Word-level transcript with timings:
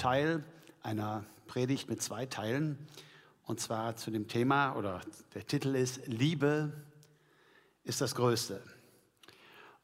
Teil 0.00 0.42
einer 0.82 1.24
Predigt 1.46 1.90
mit 1.90 2.00
zwei 2.02 2.24
Teilen. 2.24 2.78
Und 3.44 3.60
zwar 3.60 3.96
zu 3.96 4.10
dem 4.10 4.28
Thema, 4.28 4.74
oder 4.76 5.02
der 5.34 5.46
Titel 5.46 5.74
ist 5.74 6.06
Liebe 6.06 6.72
ist 7.84 8.00
das 8.00 8.14
Größte. 8.14 8.62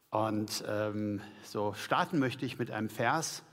Und 0.09 0.63
ähm, 0.67 1.21
so 1.43 1.73
starten 1.73 2.17
möchte 2.17 2.45
ich 2.45 2.57
mit 2.57 2.71
einem 2.71 2.89
Vers, 2.89 3.43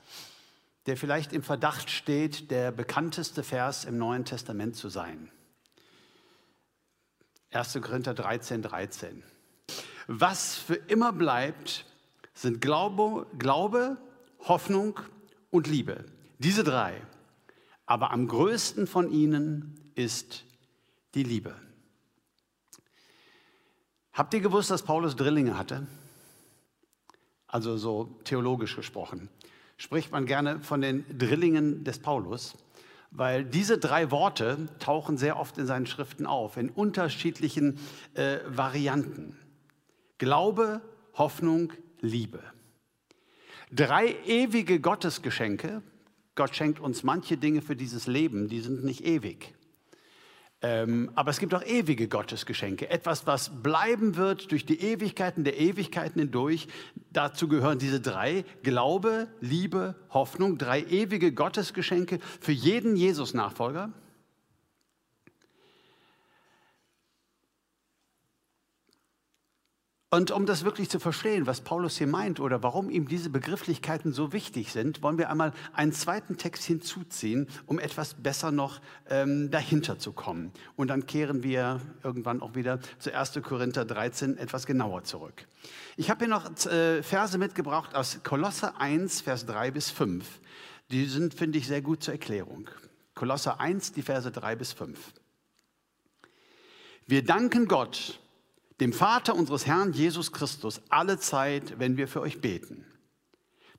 der 0.87 0.97
vielleicht 0.97 1.33
im 1.33 1.43
Verdacht 1.43 1.91
steht, 1.91 2.49
der 2.49 2.71
bekannteste 2.71 3.43
Vers 3.43 3.85
im 3.85 3.99
Neuen 3.99 4.25
Testament 4.25 4.75
zu 4.75 4.89
sein. 4.89 5.31
1. 7.51 7.79
Korinther 7.81 8.15
13, 8.15 8.63
13. 8.63 9.23
Was 10.07 10.55
für 10.55 10.75
immer 10.75 11.13
bleibt, 11.13 11.85
sind 12.33 12.59
Glaube, 12.59 13.27
Glaube, 13.37 13.97
Hoffnung 14.47 14.99
und 15.51 15.67
Liebe. 15.67 16.05
Diese 16.45 16.63
drei. 16.63 17.01
Aber 17.87 18.11
am 18.11 18.27
größten 18.27 18.85
von 18.85 19.11
ihnen 19.11 19.73
ist 19.95 20.43
die 21.15 21.23
Liebe. 21.23 21.55
Habt 24.13 24.31
ihr 24.35 24.41
gewusst, 24.41 24.69
dass 24.69 24.83
Paulus 24.83 25.15
Drillinge 25.15 25.57
hatte? 25.57 25.87
Also 27.47 27.77
so 27.77 28.19
theologisch 28.25 28.75
gesprochen. 28.75 29.29
Spricht 29.77 30.11
man 30.11 30.27
gerne 30.27 30.59
von 30.59 30.81
den 30.81 31.03
Drillingen 31.17 31.83
des 31.83 31.97
Paulus, 31.97 32.53
weil 33.09 33.43
diese 33.43 33.79
drei 33.79 34.11
Worte 34.11 34.69
tauchen 34.77 35.17
sehr 35.17 35.39
oft 35.39 35.57
in 35.57 35.65
seinen 35.65 35.87
Schriften 35.87 36.27
auf, 36.27 36.57
in 36.57 36.69
unterschiedlichen 36.69 37.79
äh, 38.13 38.37
Varianten. 38.45 39.35
Glaube, 40.19 40.81
Hoffnung, 41.15 41.73
Liebe. 42.01 42.43
Drei 43.71 44.15
ewige 44.27 44.79
Gottesgeschenke. 44.79 45.81
Gott 46.35 46.55
schenkt 46.55 46.79
uns 46.79 47.03
manche 47.03 47.37
Dinge 47.37 47.61
für 47.61 47.75
dieses 47.75 48.07
Leben, 48.07 48.49
die 48.49 48.59
sind 48.59 48.83
nicht 48.83 49.05
ewig. 49.05 49.55
Ähm, 50.61 51.11
aber 51.15 51.31
es 51.31 51.39
gibt 51.39 51.53
auch 51.53 51.63
ewige 51.63 52.07
Gottesgeschenke, 52.07 52.89
etwas, 52.89 53.27
was 53.27 53.61
bleiben 53.61 54.15
wird 54.15 54.51
durch 54.51 54.65
die 54.65 54.81
Ewigkeiten 54.81 55.43
der 55.43 55.59
Ewigkeiten 55.59 56.19
hindurch. 56.19 56.67
Dazu 57.11 57.47
gehören 57.47 57.77
diese 57.77 57.99
drei, 57.99 58.45
Glaube, 58.63 59.27
Liebe, 59.41 59.95
Hoffnung, 60.09 60.57
drei 60.57 60.81
ewige 60.81 61.33
Gottesgeschenke 61.33 62.19
für 62.39 62.51
jeden 62.51 62.95
Jesus-Nachfolger. 62.95 63.91
Und 70.11 70.31
um 70.31 70.45
das 70.45 70.63
wirklich 70.63 70.89
zu 70.89 70.99
verstehen, 70.99 71.47
was 71.47 71.61
Paulus 71.61 71.97
hier 71.97 72.07
meint 72.07 72.39
oder 72.39 72.61
warum 72.61 72.89
ihm 72.89 73.07
diese 73.07 73.29
Begrifflichkeiten 73.29 74.13
so 74.13 74.31
wichtig 74.33 74.71
sind, 74.71 75.01
wollen 75.01 75.17
wir 75.17 75.29
einmal 75.29 75.51
einen 75.73 75.91
zweiten 75.91 76.37
Text 76.37 76.63
hinzuziehen, 76.63 77.47
um 77.65 77.79
etwas 77.79 78.13
besser 78.13 78.51
noch 78.51 78.79
ähm, 79.09 79.49
dahinter 79.49 79.97
zu 79.97 80.13
kommen. 80.13 80.51
Und 80.75 80.89
dann 80.89 81.07
kehren 81.07 81.43
wir 81.43 81.81
irgendwann 82.03 82.41
auch 82.41 82.55
wieder 82.55 82.79
zu 82.99 83.13
1. 83.13 83.39
Korinther 83.43 83.83
13 83.83 84.37
etwas 84.37 84.67
genauer 84.67 85.03
zurück. 85.03 85.47
Ich 85.97 86.09
habe 86.09 86.25
hier 86.25 86.33
noch 86.33 86.49
äh, 86.67 87.01
Verse 87.01 87.37
mitgebracht 87.37 87.95
aus 87.95 88.19
Kolosse 88.23 88.79
1, 88.79 89.21
Vers 89.21 89.45
3 89.47 89.71
bis 89.71 89.89
5. 89.89 90.39
Die 90.91 91.05
sind, 91.07 91.33
finde 91.33 91.57
ich, 91.57 91.67
sehr 91.67 91.81
gut 91.81 92.03
zur 92.03 92.13
Erklärung. 92.13 92.69
Kolosse 93.15 93.59
1, 93.59 93.93
die 93.93 94.03
Verse 94.03 94.31
3 94.31 94.55
bis 94.55 94.71
5. 94.71 94.99
Wir 97.07 97.23
danken 97.23 97.67
Gott, 97.67 98.19
dem 98.79 98.93
Vater 98.93 99.35
unseres 99.35 99.65
Herrn 99.65 99.93
Jesus 99.93 100.31
Christus 100.31 100.81
alle 100.89 101.19
Zeit, 101.19 101.79
wenn 101.79 101.97
wir 101.97 102.07
für 102.07 102.21
euch 102.21 102.41
beten. 102.41 102.85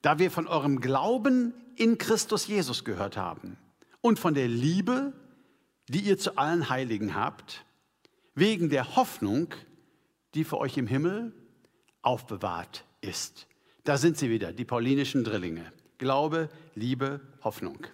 Da 0.02 0.18
wir 0.18 0.30
von 0.30 0.46
eurem 0.46 0.80
Glauben 0.80 1.54
in 1.76 1.98
Christus 1.98 2.46
Jesus 2.46 2.84
gehört 2.84 3.16
haben 3.16 3.56
und 4.00 4.18
von 4.18 4.34
der 4.34 4.48
Liebe, 4.48 5.12
die 5.88 6.00
ihr 6.00 6.18
zu 6.18 6.38
allen 6.38 6.68
Heiligen 6.68 7.14
habt, 7.14 7.64
wegen 8.34 8.70
der 8.70 8.96
Hoffnung, 8.96 9.48
die 10.34 10.44
für 10.44 10.58
euch 10.58 10.76
im 10.76 10.86
Himmel 10.86 11.32
aufbewahrt 12.02 12.84
ist. 13.00 13.46
Da 13.84 13.98
sind 13.98 14.16
sie 14.16 14.30
wieder, 14.30 14.52
die 14.52 14.64
paulinischen 14.64 15.24
Drillinge. 15.24 15.72
Glaube, 15.98 16.48
Liebe, 16.74 17.20
Hoffnung. 17.42 17.86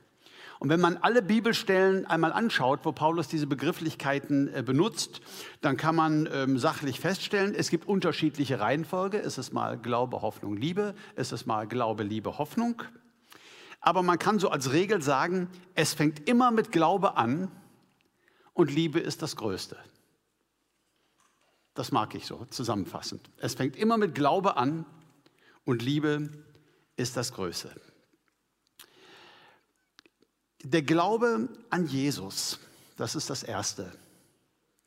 Und 0.62 0.68
wenn 0.68 0.78
man 0.78 0.96
alle 0.98 1.22
Bibelstellen 1.22 2.06
einmal 2.06 2.32
anschaut, 2.32 2.84
wo 2.84 2.92
Paulus 2.92 3.26
diese 3.26 3.48
Begrifflichkeiten 3.48 4.46
äh, 4.54 4.62
benutzt, 4.62 5.20
dann 5.60 5.76
kann 5.76 5.96
man 5.96 6.28
ähm, 6.32 6.56
sachlich 6.56 7.00
feststellen, 7.00 7.52
es 7.52 7.68
gibt 7.68 7.88
unterschiedliche 7.88 8.60
Reihenfolge. 8.60 9.18
Es 9.18 9.38
ist 9.38 9.52
mal 9.52 9.76
Glaube, 9.76 10.22
Hoffnung, 10.22 10.56
Liebe. 10.56 10.94
Es 11.16 11.32
ist 11.32 11.46
mal 11.46 11.66
Glaube, 11.66 12.04
Liebe, 12.04 12.38
Hoffnung. 12.38 12.80
Aber 13.80 14.04
man 14.04 14.20
kann 14.20 14.38
so 14.38 14.50
als 14.50 14.72
Regel 14.72 15.02
sagen, 15.02 15.48
es 15.74 15.94
fängt 15.94 16.28
immer 16.28 16.52
mit 16.52 16.70
Glaube 16.70 17.16
an 17.16 17.50
und 18.52 18.72
Liebe 18.72 19.00
ist 19.00 19.20
das 19.20 19.34
Größte. 19.34 19.76
Das 21.74 21.90
mag 21.90 22.14
ich 22.14 22.24
so 22.24 22.44
zusammenfassend. 22.50 23.30
Es 23.38 23.56
fängt 23.56 23.74
immer 23.74 23.96
mit 23.98 24.14
Glaube 24.14 24.56
an 24.56 24.86
und 25.64 25.82
Liebe 25.82 26.30
ist 26.94 27.16
das 27.16 27.32
Größte. 27.32 27.72
Der 30.64 30.82
Glaube 30.82 31.48
an 31.70 31.86
Jesus, 31.86 32.60
das 32.96 33.14
ist 33.16 33.30
das 33.30 33.42
Erste. 33.42 33.92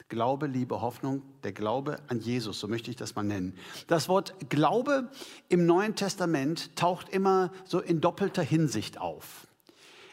Glaube, 0.08 0.46
Liebe, 0.48 0.82
Hoffnung, 0.82 1.24
der 1.44 1.52
Glaube 1.52 1.98
an 2.08 2.20
Jesus, 2.20 2.60
so 2.60 2.68
möchte 2.68 2.92
ich 2.92 2.96
das 2.96 3.16
mal 3.16 3.24
nennen. 3.24 3.58
Das 3.88 4.08
Wort 4.08 4.36
Glaube 4.50 5.10
im 5.50 5.66
Neuen 5.66 5.96
Testament 5.96 6.76
taucht 6.76 7.10
immer 7.10 7.52
so 7.66 7.80
in 7.80 8.02
doppelter 8.02 8.44
Hinsicht 8.44 9.02
auf. 9.02 9.48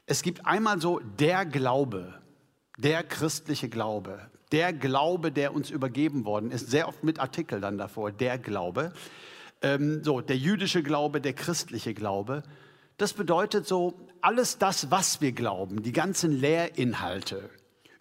Es 0.07 0.23
gibt 0.23 0.47
einmal 0.47 0.81
so 0.81 0.99
der 1.19 1.45
Glaube, 1.45 2.15
der 2.79 3.05
christliche 3.05 3.69
Glaube, 3.69 4.19
der 4.51 4.73
Glaube, 4.73 5.31
der 5.31 5.55
uns 5.55 5.71
übergeben 5.71 6.25
worden 6.25 6.51
ist, 6.51 6.71
sehr 6.71 6.89
oft 6.89 7.05
mit 7.05 7.21
Artikel 7.21 7.61
dann 7.61 7.79
davor, 7.79 8.11
der 8.11 8.39
Glaube. 8.39 8.93
Ähm, 9.61 10.03
so, 10.03 10.21
der 10.21 10.37
jüdische 10.37 10.83
Glaube, 10.83 11.21
der 11.21 11.35
christliche 11.35 11.95
Glaube. 11.95 12.43
Das 12.97 13.13
bedeutet 13.13 13.67
so 13.67 13.95
alles 14.21 14.59
das, 14.59 14.91
was 14.91 15.21
wir 15.21 15.33
glauben, 15.33 15.83
die 15.83 15.93
ganzen 15.93 16.33
Lehrinhalte 16.33 17.51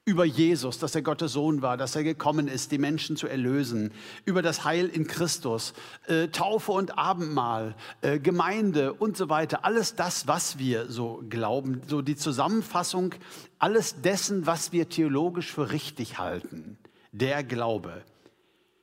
über 0.03 0.25
Jesus, 0.25 0.79
dass 0.79 0.95
er 0.95 1.03
Gottes 1.03 1.33
Sohn 1.33 1.61
war, 1.61 1.77
dass 1.77 1.95
er 1.95 2.03
gekommen 2.03 2.47
ist, 2.47 2.71
die 2.71 2.79
Menschen 2.79 3.15
zu 3.15 3.27
erlösen, 3.27 3.93
über 4.25 4.41
das 4.41 4.65
Heil 4.65 4.87
in 4.87 5.05
Christus, 5.05 5.73
äh, 6.07 6.27
Taufe 6.29 6.71
und 6.71 6.97
Abendmahl, 6.97 7.75
äh, 8.01 8.19
Gemeinde 8.19 8.93
und 8.93 9.15
so 9.15 9.29
weiter. 9.29 9.63
Alles 9.63 9.95
das, 9.95 10.27
was 10.27 10.57
wir 10.57 10.89
so 10.89 11.23
glauben, 11.29 11.81
so 11.87 12.01
die 12.01 12.15
Zusammenfassung 12.15 13.13
alles 13.59 14.01
dessen, 14.01 14.47
was 14.47 14.71
wir 14.71 14.89
theologisch 14.89 15.51
für 15.51 15.71
richtig 15.71 16.17
halten. 16.17 16.79
Der 17.11 17.43
Glaube. 17.43 18.03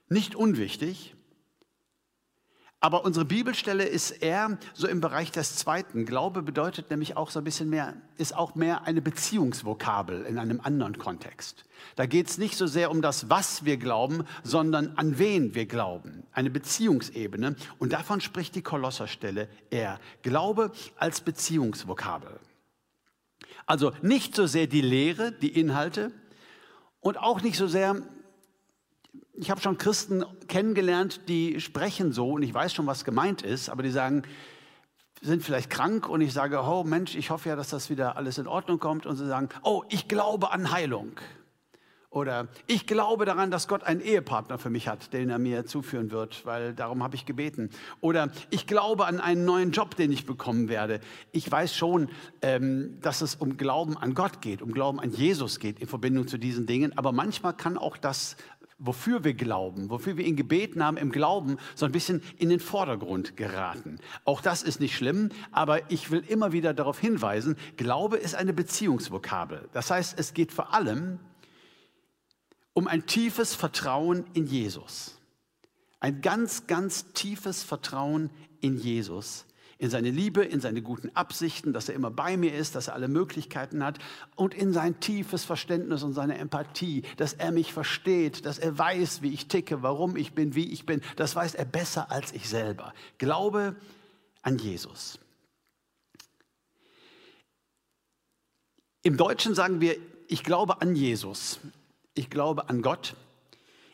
Nicht 0.08 0.36
unwichtig, 0.36 1.16
aber 2.80 3.04
unsere 3.04 3.24
Bibelstelle 3.24 3.84
ist 3.84 4.12
eher 4.12 4.56
so 4.72 4.86
im 4.86 5.00
Bereich 5.00 5.32
des 5.32 5.56
Zweiten. 5.56 6.06
Glaube 6.06 6.42
bedeutet 6.42 6.90
nämlich 6.90 7.16
auch 7.16 7.30
so 7.30 7.40
ein 7.40 7.44
bisschen 7.44 7.68
mehr, 7.68 7.94
ist 8.18 8.36
auch 8.36 8.54
mehr 8.54 8.86
eine 8.86 9.02
Beziehungsvokabel 9.02 10.24
in 10.24 10.38
einem 10.38 10.60
anderen 10.60 10.96
Kontext. 10.96 11.64
Da 11.96 12.06
geht 12.06 12.28
es 12.28 12.38
nicht 12.38 12.56
so 12.56 12.68
sehr 12.68 12.92
um 12.92 13.02
das, 13.02 13.28
was 13.28 13.64
wir 13.64 13.78
glauben, 13.78 14.24
sondern 14.44 14.92
an 14.96 15.18
wen 15.18 15.56
wir 15.56 15.66
glauben. 15.66 16.22
Eine 16.32 16.50
Beziehungsebene. 16.50 17.56
Und 17.80 17.92
davon 17.92 18.20
spricht 18.20 18.54
die 18.54 18.62
Kolosserstelle 18.62 19.48
eher. 19.70 19.98
Glaube 20.22 20.70
als 20.96 21.20
Beziehungsvokabel. 21.20 22.38
Also 23.66 23.92
nicht 24.02 24.36
so 24.36 24.46
sehr 24.46 24.68
die 24.68 24.82
Lehre, 24.82 25.32
die 25.32 25.58
Inhalte 25.60 26.12
und 27.00 27.18
auch 27.18 27.42
nicht 27.42 27.56
so 27.56 27.66
sehr 27.66 28.02
ich 29.40 29.50
habe 29.50 29.60
schon 29.60 29.78
Christen 29.78 30.24
kennengelernt, 30.48 31.20
die 31.28 31.60
sprechen 31.60 32.12
so 32.12 32.32
und 32.32 32.42
ich 32.42 32.52
weiß 32.52 32.74
schon, 32.74 32.86
was 32.86 33.04
gemeint 33.04 33.42
ist, 33.42 33.68
aber 33.68 33.82
die 33.84 33.90
sagen, 33.90 34.22
sind 35.20 35.42
vielleicht 35.42 35.70
krank 35.70 36.08
und 36.08 36.20
ich 36.20 36.32
sage, 36.32 36.60
oh 36.60 36.84
Mensch, 36.84 37.14
ich 37.14 37.30
hoffe 37.30 37.48
ja, 37.48 37.56
dass 37.56 37.70
das 37.70 37.88
wieder 37.88 38.16
alles 38.16 38.38
in 38.38 38.46
Ordnung 38.46 38.78
kommt 38.78 39.06
und 39.06 39.16
sie 39.16 39.26
sagen, 39.26 39.48
oh, 39.62 39.84
ich 39.88 40.08
glaube 40.08 40.50
an 40.50 40.72
Heilung. 40.72 41.12
Oder 42.10 42.48
ich 42.66 42.86
glaube 42.86 43.26
daran, 43.26 43.50
dass 43.50 43.68
Gott 43.68 43.84
einen 43.84 44.00
Ehepartner 44.00 44.56
für 44.56 44.70
mich 44.70 44.88
hat, 44.88 45.12
den 45.12 45.28
er 45.28 45.38
mir 45.38 45.66
zuführen 45.66 46.10
wird, 46.10 46.46
weil 46.46 46.72
darum 46.74 47.02
habe 47.02 47.14
ich 47.14 47.26
gebeten. 47.26 47.68
Oder 48.00 48.30
ich 48.48 48.66
glaube 48.66 49.04
an 49.04 49.20
einen 49.20 49.44
neuen 49.44 49.72
Job, 49.72 49.94
den 49.94 50.10
ich 50.10 50.24
bekommen 50.24 50.70
werde. 50.70 51.00
Ich 51.32 51.50
weiß 51.50 51.76
schon, 51.76 52.08
ähm, 52.40 52.98
dass 53.02 53.20
es 53.20 53.34
um 53.34 53.58
Glauben 53.58 53.96
an 53.98 54.14
Gott 54.14 54.40
geht, 54.40 54.62
um 54.62 54.72
Glauben 54.72 55.00
an 55.00 55.10
Jesus 55.10 55.60
geht 55.60 55.80
in 55.80 55.86
Verbindung 55.86 56.26
zu 56.26 56.38
diesen 56.38 56.64
Dingen. 56.64 56.96
Aber 56.96 57.12
manchmal 57.12 57.52
kann 57.52 57.76
auch 57.76 57.98
das 57.98 58.36
wofür 58.78 59.24
wir 59.24 59.34
glauben, 59.34 59.90
wofür 59.90 60.16
wir 60.16 60.24
ihn 60.24 60.36
gebeten 60.36 60.84
haben 60.84 60.96
im 60.96 61.10
Glauben, 61.10 61.58
so 61.74 61.84
ein 61.84 61.92
bisschen 61.92 62.22
in 62.38 62.48
den 62.48 62.60
Vordergrund 62.60 63.36
geraten. 63.36 63.98
Auch 64.24 64.40
das 64.40 64.62
ist 64.62 64.80
nicht 64.80 64.96
schlimm, 64.96 65.30
aber 65.50 65.90
ich 65.90 66.10
will 66.10 66.24
immer 66.28 66.52
wieder 66.52 66.74
darauf 66.74 66.98
hinweisen, 66.98 67.56
Glaube 67.76 68.16
ist 68.16 68.34
eine 68.34 68.52
Beziehungsvokabel. 68.52 69.68
Das 69.72 69.90
heißt, 69.90 70.18
es 70.18 70.32
geht 70.32 70.52
vor 70.52 70.72
allem 70.72 71.18
um 72.72 72.86
ein 72.86 73.06
tiefes 73.06 73.54
Vertrauen 73.54 74.24
in 74.34 74.46
Jesus. 74.46 75.18
Ein 75.98 76.20
ganz, 76.20 76.68
ganz 76.68 77.12
tiefes 77.12 77.64
Vertrauen 77.64 78.30
in 78.60 78.78
Jesus, 78.78 79.46
In 79.80 79.90
seine 79.90 80.10
Liebe, 80.10 80.42
in 80.42 80.60
seine 80.60 80.82
guten 80.82 81.14
Absichten, 81.14 81.72
dass 81.72 81.88
er 81.88 81.94
immer 81.94 82.10
bei 82.10 82.36
mir 82.36 82.52
ist, 82.52 82.74
dass 82.74 82.88
er 82.88 82.94
alle 82.94 83.06
Möglichkeiten 83.06 83.84
hat 83.84 84.00
und 84.34 84.52
in 84.52 84.72
sein 84.72 84.98
tiefes 84.98 85.44
Verständnis 85.44 86.02
und 86.02 86.14
seine 86.14 86.36
Empathie, 86.36 87.02
dass 87.16 87.32
er 87.32 87.52
mich 87.52 87.72
versteht, 87.72 88.44
dass 88.44 88.58
er 88.58 88.76
weiß, 88.76 89.22
wie 89.22 89.32
ich 89.32 89.46
ticke, 89.46 89.82
warum 89.82 90.16
ich 90.16 90.32
bin, 90.32 90.56
wie 90.56 90.72
ich 90.72 90.84
bin. 90.84 91.00
Das 91.14 91.36
weiß 91.36 91.54
er 91.54 91.64
besser 91.64 92.10
als 92.10 92.32
ich 92.32 92.48
selber. 92.48 92.92
Glaube 93.18 93.76
an 94.42 94.58
Jesus. 94.58 95.20
Im 99.02 99.16
Deutschen 99.16 99.54
sagen 99.54 99.80
wir, 99.80 99.96
ich 100.26 100.42
glaube 100.42 100.82
an 100.82 100.96
Jesus. 100.96 101.60
Ich 102.14 102.30
glaube 102.30 102.68
an 102.68 102.82
Gott. 102.82 103.14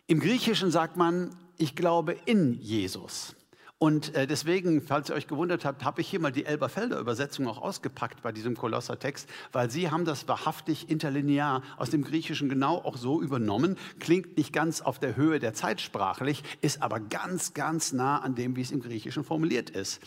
Im 0.06 0.19
Griechischen 0.19 0.70
sagt 0.70 0.96
man, 0.96 1.36
ich 1.58 1.76
glaube 1.76 2.16
in 2.25 2.58
Jesus. 2.60 3.36
Und 3.84 4.14
äh, 4.14 4.26
deswegen, 4.26 4.81
falls 4.81 5.10
ihr 5.10 5.14
euch 5.14 5.26
gewundert 5.26 5.66
habt, 5.66 5.84
habe 5.84 6.00
ich 6.00 6.08
hier 6.08 6.19
mal 6.19 6.32
die 6.32 6.46
Elberfelder 6.46 6.98
Übersetzung 6.98 7.46
auch 7.46 7.60
ausgepackt 7.60 8.22
bei 8.22 8.32
diesem 8.32 8.56
Kolossertext, 8.56 9.28
weil 9.52 9.70
sie 9.70 9.90
haben 9.90 10.06
das 10.06 10.26
wahrhaftig 10.26 10.88
interlinear 10.88 11.60
aus 11.76 11.90
dem 11.90 12.02
Griechischen 12.02 12.48
genau 12.48 12.76
auch 12.78 12.96
so 12.96 13.20
übernommen. 13.20 13.76
Klingt 14.00 14.38
nicht 14.38 14.54
ganz 14.54 14.81
auf 14.81 14.98
der 15.00 15.16
Höhe 15.16 15.38
der 15.38 15.52
Zeit 15.52 15.82
sprachlich, 15.82 16.42
ist 16.62 16.81
aber 16.81 16.98
ganz, 16.98 17.52
ganz 17.52 17.92
nah 17.92 18.22
an 18.22 18.34
dem, 18.34 18.56
wie 18.56 18.62
es 18.62 18.70
im 18.70 18.81
Griechischen 18.81 19.22
formuliert 19.22 19.69
ist. 19.69 20.00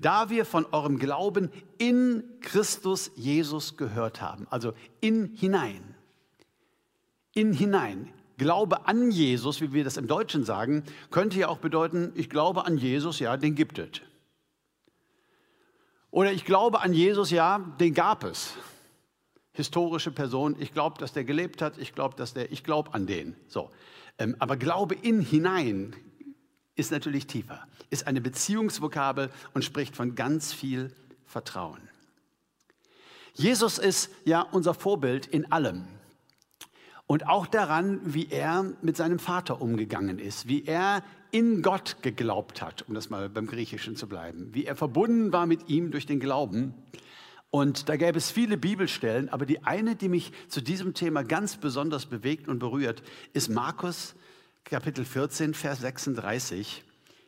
Da 0.00 0.28
wir 0.28 0.44
von 0.44 0.66
eurem 0.72 0.98
Glauben 0.98 1.52
in 1.78 2.24
Christus 2.40 3.12
Jesus 3.14 3.76
gehört 3.76 4.20
haben, 4.20 4.48
also 4.50 4.72
in 5.00 5.36
hinein, 5.36 5.94
in 7.32 7.52
hinein, 7.52 8.12
Glaube 8.40 8.86
an 8.86 9.10
Jesus, 9.10 9.60
wie 9.60 9.74
wir 9.74 9.84
das 9.84 9.98
im 9.98 10.06
Deutschen 10.06 10.44
sagen, 10.44 10.82
könnte 11.10 11.38
ja 11.38 11.48
auch 11.48 11.58
bedeuten, 11.58 12.10
ich 12.14 12.30
glaube 12.30 12.64
an 12.64 12.78
Jesus, 12.78 13.18
ja, 13.18 13.36
den 13.36 13.54
gibt 13.54 13.78
es. 13.78 14.00
Oder 16.10 16.32
ich 16.32 16.46
glaube 16.46 16.80
an 16.80 16.94
Jesus, 16.94 17.30
ja, 17.30 17.58
den 17.78 17.92
gab 17.92 18.24
es. 18.24 18.54
Historische 19.52 20.10
Person, 20.10 20.56
ich 20.58 20.72
glaube, 20.72 20.96
dass 20.98 21.12
der 21.12 21.24
gelebt 21.24 21.60
hat, 21.60 21.76
ich 21.76 21.94
glaube, 21.94 22.16
dass 22.16 22.32
der, 22.32 22.50
ich 22.50 22.64
glaube 22.64 22.94
an 22.94 23.06
den. 23.06 23.36
So. 23.46 23.70
Ähm, 24.16 24.36
aber 24.38 24.56
Glaube 24.56 24.94
in 24.94 25.20
hinein 25.20 25.94
ist 26.76 26.92
natürlich 26.92 27.26
tiefer, 27.26 27.66
ist 27.90 28.06
eine 28.06 28.22
Beziehungsvokabel 28.22 29.28
und 29.52 29.66
spricht 29.66 29.94
von 29.94 30.14
ganz 30.14 30.54
viel 30.54 30.94
Vertrauen. 31.26 31.90
Jesus 33.34 33.76
ist 33.76 34.10
ja 34.24 34.40
unser 34.40 34.72
Vorbild 34.72 35.26
in 35.26 35.52
allem 35.52 35.84
und 37.10 37.26
auch 37.26 37.48
daran, 37.48 37.98
wie 38.04 38.28
er 38.28 38.72
mit 38.82 38.96
seinem 38.96 39.18
Vater 39.18 39.60
umgegangen 39.60 40.20
ist, 40.20 40.46
wie 40.46 40.64
er 40.64 41.02
in 41.32 41.60
Gott 41.60 41.96
geglaubt 42.02 42.62
hat, 42.62 42.82
um 42.86 42.94
das 42.94 43.10
mal 43.10 43.28
beim 43.28 43.48
Griechischen 43.48 43.96
zu 43.96 44.06
bleiben, 44.06 44.50
wie 44.52 44.64
er 44.64 44.76
verbunden 44.76 45.32
war 45.32 45.46
mit 45.46 45.68
ihm 45.68 45.90
durch 45.90 46.06
den 46.06 46.20
Glauben. 46.20 46.72
Und 47.50 47.88
da 47.88 47.96
gäbe 47.96 48.16
es 48.16 48.30
viele 48.30 48.56
Bibelstellen, 48.56 49.28
aber 49.28 49.44
die 49.44 49.64
eine, 49.64 49.96
die 49.96 50.08
mich 50.08 50.30
zu 50.46 50.60
diesem 50.60 50.94
Thema 50.94 51.24
ganz 51.24 51.56
besonders 51.56 52.06
bewegt 52.06 52.46
und 52.46 52.60
berührt, 52.60 53.02
ist 53.32 53.48
Markus 53.48 54.14
Kapitel 54.62 55.04
14, 55.04 55.52
Vers 55.52 55.80
36. 55.80 56.84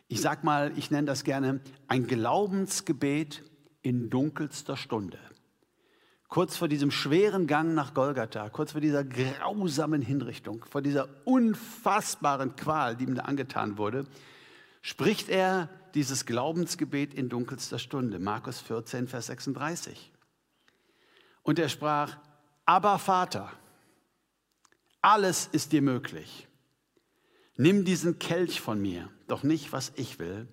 Ich 0.06 0.20
sag 0.20 0.44
mal, 0.44 0.70
ich 0.76 0.92
nenne 0.92 1.08
das 1.08 1.24
gerne 1.24 1.58
ein 1.88 2.06
Glaubensgebet 2.06 3.42
in 3.82 4.10
dunkelster 4.10 4.76
Stunde 4.76 5.18
kurz 6.32 6.56
vor 6.56 6.66
diesem 6.66 6.90
schweren 6.90 7.46
Gang 7.46 7.74
nach 7.74 7.92
Golgatha, 7.92 8.48
kurz 8.48 8.72
vor 8.72 8.80
dieser 8.80 9.04
grausamen 9.04 10.00
Hinrichtung, 10.00 10.64
vor 10.64 10.80
dieser 10.80 11.10
unfassbaren 11.26 12.56
Qual, 12.56 12.96
die 12.96 13.04
ihm 13.04 13.14
da 13.14 13.24
angetan 13.24 13.76
wurde, 13.76 14.06
spricht 14.80 15.28
er 15.28 15.68
dieses 15.92 16.24
Glaubensgebet 16.24 17.12
in 17.12 17.28
dunkelster 17.28 17.78
Stunde, 17.78 18.18
Markus 18.18 18.62
14, 18.62 19.08
Vers 19.08 19.26
36. 19.26 20.10
Und 21.42 21.58
er 21.58 21.68
sprach, 21.68 22.16
aber 22.64 22.98
Vater, 22.98 23.52
alles 25.02 25.50
ist 25.52 25.72
dir 25.72 25.82
möglich. 25.82 26.48
Nimm 27.58 27.84
diesen 27.84 28.18
Kelch 28.18 28.62
von 28.62 28.80
mir, 28.80 29.10
doch 29.28 29.42
nicht, 29.42 29.70
was 29.72 29.92
ich 29.96 30.18
will, 30.18 30.48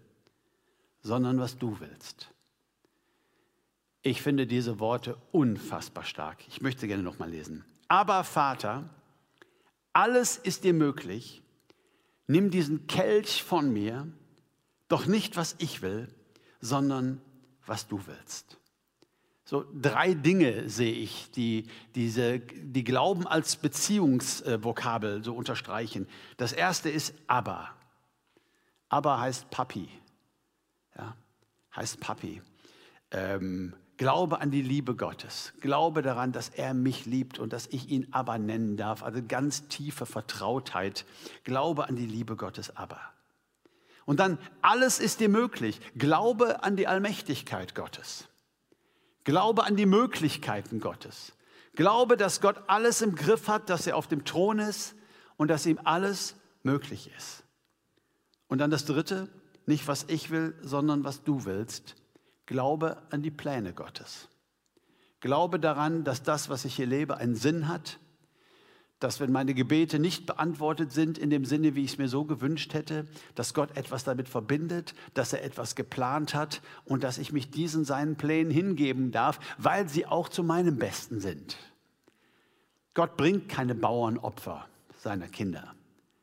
sondern 1.03 1.39
was 1.39 1.57
du 1.57 1.79
willst. 1.79 2.33
Ich 4.01 4.21
finde 4.21 4.47
diese 4.47 4.79
Worte 4.79 5.17
unfassbar 5.31 6.03
stark. 6.03 6.47
Ich 6.47 6.61
möchte 6.61 6.87
gerne 6.87 7.03
noch 7.03 7.19
mal 7.19 7.29
lesen. 7.29 7.65
Aber 7.87 8.23
Vater, 8.23 8.89
alles 9.93 10.37
ist 10.37 10.63
dir 10.63 10.73
möglich. 10.73 11.41
Nimm 12.27 12.51
diesen 12.51 12.87
Kelch 12.87 13.43
von 13.43 13.73
mir, 13.73 14.07
doch 14.87 15.05
nicht 15.05 15.35
was 15.35 15.55
ich 15.57 15.81
will, 15.81 16.07
sondern 16.61 17.21
was 17.65 17.87
du 17.87 18.05
willst. 18.05 18.57
So 19.45 19.65
drei 19.73 20.13
Dinge 20.13 20.69
sehe 20.69 20.93
ich, 20.93 21.31
die, 21.31 21.65
diese, 21.95 22.39
die 22.39 22.83
Glauben 22.83 23.25
als 23.25 23.55
Beziehungsvokabel 23.55 25.23
so 25.23 25.33
unterstreichen. 25.33 26.07
Das 26.37 26.53
erste 26.53 26.91
ist 26.91 27.15
aber. 27.25 27.69
Aber 28.89 29.19
heißt 29.19 29.49
Papi. 29.49 29.89
Ja, 30.95 31.15
heißt 31.75 31.99
Papi. 31.99 32.43
Ähm, 33.09 33.73
Glaube 33.99 34.39
an 34.39 34.49
die 34.49 34.61
Liebe 34.61 34.95
Gottes. 34.95 35.51
Glaube 35.59 36.01
daran, 36.01 36.31
dass 36.31 36.47
er 36.47 36.73
mich 36.73 37.05
liebt 37.05 37.37
und 37.37 37.51
dass 37.51 37.67
ich 37.67 37.89
ihn 37.89 38.07
aber 38.11 38.37
nennen 38.37 38.77
darf. 38.77 39.03
Also 39.03 39.19
ganz 39.27 39.67
tiefe 39.67 40.05
Vertrautheit. 40.05 41.05
Glaube 41.43 41.89
an 41.89 41.97
die 41.97 42.05
Liebe 42.05 42.37
Gottes 42.37 42.77
aber. 42.77 43.01
Und 44.05 44.21
dann, 44.21 44.37
alles 44.61 44.99
ist 44.99 45.19
dir 45.19 45.27
möglich. 45.27 45.81
Glaube 45.95 46.63
an 46.63 46.77
die 46.77 46.87
Allmächtigkeit 46.87 47.75
Gottes. 47.75 48.29
Glaube 49.25 49.65
an 49.65 49.75
die 49.75 49.85
Möglichkeiten 49.85 50.79
Gottes. 50.79 51.33
Glaube, 51.73 52.15
dass 52.15 52.39
Gott 52.39 52.55
alles 52.67 53.01
im 53.01 53.15
Griff 53.15 53.49
hat, 53.49 53.69
dass 53.69 53.85
er 53.85 53.97
auf 53.97 54.07
dem 54.07 54.23
Thron 54.23 54.59
ist 54.59 54.95
und 55.35 55.49
dass 55.49 55.65
ihm 55.65 55.79
alles 55.83 56.35
möglich 56.63 57.11
ist. 57.17 57.43
Und 58.47 58.59
dann 58.59 58.71
das 58.71 58.85
Dritte, 58.85 59.27
nicht 59.65 59.89
was 59.89 60.05
ich 60.07 60.29
will, 60.29 60.55
sondern 60.61 61.03
was 61.03 61.25
du 61.25 61.43
willst. 61.43 61.97
Glaube 62.49 62.97
an 63.11 63.21
die 63.21 63.29
Pläne 63.29 63.73
Gottes. 63.73 64.27
Glaube 65.19 65.59
daran, 65.59 66.03
dass 66.03 66.23
das, 66.23 66.49
was 66.49 66.65
ich 66.65 66.75
hier 66.75 66.87
lebe, 66.87 67.17
einen 67.17 67.35
Sinn 67.35 67.67
hat, 67.67 67.99
dass 68.97 69.19
wenn 69.19 69.31
meine 69.31 69.53
Gebete 69.53 69.99
nicht 69.99 70.25
beantwortet 70.25 70.91
sind 70.91 71.19
in 71.19 71.29
dem 71.29 71.45
Sinne, 71.45 71.75
wie 71.75 71.83
ich 71.83 71.91
es 71.91 71.97
mir 71.99 72.07
so 72.07 72.25
gewünscht 72.25 72.73
hätte, 72.73 73.05
dass 73.35 73.53
Gott 73.53 73.77
etwas 73.77 74.03
damit 74.03 74.27
verbindet, 74.27 74.95
dass 75.13 75.31
er 75.31 75.43
etwas 75.43 75.75
geplant 75.75 76.33
hat 76.33 76.63
und 76.85 77.03
dass 77.03 77.19
ich 77.19 77.31
mich 77.31 77.51
diesen 77.51 77.85
seinen 77.85 78.15
Plänen 78.15 78.51
hingeben 78.51 79.11
darf, 79.11 79.39
weil 79.59 79.87
sie 79.87 80.07
auch 80.07 80.27
zu 80.27 80.43
meinem 80.43 80.79
Besten 80.79 81.19
sind. 81.19 81.55
Gott 82.95 83.15
bringt 83.15 83.47
keine 83.47 83.75
Bauernopfer 83.75 84.65
seiner 84.97 85.27
Kinder. 85.27 85.75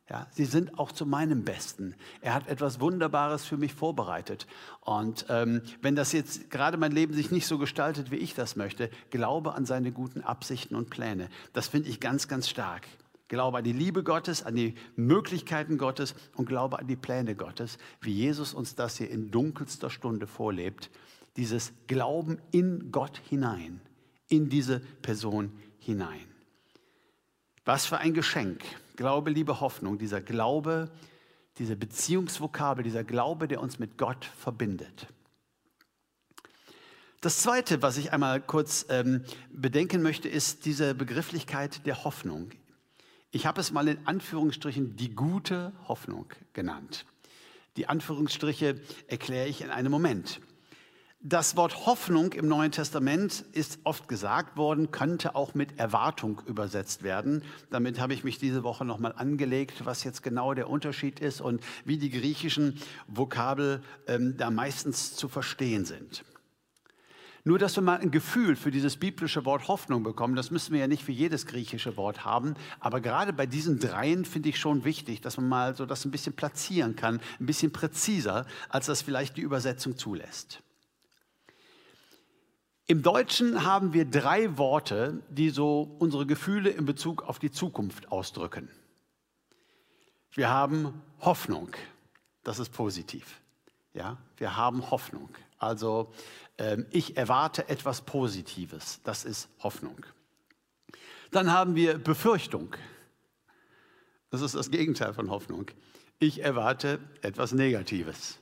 Ja, 0.09 0.29
sie 0.31 0.45
sind 0.45 0.79
auch 0.79 0.93
zu 0.93 1.05
meinem 1.05 1.43
Besten. 1.43 1.97
Er 2.21 2.35
hat 2.35 2.47
etwas 2.47 2.79
Wunderbares 2.79 3.45
für 3.45 3.57
mich 3.57 3.75
vorbereitet. 3.75 4.47
Und 4.83 5.27
ähm, 5.29 5.63
wenn 5.83 5.97
das 5.97 6.13
jetzt 6.13 6.49
gerade 6.49 6.77
mein 6.77 6.93
Leben 6.93 7.13
sich 7.13 7.33
nicht 7.33 7.49
so 7.49 7.59
gestaltet, 7.59 8.13
wie 8.13 8.17
ich 8.17 8.33
das 8.33 8.55
möchte, 8.55 8.89
glaube 9.11 9.55
an 9.55 9.67
seine 9.67 9.91
guten 9.91 10.21
Absichten 10.21 10.77
und 10.77 10.91
Pläne. 10.91 11.29
Das 11.53 11.67
finde 11.67 11.89
ich 11.89 11.99
ganz, 11.99 12.29
ganz 12.29 12.49
stark. 12.49 12.87
Glaube 13.27 13.59
an 13.59 13.65
die 13.65 13.73
Liebe 13.73 14.05
Gottes, 14.05 14.45
an 14.45 14.55
die 14.55 14.77
Möglichkeiten 14.95 15.77
Gottes 15.77 16.15
und 16.37 16.47
glaube 16.47 16.79
an 16.79 16.87
die 16.87 16.95
Pläne 16.95 17.35
Gottes, 17.35 17.77
wie 18.01 18.13
Jesus 18.13 18.55
uns 18.55 18.77
das 18.77 18.99
hier 18.99 19.11
in 19.11 19.33
dunkelster 19.33 19.91
Stunde 19.91 20.29
vorlebt. 20.29 20.89
Dieses 21.37 21.73
Glauben 21.89 22.39
in 22.53 22.93
Gott 22.93 23.21
hinein, 23.29 23.81
in 24.29 24.49
diese 24.49 24.79
Person 24.79 25.51
hinein. 25.81 26.29
Was 27.65 27.87
für 27.87 27.99
ein 27.99 28.15
Geschenk. 28.15 28.63
Glaube, 28.97 29.31
Liebe, 29.31 29.61
Hoffnung, 29.61 29.99
dieser 29.99 30.21
Glaube, 30.21 30.91
diese 31.59 31.77
Beziehungsvokabel, 31.77 32.85
dieser 32.85 33.05
Glaube, 33.05 33.49
der 33.49 33.61
uns 33.61 33.79
mit 33.79 33.97
Gott 33.99 34.25
verbindet. 34.25 35.07
Das 37.21 37.39
Zweite, 37.39 37.83
was 37.83 37.97
ich 37.97 38.13
einmal 38.13 38.41
kurz 38.41 38.87
ähm, 38.89 39.25
bedenken 39.51 40.03
möchte, 40.03 40.29
ist 40.29 40.65
diese 40.65 40.95
Begrifflichkeit 40.95 41.87
der 41.87 42.05
Hoffnung. 42.05 42.51
Ich 43.31 43.47
habe 43.47 43.61
es 43.61 43.73
mal 43.73 43.89
in 43.89 44.07
Anführungsstrichen 44.07 44.97
die 44.97 45.15
gute 45.15 45.73
Hoffnung 45.89 46.33
genannt. 46.53 47.07
Die 47.77 47.89
Anführungsstriche 47.89 48.81
erkläre 49.09 49.49
ich 49.49 49.61
in 49.61 49.71
einem 49.71 49.91
Moment. 49.91 50.41
Das 51.21 51.57
Wort 51.57 51.87
Hoffnung 51.87 52.35
im 52.35 52.47
Neuen 52.47 52.71
Testament 52.71 53.45
ist 53.53 53.81
oft 53.83 54.07
gesagt 54.07 54.57
worden, 54.57 54.93
könnte 54.93 55.35
auch 55.35 55.55
mit 55.55 55.77
Erwartung 55.77 56.41
übersetzt 56.47 57.03
werden. 57.03 57.43
Damit 57.71 57.99
habe 57.99 58.15
ich 58.15 58.23
mich 58.23 58.39
diese 58.39 58.63
Woche 58.63 58.85
nochmal 58.85 59.13
angelegt, 59.17 59.85
was 59.85 60.05
jetzt 60.05 60.23
genau 60.23 60.55
der 60.55 60.71
Unterschied 60.71 61.19
ist 61.19 61.41
und 61.41 61.63
wie 61.85 61.99
die 61.99 62.11
griechischen 62.11 62.79
Vokabel 63.09 63.83
ähm, 64.07 64.37
da 64.37 64.51
meistens 64.51 65.17
zu 65.17 65.29
verstehen 65.29 65.85
sind. 65.85 66.23
Nur, 67.43 67.59
dass 67.59 67.77
wir 67.77 67.83
mal 67.83 67.99
ein 67.99 68.11
Gefühl 68.11 68.55
für 68.55 68.71
dieses 68.71 68.97
biblische 68.97 69.45
Wort 69.45 69.69
Hoffnung 69.69 70.03
bekommen, 70.03 70.37
das 70.37 70.51
müssen 70.51 70.73
wir 70.73 70.81
ja 70.81 70.89
nicht 70.89 71.03
für 71.03 71.13
jedes 71.13 71.47
griechische 71.47 71.97
Wort 71.97 72.25
haben, 72.25 72.55
aber 72.79 73.01
gerade 73.01 73.33
bei 73.33 73.47
diesen 73.47 73.79
dreien 73.79 74.25
finde 74.25 74.51
ich 74.51 74.59
schon 74.59 74.85
wichtig, 74.85 75.23
dass 75.23 75.39
man 75.39 75.49
mal 75.49 75.77
so 75.77 75.87
das 75.87 76.05
ein 76.05 76.11
bisschen 76.11 76.35
platzieren 76.35 76.95
kann, 76.95 77.21
ein 77.41 77.47
bisschen 77.47 77.73
präziser, 77.73 78.47
als 78.69 78.87
das 78.87 79.01
vielleicht 79.01 79.37
die 79.37 79.43
Übersetzung 79.43 79.97
zulässt. 79.97 80.63
Im 82.89 83.03
Deutschen 83.03 83.65
haben 83.65 83.93
wir 83.93 84.05
drei 84.05 84.59
Worte, 84.59 85.21
die 85.29 85.51
so 85.51 85.97
unsere 85.99 86.25
Gefühle 86.25 86.71
in 86.71 86.85
Bezug 86.85 87.23
auf 87.25 87.41
die 87.41 87.51
Zukunft 87.51 88.13
ausdrücken. 88.13 88.69
Wir 90.31 90.51
haben 90.51 91.03
Hoffnung, 91.21 91.71
das 92.45 92.61
ist 92.61 92.71
positiv. 92.71 93.41
Ja, 93.93 94.19
wir 94.37 94.57
haben 94.57 94.91
Hoffnung. 94.91 95.31
Also 95.59 96.13
ähm, 96.59 96.87
ich 96.91 97.17
erwarte 97.17 97.69
etwas 97.69 98.03
Positives, 98.03 99.01
das 99.03 99.25
ist 99.25 99.49
Hoffnung. 99.65 100.07
Dann 101.33 101.53
haben 101.53 101.75
wir 101.75 101.99
Befürchtung. 101.99 102.77
Das 104.31 104.43
ist 104.43 104.55
das 104.55 104.71
Gegenteil 104.71 105.13
von 105.13 105.31
Hoffnung. 105.31 105.67
Ich 106.21 106.41
erwarte 106.41 107.01
etwas 107.23 107.53
Negatives. 107.53 108.39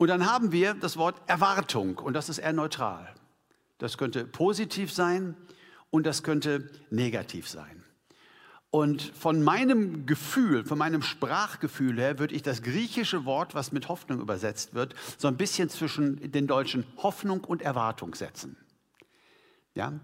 Und 0.00 0.08
dann 0.08 0.24
haben 0.24 0.50
wir 0.50 0.72
das 0.72 0.96
Wort 0.96 1.20
Erwartung 1.26 1.98
und 1.98 2.14
das 2.14 2.30
ist 2.30 2.38
eher 2.38 2.54
neutral. 2.54 3.06
Das 3.76 3.98
könnte 3.98 4.24
positiv 4.24 4.90
sein 4.90 5.36
und 5.90 6.06
das 6.06 6.22
könnte 6.22 6.70
negativ 6.88 7.46
sein. 7.46 7.84
Und 8.70 9.02
von 9.02 9.42
meinem 9.42 10.06
Gefühl, 10.06 10.64
von 10.64 10.78
meinem 10.78 11.02
Sprachgefühl 11.02 11.98
her, 11.98 12.18
würde 12.18 12.34
ich 12.34 12.40
das 12.40 12.62
griechische 12.62 13.26
Wort, 13.26 13.54
was 13.54 13.72
mit 13.72 13.90
Hoffnung 13.90 14.22
übersetzt 14.22 14.72
wird, 14.72 14.94
so 15.18 15.28
ein 15.28 15.36
bisschen 15.36 15.68
zwischen 15.68 16.32
den 16.32 16.46
deutschen 16.46 16.86
Hoffnung 16.96 17.44
und 17.44 17.60
Erwartung 17.60 18.14
setzen. 18.14 18.56
Ja? 19.74 20.00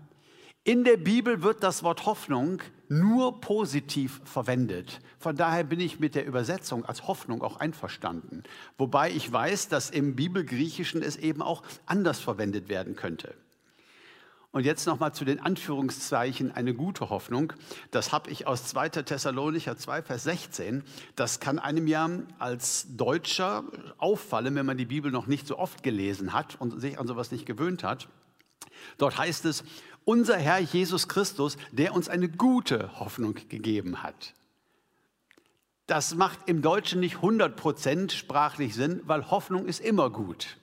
In 0.67 0.83
der 0.83 0.97
Bibel 0.97 1.45
wird 1.45 1.63
das 1.63 1.85
Wort 1.85 2.07
Hoffnung 2.07 2.61
nur 2.89 3.41
positiv 3.41 4.21
verwendet. 4.25 5.01
Von 5.17 5.37
daher 5.37 5.63
bin 5.63 5.79
ich 5.79 6.01
mit 6.01 6.17
der 6.17 6.27
Übersetzung 6.27 6.85
als 6.85 7.07
Hoffnung 7.07 7.41
auch 7.41 7.59
einverstanden. 7.61 8.43
Wobei 8.77 9.13
ich 9.13 9.31
weiß, 9.31 9.69
dass 9.69 9.91
im 9.91 10.17
Bibelgriechischen 10.17 11.03
es 11.03 11.19
eben 11.19 11.41
auch 11.41 11.63
anders 11.87 12.19
verwendet 12.19 12.69
werden 12.69 12.97
könnte. 12.97 13.33
Und 14.51 14.65
jetzt 14.67 14.89
nochmal 14.89 15.15
zu 15.15 15.25
den 15.25 15.39
Anführungszeichen 15.39 16.51
eine 16.51 16.75
gute 16.75 17.11
Hoffnung. 17.11 17.53
Das 17.93 18.11
habe 18.11 18.29
ich 18.31 18.49
aus 18.49 18.65
2. 18.67 18.89
Thessalonicher 18.89 19.77
2, 19.77 20.03
Vers 20.03 20.25
16. 20.25 20.83
Das 21.15 21.39
kann 21.39 21.61
einem 21.61 21.87
ja 21.87 22.11
als 22.41 22.89
Deutscher 22.97 23.63
auffallen, 23.99 24.57
wenn 24.57 24.67
man 24.67 24.79
die 24.79 24.87
Bibel 24.87 25.13
noch 25.13 25.29
nicht 25.29 25.47
so 25.47 25.59
oft 25.61 25.85
gelesen 25.85 26.33
hat 26.33 26.61
und 26.61 26.81
sich 26.81 26.99
an 26.99 27.07
sowas 27.07 27.31
nicht 27.31 27.47
gewöhnt 27.47 27.85
hat. 27.85 28.09
Dort 28.99 29.19
heißt 29.19 29.45
es, 29.45 29.65
unser 30.07 30.39
Herr 30.39 30.61
Jesus 30.61 31.09
Christus, 31.09 31.59
der 31.73 31.95
uns 31.95 32.09
eine 32.09 32.31
gute 32.31 32.99
Hoffnung 32.99 33.35
gegeben 33.49 34.03
hat. 34.03 34.33
Das 35.87 36.15
macht 36.15 36.39
im 36.47 36.63
Deutschen 36.63 37.01
nicht 37.01 37.17
100% 37.17 38.13
sprachlich 38.13 38.75
Sinn, 38.75 39.03
weil 39.05 39.31
Hoffnung 39.31 39.67
ist 39.67 39.81
immer 39.81 40.09
gut. 40.09 40.57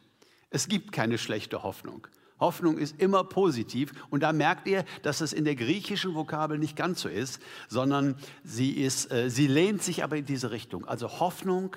Es 0.49 0.67
gibt 0.67 0.91
keine 0.91 1.17
schlechte 1.17 1.61
Hoffnung. 1.61 2.07
Hoffnung 2.39 2.77
ist 2.77 2.99
immer 2.99 3.23
positiv 3.23 3.91
und 4.09 4.23
da 4.23 4.33
merkt 4.33 4.67
ihr, 4.67 4.85
dass 5.01 5.21
es 5.21 5.33
in 5.33 5.45
der 5.45 5.55
griechischen 5.55 6.15
Vokabel 6.15 6.57
nicht 6.57 6.75
ganz 6.75 7.01
so 7.01 7.09
ist, 7.09 7.41
sondern 7.69 8.15
sie, 8.43 8.71
ist, 8.71 9.11
äh, 9.11 9.29
sie 9.29 9.47
lehnt 9.47 9.83
sich 9.83 10.03
aber 10.03 10.17
in 10.17 10.25
diese 10.25 10.51
Richtung. 10.51 10.85
Also 10.85 11.19
Hoffnung, 11.19 11.75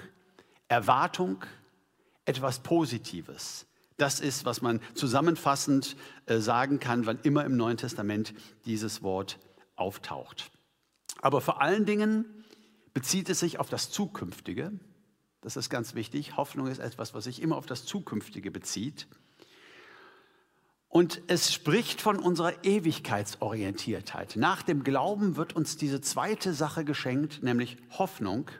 Erwartung, 0.68 1.44
etwas 2.24 2.60
Positives. 2.60 3.66
Das 3.96 4.20
ist, 4.20 4.44
was 4.44 4.60
man 4.60 4.80
zusammenfassend 4.94 5.96
äh, 6.26 6.38
sagen 6.38 6.80
kann, 6.80 7.06
wann 7.06 7.18
immer 7.22 7.44
im 7.44 7.56
Neuen 7.56 7.78
Testament 7.78 8.34
dieses 8.66 9.02
Wort 9.02 9.38
auftaucht. 9.74 10.50
Aber 11.22 11.40
vor 11.40 11.62
allen 11.62 11.86
Dingen 11.86 12.44
bezieht 12.92 13.30
es 13.30 13.40
sich 13.40 13.58
auf 13.58 13.70
das 13.70 13.90
Zukünftige. 13.90 14.72
Das 15.40 15.56
ist 15.56 15.70
ganz 15.70 15.94
wichtig. 15.94 16.36
Hoffnung 16.36 16.66
ist 16.66 16.78
etwas, 16.78 17.14
was 17.14 17.24
sich 17.24 17.40
immer 17.40 17.56
auf 17.56 17.66
das 17.66 17.84
Zukünftige 17.86 18.50
bezieht. 18.50 19.06
Und 20.88 21.22
es 21.26 21.52
spricht 21.52 22.00
von 22.00 22.18
unserer 22.18 22.64
Ewigkeitsorientiertheit. 22.64 24.36
Nach 24.36 24.62
dem 24.62 24.82
Glauben 24.82 25.36
wird 25.36 25.54
uns 25.54 25.76
diese 25.76 26.00
zweite 26.00 26.52
Sache 26.52 26.84
geschenkt, 26.84 27.42
nämlich 27.42 27.76
Hoffnung, 27.98 28.50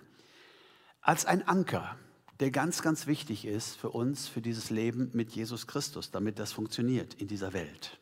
als 1.01 1.25
ein 1.25 1.47
Anker 1.47 1.97
der 2.41 2.51
ganz, 2.51 2.83
ganz 2.83 3.07
wichtig 3.07 3.45
ist 3.45 3.77
für 3.77 3.91
uns, 3.91 4.29
für 4.29 4.41
dieses 4.41 4.71
Leben 4.71 5.11
mit 5.15 5.33
Jesus 5.33 5.67
Christus, 5.67 6.11
damit 6.11 6.39
das 6.39 6.53
funktioniert 6.53 7.15
in 7.15 7.29
dieser 7.29 7.53
Welt. 7.53 7.99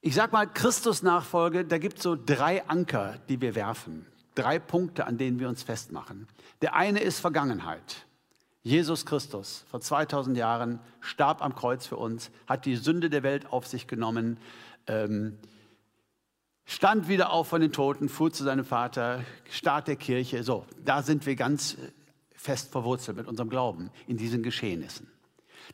Ich 0.00 0.14
sage 0.14 0.32
mal, 0.32 0.46
Christus-Nachfolge, 0.46 1.64
da 1.64 1.78
gibt 1.78 1.98
es 1.98 2.04
so 2.04 2.16
drei 2.16 2.66
Anker, 2.68 3.18
die 3.28 3.40
wir 3.40 3.54
werfen. 3.54 4.06
Drei 4.34 4.58
Punkte, 4.58 5.06
an 5.06 5.18
denen 5.18 5.40
wir 5.40 5.48
uns 5.48 5.64
festmachen. 5.64 6.28
Der 6.62 6.74
eine 6.74 7.00
ist 7.00 7.18
Vergangenheit. 7.18 8.06
Jesus 8.62 9.06
Christus 9.06 9.64
vor 9.70 9.80
2000 9.80 10.36
Jahren 10.36 10.78
starb 11.00 11.42
am 11.42 11.54
Kreuz 11.54 11.86
für 11.86 11.96
uns, 11.96 12.30
hat 12.46 12.64
die 12.64 12.76
Sünde 12.76 13.10
der 13.10 13.22
Welt 13.22 13.52
auf 13.52 13.66
sich 13.66 13.86
genommen, 13.86 14.38
ähm, 14.86 15.38
stand 16.64 17.08
wieder 17.08 17.32
auf 17.32 17.48
von 17.48 17.60
den 17.60 17.72
Toten, 17.72 18.08
fuhr 18.08 18.32
zu 18.32 18.44
seinem 18.44 18.64
Vater, 18.64 19.24
Start 19.50 19.88
der 19.88 19.96
Kirche. 19.96 20.42
So, 20.42 20.66
da 20.84 21.02
sind 21.02 21.26
wir 21.26 21.34
ganz 21.34 21.76
fest 22.38 22.70
verwurzelt 22.72 23.16
mit 23.16 23.26
unserem 23.26 23.50
Glauben 23.50 23.90
in 24.06 24.16
diesen 24.16 24.42
Geschehnissen. 24.42 25.08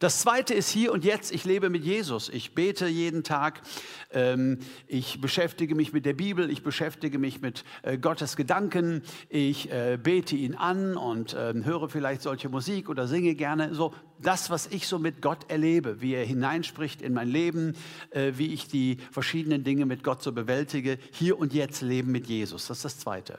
Das 0.01 0.21
zweite 0.21 0.55
ist 0.55 0.71
hier 0.71 0.93
und 0.93 1.05
jetzt, 1.05 1.33
ich 1.33 1.45
lebe 1.45 1.71
mit 1.71 1.85
Jesus. 1.85 2.29
Ich 2.29 2.55
bete 2.55 2.89
jeden 2.89 3.23
Tag, 3.23 3.63
ähm, 4.11 4.59
ich 4.89 5.21
beschäftige 5.21 5.77
mich 5.77 5.93
mit 5.93 6.05
der 6.05 6.15
Bibel, 6.15 6.51
ich 6.51 6.65
beschäftige 6.65 7.19
mich 7.21 7.41
mit 7.41 7.65
äh, 7.83 7.97
Gottes 7.97 8.35
Gedanken, 8.35 9.03
ich 9.29 9.71
äh, 9.71 9.97
bete 10.03 10.35
ihn 10.35 10.57
an 10.57 10.97
und 10.97 11.37
ähm, 11.39 11.65
höre 11.65 11.89
vielleicht 11.89 12.23
solche 12.23 12.49
Musik 12.49 12.89
oder 12.89 13.07
singe 13.07 13.37
gerne. 13.37 13.73
So 13.73 13.95
das, 14.21 14.51
was 14.51 14.67
ich 14.67 14.89
so 14.89 14.99
mit 14.99 15.23
Gott 15.23 15.49
erlebe, 15.49 16.01
wie 16.01 16.15
er 16.15 16.25
hineinspricht 16.25 17.01
in 17.01 17.13
mein 17.13 17.29
Leben, 17.29 17.77
äh, 18.11 18.33
wie 18.35 18.53
ich 18.53 18.67
die 18.67 18.99
verschiedenen 19.13 19.63
Dinge 19.63 19.87
mit 19.87 20.03
Gott 20.03 20.25
so 20.25 20.33
bewältige. 20.33 20.99
Hier 21.13 21.39
und 21.39 21.55
jetzt 21.55 21.83
leben 21.83 22.11
mit 22.11 22.27
Jesus. 22.27 22.67
Das 22.67 22.79
ist 22.79 22.85
das 22.85 22.99
zweite. 22.99 23.39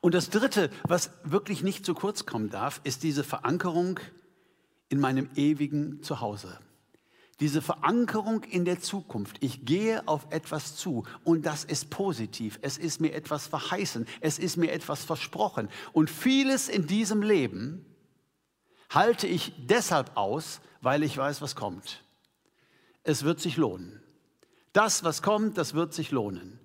Und 0.00 0.14
das 0.14 0.30
Dritte, 0.30 0.70
was 0.84 1.10
wirklich 1.24 1.62
nicht 1.62 1.84
zu 1.84 1.94
kurz 1.94 2.26
kommen 2.26 2.50
darf, 2.50 2.80
ist 2.84 3.02
diese 3.02 3.24
Verankerung 3.24 4.00
in 4.88 5.00
meinem 5.00 5.28
ewigen 5.34 6.02
Zuhause. 6.02 6.58
Diese 7.40 7.62
Verankerung 7.62 8.44
in 8.44 8.64
der 8.64 8.80
Zukunft. 8.80 9.38
Ich 9.40 9.64
gehe 9.64 10.06
auf 10.06 10.26
etwas 10.30 10.76
zu 10.76 11.04
und 11.24 11.44
das 11.46 11.64
ist 11.64 11.90
positiv. 11.90 12.58
Es 12.62 12.78
ist 12.78 13.00
mir 13.00 13.12
etwas 13.12 13.48
verheißen. 13.48 14.06
Es 14.20 14.38
ist 14.38 14.56
mir 14.56 14.70
etwas 14.70 15.04
versprochen. 15.04 15.68
Und 15.92 16.10
vieles 16.10 16.68
in 16.68 16.86
diesem 16.86 17.22
Leben 17.22 17.84
halte 18.88 19.26
ich 19.26 19.52
deshalb 19.66 20.16
aus, 20.16 20.60
weil 20.80 21.02
ich 21.02 21.16
weiß, 21.16 21.42
was 21.42 21.56
kommt. 21.56 22.04
Es 23.02 23.24
wird 23.24 23.40
sich 23.40 23.56
lohnen. 23.56 24.00
Das, 24.72 25.02
was 25.02 25.20
kommt, 25.22 25.58
das 25.58 25.74
wird 25.74 25.92
sich 25.92 26.10
lohnen. 26.10 26.60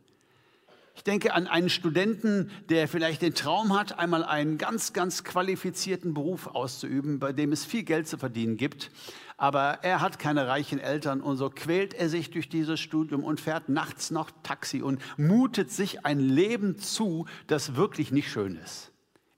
Ich 1.00 1.06
denke 1.06 1.34
an 1.34 1.48
einen 1.48 1.70
Studenten, 1.70 2.52
der 2.68 2.90
vielleicht 2.90 3.22
den 3.22 3.34
Traum 3.34 3.74
hat, 3.74 3.98
einmal 3.98 4.26
einen 4.26 4.58
ganz, 4.58 4.92
ganz 4.92 5.24
qualifizierten 5.24 6.14
Beruf 6.14 6.48
auszuüben, 6.48 7.20
bei 7.20 7.32
dem 7.32 7.54
es 7.54 7.64
viel 7.64 7.84
Geld 7.84 8.06
zu 8.06 8.18
verdienen 8.18 8.58
gibt. 8.58 8.92
Aber 9.38 9.80
er 9.82 10.02
hat 10.02 10.20
keine 10.20 10.50
reichen 10.50 10.78
Eltern 10.78 11.22
und 11.22 11.38
so 11.38 11.50
quält 11.50 11.94
er 11.94 12.10
sich 12.10 12.32
durch 12.32 12.50
dieses 12.50 12.82
Studium 12.82 13.24
und 13.24 13.40
fährt 13.40 13.70
nachts 13.70 14.12
noch 14.12 14.30
Taxi 14.44 14.82
und 14.82 15.02
mutet 15.18 15.72
sich 15.72 16.06
ein 16.06 16.20
Leben 16.20 16.78
zu, 16.78 17.28
das 17.48 17.78
wirklich 17.78 18.12
nicht 18.12 18.30
schön 18.30 18.58
ist 18.58 18.92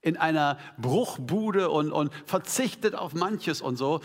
in 0.03 0.17
einer 0.17 0.57
Bruchbude 0.79 1.69
und, 1.69 1.91
und 1.91 2.11
verzichtet 2.25 2.95
auf 2.95 3.13
manches 3.13 3.61
und 3.61 3.75
so 3.75 4.01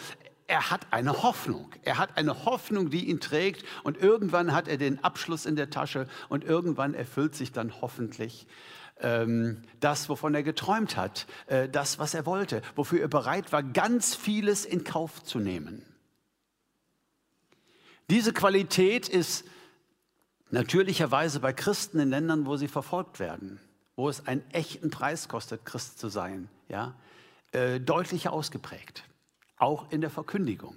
er 0.49 0.71
hat 0.71 0.93
eine 0.93 1.23
Hoffnung. 1.23 1.71
Er 1.83 1.99
hat 1.99 2.17
eine 2.17 2.45
Hoffnung, 2.45 2.91
die 2.91 3.07
ihn 3.07 3.21
trägt 3.21 3.65
und 3.83 3.97
irgendwann 3.97 4.53
hat 4.53 4.69
er 4.69 4.77
den 4.77 5.03
Abschluss 5.03 5.47
in 5.47 5.57
der 5.57 5.71
Tasche 5.71 6.09
und 6.29 6.45
irgendwann 6.45 6.95
erfüllt 6.95 7.35
sich 7.35 7.53
dann 7.53 7.81
hoffentlich 7.81 8.47
ähm, 9.01 9.63
das, 9.81 10.09
wovon 10.09 10.35
er 10.35 10.43
geträumt 10.43 10.97
hat, 10.97 11.27
äh, 11.47 11.69
das, 11.69 11.99
was 11.99 12.15
er 12.15 12.27
wollte, 12.27 12.63
wofür 12.77 13.01
er 13.01 13.09
bereit 13.09 13.53
war, 13.53 13.63
ganz 13.63 14.15
vieles 14.15 14.65
in 14.65 14.85
Kauf 14.85 15.23
zu 15.23 15.39
nehmen. 15.39 15.85
Diese 18.09 18.33
Qualität 18.33 19.09
ist 19.09 19.45
natürlicherweise 20.51 21.41
bei 21.41 21.53
Christen 21.53 21.99
in 21.99 22.11
Ländern, 22.11 22.47
wo 22.47 22.57
sie 22.57 22.69
verfolgt 22.69 23.19
werden, 23.19 23.59
wo 23.97 24.09
es 24.09 24.27
einen 24.29 24.49
echten 24.53 24.91
Preis 24.91 25.29
kostet, 25.29 25.67
Christ 25.67 25.99
zu 25.99 26.09
sein, 26.09 26.49
ja, 26.69 26.95
äh, 27.51 27.81
deutlicher 27.81 28.33
ausgeprägt 28.33 29.03
auch 29.57 29.91
in 29.91 30.01
der 30.01 30.11
Verkündigung. 30.11 30.77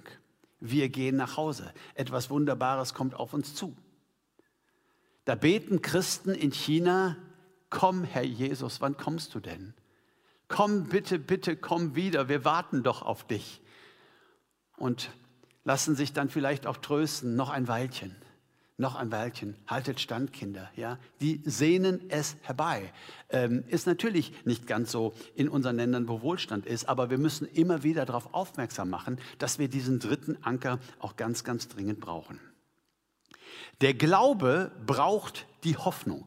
Wir 0.60 0.88
gehen 0.88 1.16
nach 1.16 1.36
Hause. 1.36 1.72
Etwas 1.94 2.30
Wunderbares 2.30 2.94
kommt 2.94 3.14
auf 3.14 3.32
uns 3.32 3.54
zu. 3.54 3.76
Da 5.24 5.34
beten 5.34 5.82
Christen 5.82 6.34
in 6.34 6.50
China, 6.50 7.16
komm 7.68 8.04
Herr 8.04 8.24
Jesus, 8.24 8.80
wann 8.80 8.96
kommst 8.96 9.34
du 9.34 9.40
denn? 9.40 9.74
Komm 10.48 10.84
bitte, 10.84 11.18
bitte, 11.18 11.56
komm 11.56 11.94
wieder, 11.94 12.28
wir 12.28 12.44
warten 12.44 12.82
doch 12.82 13.02
auf 13.02 13.26
dich. 13.26 13.60
Und 14.76 15.10
lassen 15.64 15.94
sich 15.94 16.12
dann 16.12 16.28
vielleicht 16.28 16.66
auch 16.66 16.78
trösten, 16.78 17.36
noch 17.36 17.50
ein 17.50 17.68
Weilchen, 17.68 18.16
noch 18.80 18.96
ein 18.96 19.12
Weilchen, 19.12 19.54
haltet 19.66 20.00
stand, 20.00 20.32
Kinder. 20.32 20.70
Ja? 20.74 20.98
Die 21.20 21.42
sehnen 21.44 22.00
es 22.08 22.36
herbei. 22.42 22.92
Ähm, 23.28 23.62
ist 23.68 23.86
natürlich 23.86 24.32
nicht 24.44 24.66
ganz 24.66 24.90
so 24.90 25.14
in 25.34 25.48
unseren 25.48 25.76
Ländern, 25.76 26.08
wo 26.08 26.22
Wohlstand 26.22 26.66
ist, 26.66 26.88
aber 26.88 27.10
wir 27.10 27.18
müssen 27.18 27.46
immer 27.46 27.82
wieder 27.82 28.06
darauf 28.06 28.34
aufmerksam 28.34 28.90
machen, 28.90 29.20
dass 29.38 29.58
wir 29.58 29.68
diesen 29.68 30.00
dritten 30.00 30.38
Anker 30.42 30.78
auch 30.98 31.16
ganz, 31.16 31.44
ganz 31.44 31.68
dringend 31.68 32.00
brauchen. 32.00 32.40
Der 33.80 33.94
Glaube 33.94 34.72
braucht 34.86 35.46
die 35.62 35.76
Hoffnung. 35.76 36.26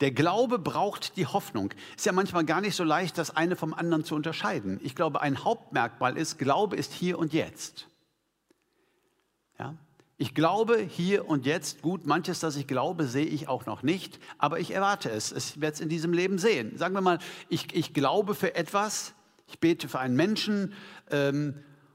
Der 0.00 0.10
Glaube 0.10 0.58
braucht 0.58 1.16
die 1.16 1.26
Hoffnung. 1.26 1.72
Ist 1.96 2.06
ja 2.06 2.12
manchmal 2.12 2.44
gar 2.44 2.60
nicht 2.60 2.74
so 2.74 2.84
leicht, 2.84 3.18
das 3.18 3.36
eine 3.36 3.54
vom 3.54 3.74
anderen 3.74 4.04
zu 4.04 4.14
unterscheiden. 4.14 4.80
Ich 4.82 4.94
glaube, 4.94 5.20
ein 5.20 5.44
Hauptmerkmal 5.44 6.16
ist, 6.16 6.38
Glaube 6.38 6.76
ist 6.76 6.92
hier 6.92 7.18
und 7.18 7.32
jetzt. 7.32 7.86
Ja? 9.58 9.76
Ich 10.20 10.34
glaube 10.34 10.76
hier 10.76 11.26
und 11.30 11.46
jetzt, 11.46 11.80
gut, 11.80 12.04
manches, 12.04 12.40
das 12.40 12.54
ich 12.56 12.66
glaube, 12.66 13.06
sehe 13.06 13.24
ich 13.24 13.48
auch 13.48 13.64
noch 13.64 13.82
nicht, 13.82 14.20
aber 14.36 14.60
ich 14.60 14.72
erwarte 14.72 15.08
es. 15.08 15.32
Ich 15.32 15.62
werde 15.62 15.76
es 15.76 15.80
in 15.80 15.88
diesem 15.88 16.12
Leben 16.12 16.36
sehen. 16.36 16.76
Sagen 16.76 16.92
wir 16.92 17.00
mal, 17.00 17.20
ich, 17.48 17.74
ich 17.74 17.94
glaube 17.94 18.34
für 18.34 18.54
etwas, 18.54 19.14
ich 19.48 19.60
bete 19.60 19.88
für 19.88 19.98
einen 19.98 20.16
Menschen 20.16 20.74
ähm, 21.10 21.54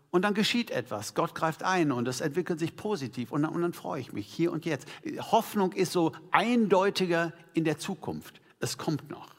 und 0.09 0.23
dann 0.23 0.33
geschieht 0.33 0.71
etwas. 0.71 1.13
Gott 1.13 1.35
greift 1.35 1.61
ein 1.61 1.91
und 1.91 2.07
es 2.07 2.19
entwickelt 2.19 2.57
sich 2.57 2.75
positiv 2.75 3.31
und 3.31 3.45
und 3.45 3.61
dann 3.61 3.73
freue 3.73 4.01
ich 4.01 4.11
mich 4.11 4.25
hier 4.25 4.51
und 4.51 4.65
jetzt. 4.65 4.87
Hoffnung 5.31 5.73
ist 5.73 5.91
so 5.91 6.11
eindeutiger 6.31 7.31
in 7.53 7.63
der 7.63 7.77
Zukunft. 7.77 8.41
Es 8.59 8.79
kommt 8.79 9.07
noch. 9.11 9.35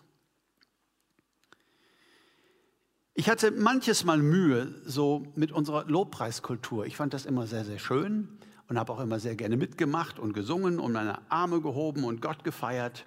Ich 3.15 3.29
hatte 3.29 3.51
manches 3.51 4.05
Mal 4.05 4.19
Mühe 4.19 4.81
so 4.85 5.27
mit 5.35 5.51
unserer 5.51 5.87
Lobpreiskultur. 5.87 6.87
Ich 6.87 6.95
fand 6.95 7.15
das 7.15 7.27
immer 7.27 7.49
sehr, 7.49 7.65
sehr 7.65 7.81
schön 7.81 8.39
und 8.69 8.79
habe 8.79 8.93
auch 8.93 9.01
immer 9.01 9.21
sehr 9.21 9.37
gerne 9.37 9.57
mitgemacht 9.57 10.19
und 10.19 10.33
gesungen 10.33 10.79
und 10.79 10.93
meine 10.93 11.21
Arme 11.31 11.61
gehoben 11.61 12.05
und 12.05 12.21
Gott 12.21 12.45
gefeiert. 12.45 13.07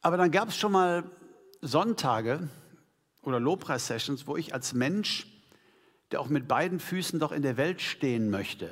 Aber 0.00 0.16
dann 0.16 0.30
gab 0.30 0.48
es 0.48 0.56
schon 0.56 0.72
mal 0.72 1.04
Sonntage 1.60 2.48
oder 3.22 3.40
Lobpreissessions, 3.40 4.26
wo 4.26 4.36
ich 4.36 4.54
als 4.54 4.72
Mensch 4.72 5.26
der 6.10 6.20
auch 6.20 6.28
mit 6.28 6.46
beiden 6.46 6.80
Füßen 6.80 7.18
doch 7.18 7.32
in 7.32 7.42
der 7.42 7.56
Welt 7.56 7.80
stehen 7.80 8.30
möchte 8.30 8.70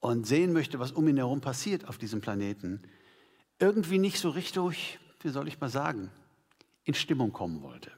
und 0.00 0.26
sehen 0.26 0.52
möchte, 0.52 0.78
was 0.78 0.92
um 0.92 1.08
ihn 1.08 1.16
herum 1.16 1.40
passiert 1.40 1.88
auf 1.88 1.98
diesem 1.98 2.20
Planeten, 2.20 2.82
irgendwie 3.58 3.98
nicht 3.98 4.18
so 4.18 4.30
richtig, 4.30 4.98
wie 5.20 5.28
soll 5.28 5.48
ich 5.48 5.60
mal 5.60 5.68
sagen, 5.68 6.10
in 6.84 6.94
Stimmung 6.94 7.32
kommen 7.32 7.62
wollte. 7.62 7.90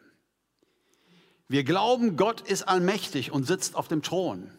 Wir 1.49 1.64
glauben, 1.64 2.16
Gott 2.16 2.40
ist 2.40 2.62
allmächtig 2.62 3.30
und 3.30 3.46
sitzt 3.46 3.76
auf 3.76 3.88
dem 3.88 4.02
Thron. 4.02 4.50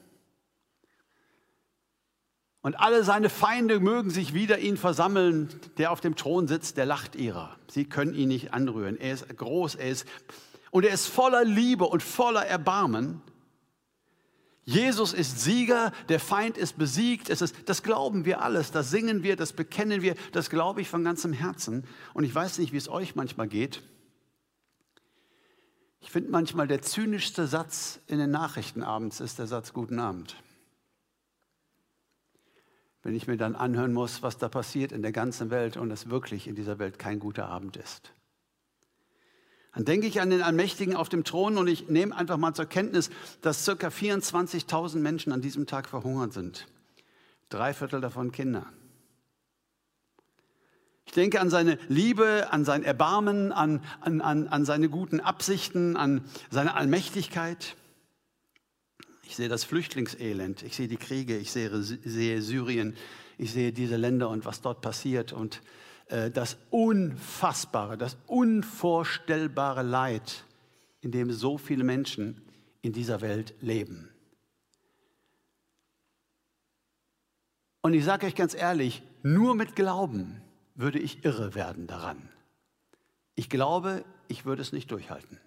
Und 2.66 2.80
alle 2.80 3.04
seine 3.04 3.30
Feinde 3.30 3.80
mögen 3.80 4.10
sich 4.10 4.34
wider 4.34 4.58
ihn 4.58 4.76
versammeln. 4.76 5.50
Der 5.78 5.92
auf 5.92 6.02
dem 6.02 6.16
Thron 6.16 6.48
sitzt, 6.48 6.78
der 6.78 6.88
lacht 6.88 7.16
ihrer. 7.16 7.56
Sie 7.70 7.86
können 7.86 8.16
ihn 8.16 8.30
nicht 8.30 8.56
anrühren. 8.56 9.00
Er 9.00 9.14
ist 9.14 9.38
groß, 9.38 9.76
er 9.76 9.90
ist 9.90 10.08
und 10.72 10.84
er 10.84 10.92
ist 10.92 11.06
voller 11.06 11.44
Liebe 11.44 11.84
und 11.84 12.02
voller 12.02 12.44
Erbarmen. 12.44 13.22
Jesus 14.64 15.14
ist 15.14 15.42
Sieger, 15.42 15.92
der 16.10 16.20
Feind 16.20 16.58
ist 16.58 16.76
besiegt. 16.80 17.30
Es 17.30 17.44
ist, 17.44 17.56
das 17.68 17.84
glauben 17.84 18.26
wir 18.26 18.42
alles, 18.42 18.72
das 18.72 18.90
singen 18.90 19.22
wir, 19.22 19.36
das 19.36 19.54
bekennen 19.54 20.02
wir, 20.02 20.16
das 20.32 20.50
glaube 20.50 20.82
ich 20.82 20.90
von 20.90 21.04
ganzem 21.04 21.34
Herzen. 21.34 21.84
Und 22.16 22.24
ich 22.24 22.34
weiß 22.34 22.58
nicht, 22.58 22.74
wie 22.74 22.78
es 22.78 22.90
euch 22.90 23.16
manchmal 23.16 23.48
geht. 23.48 23.84
Ich 26.00 26.10
finde 26.10 26.32
manchmal 26.32 26.68
der 26.68 26.82
zynischste 26.82 27.46
Satz 27.46 28.00
in 28.08 28.18
den 28.18 28.32
Nachrichten 28.32 28.82
abends 28.82 29.20
ist 29.20 29.38
der 29.38 29.46
Satz 29.46 29.72
Guten 29.72 30.00
Abend. 30.00 30.36
Wenn 33.06 33.14
ich 33.14 33.28
mir 33.28 33.38
dann 33.38 33.56
anhören 33.56 33.94
muss, 33.94 34.24
was 34.24 34.40
da 34.40 34.50
passiert 34.50 34.92
in 34.92 35.04
der 35.04 35.12
ganzen 35.12 35.52
Welt 35.52 35.78
und 35.78 35.92
es 35.92 36.10
wirklich 36.10 36.48
in 36.48 36.56
dieser 36.56 36.80
Welt 36.80 36.98
kein 36.98 37.20
guter 37.20 37.48
Abend 37.48 37.78
ist. 37.78 38.14
Dann 39.76 39.86
denke 39.86 40.08
ich 40.08 40.22
an 40.22 40.32
den 40.32 40.42
Allmächtigen 40.42 40.96
auf 40.96 41.08
dem 41.08 41.24
Thron 41.24 41.60
und 41.60 41.68
ich 41.68 41.88
nehme 41.88 42.16
einfach 42.16 42.38
mal 42.38 42.56
zur 42.56 42.66
Kenntnis, 42.66 43.12
dass 43.42 43.64
ca. 43.64 43.90
24.000 43.90 44.98
Menschen 44.98 45.32
an 45.32 45.42
diesem 45.42 45.68
Tag 45.68 45.88
verhungert 45.88 46.34
sind. 46.34 46.66
Drei 47.50 47.76
Viertel 47.76 48.02
davon 48.02 48.32
Kinder. 48.32 48.66
Ich 51.06 51.12
denke 51.12 51.40
an 51.42 51.52
seine 51.52 51.78
Liebe, 51.88 52.48
an 52.50 52.66
sein 52.66 52.84
Erbarmen, 52.84 53.52
an, 53.52 53.84
an, 54.02 54.20
an, 54.22 54.48
an 54.48 54.66
seine 54.66 54.90
guten 54.90 55.20
Absichten, 55.20 55.96
an 55.96 56.26
seine 56.50 56.74
Allmächtigkeit. 56.74 57.76
Ich 59.28 59.36
sehe 59.36 59.50
das 59.50 59.64
Flüchtlingselend, 59.64 60.64
ich 60.64 60.76
sehe 60.76 60.88
die 60.88 60.98
Kriege, 60.98 61.38
ich 61.38 61.52
sehe, 61.52 61.82
sehe 61.82 62.42
Syrien, 62.42 62.96
ich 63.38 63.52
sehe 63.52 63.74
diese 63.74 63.98
Länder 63.98 64.30
und 64.30 64.46
was 64.46 64.62
dort 64.62 64.82
passiert 64.82 65.34
und 65.34 65.62
äh, 66.10 66.30
das 66.30 66.58
Unfassbare, 66.70 67.98
das 67.98 68.18
unvorstellbare 68.28 69.82
Leid, 69.82 70.46
in 71.02 71.12
dem 71.12 71.32
so 71.32 71.58
viele 71.58 71.84
Menschen 71.84 72.42
in 72.82 72.94
dieser 72.94 73.22
Welt 73.22 73.56
leben. 73.62 74.10
Und 77.82 77.94
ich 77.94 78.04
sage 78.04 78.28
euch 78.28 78.36
ganz 78.36 78.54
ehrlich, 78.54 79.04
nur 79.24 79.56
mit 79.56 79.76
Glauben 79.76 80.42
würde 80.76 81.00
ich 81.00 81.26
irre 81.26 81.56
werden 81.56 81.88
daran. 81.88 82.30
Ich 83.36 83.50
glaube, 83.50 84.06
ich 84.28 84.46
würde 84.46 84.62
es 84.62 84.72
nicht 84.72 84.92
durchhalten. 84.92 85.40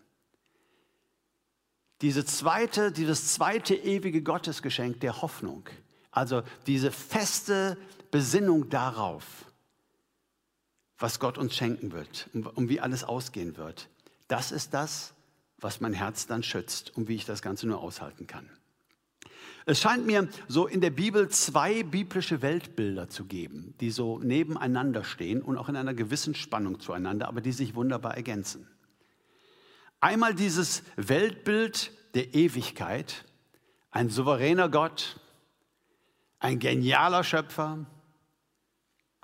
Diese 2.00 2.24
zweite, 2.24 2.92
dieses 2.92 3.32
zweite 3.32 3.74
ewige 3.74 4.22
Gottesgeschenk 4.22 5.00
der 5.00 5.20
Hoffnung, 5.20 5.64
also 6.10 6.42
diese 6.66 6.92
feste 6.92 7.76
Besinnung 8.10 8.68
darauf, 8.68 9.24
was 10.98 11.18
Gott 11.18 11.38
uns 11.38 11.56
schenken 11.56 11.92
wird 11.92 12.28
und 12.32 12.46
um 12.56 12.68
wie 12.68 12.80
alles 12.80 13.04
ausgehen 13.04 13.56
wird. 13.56 13.88
Das 14.28 14.52
ist 14.52 14.74
das, 14.74 15.14
was 15.60 15.80
mein 15.80 15.92
Herz 15.92 16.26
dann 16.26 16.42
schützt 16.42 16.96
und 16.96 17.08
wie 17.08 17.16
ich 17.16 17.24
das 17.24 17.42
Ganze 17.42 17.66
nur 17.66 17.80
aushalten 17.80 18.26
kann. 18.26 18.48
Es 19.66 19.80
scheint 19.80 20.06
mir 20.06 20.28
so 20.46 20.66
in 20.66 20.80
der 20.80 20.90
Bibel 20.90 21.28
zwei 21.28 21.82
biblische 21.82 22.40
Weltbilder 22.42 23.08
zu 23.08 23.26
geben, 23.26 23.74
die 23.80 23.90
so 23.90 24.18
nebeneinander 24.18 25.04
stehen 25.04 25.42
und 25.42 25.58
auch 25.58 25.68
in 25.68 25.76
einer 25.76 25.94
gewissen 25.94 26.34
Spannung 26.34 26.80
zueinander, 26.80 27.28
aber 27.28 27.40
die 27.40 27.52
sich 27.52 27.74
wunderbar 27.74 28.16
ergänzen. 28.16 28.66
Einmal 30.00 30.34
dieses 30.34 30.84
Weltbild 30.96 31.92
der 32.14 32.34
Ewigkeit, 32.34 33.24
ein 33.90 34.10
souveräner 34.10 34.68
Gott, 34.68 35.18
ein 36.38 36.60
genialer 36.60 37.24
Schöpfer, 37.24 37.86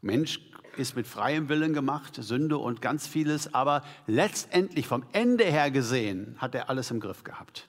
Mensch 0.02 0.40
ist 0.76 0.96
mit 0.96 1.06
freiem 1.06 1.48
Willen 1.48 1.72
gemacht, 1.72 2.16
Sünde 2.16 2.58
und 2.58 2.82
ganz 2.82 3.06
vieles, 3.06 3.54
aber 3.54 3.82
letztendlich 4.06 4.88
vom 4.88 5.04
Ende 5.12 5.44
her 5.44 5.70
gesehen 5.70 6.36
hat 6.38 6.54
er 6.54 6.68
alles 6.68 6.90
im 6.90 6.98
Griff 6.98 7.22
gehabt. 7.22 7.68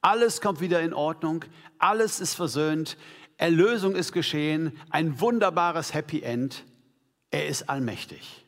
Alles 0.00 0.40
kommt 0.40 0.60
wieder 0.60 0.80
in 0.80 0.94
Ordnung, 0.94 1.44
alles 1.78 2.20
ist 2.20 2.34
versöhnt, 2.34 2.96
Erlösung 3.36 3.96
ist 3.96 4.12
geschehen, 4.12 4.78
ein 4.90 5.20
wunderbares 5.20 5.92
Happy 5.92 6.22
End. 6.22 6.64
Er 7.30 7.48
ist 7.48 7.68
allmächtig. 7.68 8.46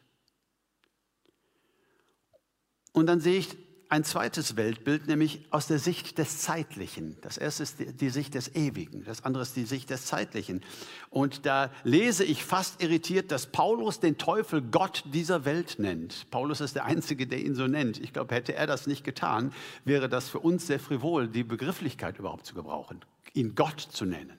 Und 2.93 3.07
dann 3.07 3.21
sehe 3.21 3.39
ich 3.39 3.57
ein 3.91 4.05
zweites 4.05 4.57
Weltbild, 4.57 5.09
nämlich 5.09 5.45
aus 5.51 5.67
der 5.67 5.81
Sicht 5.81 6.17
des 6.19 6.39
Zeitlichen. 6.39 7.17
Das 7.23 7.37
erste 7.37 7.65
ist 7.65 7.77
die, 8.01 8.09
Sicht 8.09 8.35
des 8.35 8.55
Ewigen, 8.55 9.05
das 9.05 9.25
andere 9.25 9.43
ist 9.43 9.57
die 9.57 9.65
Sicht 9.65 9.91
des 9.91 10.07
Zeitlichen. 10.07 10.63
Und 11.11 11.45
da 11.45 11.73
lese 11.83 12.23
ich 12.25 12.45
fast 12.45 12.81
irritiert, 12.81 13.33
dass 13.33 13.47
Paulus 13.47 13.99
den 13.99 14.17
Teufel 14.17 14.63
Gott 14.63 15.03
dieser 15.13 15.45
Welt 15.45 15.81
nennt. 15.81 16.31
Paulus 16.31 16.61
ist 16.61 16.77
der 16.77 16.85
Einzige, 16.85 17.27
der 17.27 17.41
ihn 17.41 17.57
so 17.57 17.67
nennt. 17.67 17.99
Ich 17.99 18.13
glaube, 18.13 18.33
hätte 18.33 18.55
er 18.55 18.69
das 18.69 18.87
nicht 18.87 19.03
getan, 19.03 19.53
wäre 19.85 20.09
das 20.09 20.29
für 20.29 20.39
uns 20.39 20.69
sehr 20.69 20.79
frivol, 20.79 21.27
die 21.27 21.43
Begrifflichkeit 21.43 22.19
überhaupt 22.21 22.47
zu 22.47 22.55
gebrauchen, 22.55 23.01
ihn 23.35 23.57
Gott 23.57 23.81
zu 23.81 24.05
nennen. 24.05 24.39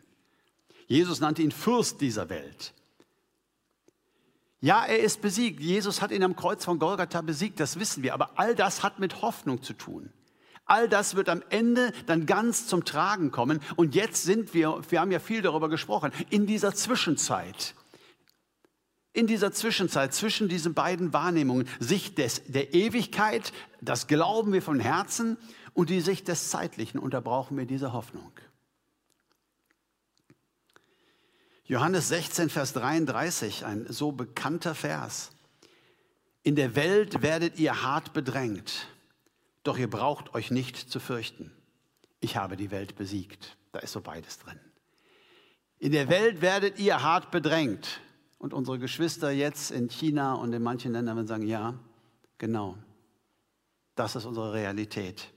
Jesus 0.88 1.20
nannte 1.20 1.42
ihn 1.42 1.52
Fürst 1.52 2.00
dieser 2.00 2.30
Welt. 2.30 2.74
Ja, 4.62 4.86
er 4.86 5.00
ist 5.00 5.22
besiegt. 5.22 5.60
Jesus 5.60 6.02
hat 6.02 6.12
ihn 6.12 6.24
am 6.24 6.36
Kreuz 6.36 6.64
von 6.64 6.78
Golgatha 6.78 7.22
besiegt, 7.22 7.60
das 7.60 7.80
wissen 7.80 8.04
wir. 8.04 8.14
Aber 8.14 8.40
all 8.40 8.54
das 8.54 8.84
hat 8.84 9.00
mit 9.00 9.24
Hoffnung 9.24 9.64
zu 9.64 9.74
tun. 9.74 10.12
All 10.66 10.88
das 10.88 11.16
wird 11.16 11.28
am 11.30 11.44
Ende 11.50 11.92
dann 12.06 12.28
ganz 12.28 12.68
zum 12.68 12.86
Tragen 12.86 13.32
kommen. 13.32 13.60
Und 13.76 13.96
jetzt 13.96 14.24
sind 14.24 14.54
wir, 14.54 14.80
wir 14.90 15.02
haben 15.02 15.12
ja 15.12 15.20
viel 15.20 15.42
darüber 15.42 15.68
gesprochen, 15.68 16.12
in 16.30 16.46
dieser 16.46 16.74
Zwischenzeit. 16.76 17.74
In 19.14 19.28
dieser 19.28 19.52
Zwischenzeit 19.52 20.14
zwischen 20.14 20.48
diesen 20.48 20.74
beiden 20.74 21.12
Wahrnehmungen, 21.12 21.68
Sicht 21.80 22.20
des, 22.20 22.44
der 22.46 22.74
Ewigkeit, 22.74 23.52
das 23.82 24.08
glauben 24.08 24.54
wir 24.54 24.62
von 24.62 24.80
Herzen, 24.80 25.38
und 25.74 25.90
die 25.90 26.02
Sicht 26.02 26.28
des 26.28 26.50
Zeitlichen. 26.50 27.00
Und 27.00 27.14
da 27.14 27.20
brauchen 27.20 27.58
wir 27.58 27.66
diese 27.66 27.94
Hoffnung. 27.94 28.32
Johannes 31.72 32.10
16, 32.10 32.50
Vers 32.50 32.74
33, 32.74 33.66
ein 33.66 33.86
so 33.88 34.12
bekannter 34.12 34.76
Vers. 34.76 35.32
In 36.44 36.58
der 36.58 36.76
Welt 36.76 37.22
werdet 37.22 37.60
ihr 37.60 37.82
hart 37.82 38.12
bedrängt, 38.12 38.90
doch 39.64 39.78
ihr 39.78 39.90
braucht 39.90 40.36
euch 40.36 40.52
nicht 40.52 40.76
zu 40.76 41.00
fürchten. 41.00 41.50
Ich 42.20 42.36
habe 42.36 42.58
die 42.58 42.72
Welt 42.72 42.98
besiegt. 42.98 43.56
Da 43.72 43.80
ist 43.80 43.94
so 43.94 44.02
beides 44.02 44.40
drin. 44.40 44.60
In 45.80 45.94
der 45.94 46.10
Welt 46.10 46.42
werdet 46.42 46.78
ihr 46.78 47.04
hart 47.04 47.32
bedrängt. 47.32 48.02
Und 48.38 48.54
unsere 48.54 48.78
Geschwister 48.78 49.32
jetzt 49.32 49.72
in 49.72 49.88
China 49.88 50.34
und 50.34 50.52
in 50.52 50.62
manchen 50.62 50.92
Ländern 50.92 51.16
werden 51.16 51.28
sagen, 51.28 51.48
ja, 51.48 51.76
genau, 52.38 52.76
das 53.96 54.18
ist 54.18 54.26
unsere 54.26 54.52
Realität. 54.52 55.30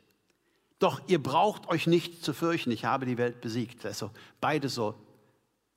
Doch 0.81 1.01
ihr 1.07 1.23
braucht 1.23 1.69
euch 1.69 1.87
nicht 1.87 2.25
zu 2.25 2.35
fürchten, 2.35 2.73
ich 2.73 2.85
habe 2.85 3.07
die 3.07 3.19
Welt 3.19 3.41
besiegt. 3.41 3.87
Also 3.87 4.11
beides 4.41 4.75
so 4.75 4.97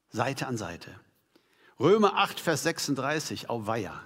Seite 0.09 0.47
an 0.47 0.57
Seite. 0.57 0.91
Römer 1.79 2.15
8, 2.15 2.39
Vers 2.39 2.63
36, 2.63 3.49
auf 3.49 3.67
Weiher. 3.67 4.01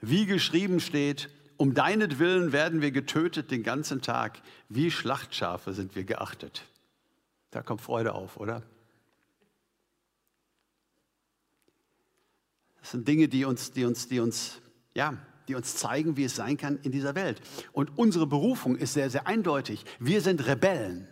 Wie 0.00 0.26
geschrieben 0.26 0.80
steht, 0.80 1.30
um 1.56 1.74
deinetwillen 1.74 2.52
werden 2.52 2.80
wir 2.80 2.90
getötet 2.90 3.50
den 3.50 3.62
ganzen 3.62 4.00
Tag, 4.00 4.40
wie 4.68 4.90
Schlachtschafe 4.90 5.72
sind 5.72 5.96
wir 5.96 6.04
geachtet. 6.04 6.64
Da 7.50 7.62
kommt 7.62 7.80
Freude 7.80 8.14
auf, 8.14 8.36
oder? 8.36 8.62
Das 12.80 12.92
sind 12.92 13.08
Dinge, 13.08 13.28
die 13.28 13.44
uns, 13.44 13.72
die 13.72 13.84
uns, 13.84 14.08
die 14.08 14.20
uns, 14.20 14.60
ja, 14.94 15.16
die 15.48 15.54
uns 15.54 15.76
zeigen, 15.76 16.16
wie 16.16 16.24
es 16.24 16.36
sein 16.36 16.56
kann 16.56 16.78
in 16.82 16.92
dieser 16.92 17.14
Welt. 17.14 17.40
Und 17.72 17.98
unsere 17.98 18.26
Berufung 18.26 18.76
ist 18.76 18.92
sehr, 18.92 19.10
sehr 19.10 19.26
eindeutig. 19.26 19.84
Wir 19.98 20.20
sind 20.20 20.46
Rebellen. 20.46 21.08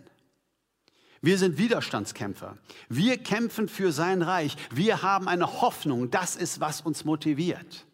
Wir 1.26 1.38
sind 1.38 1.58
Widerstandskämpfer. 1.58 2.56
Wir 2.88 3.18
kämpfen 3.18 3.66
für 3.66 3.90
sein 3.90 4.22
Reich. 4.22 4.56
Wir 4.72 5.02
haben 5.02 5.26
eine 5.26 5.60
Hoffnung. 5.60 6.08
Das 6.08 6.36
ist, 6.36 6.60
was 6.60 6.82
uns 6.82 7.04
motiviert. 7.04 7.84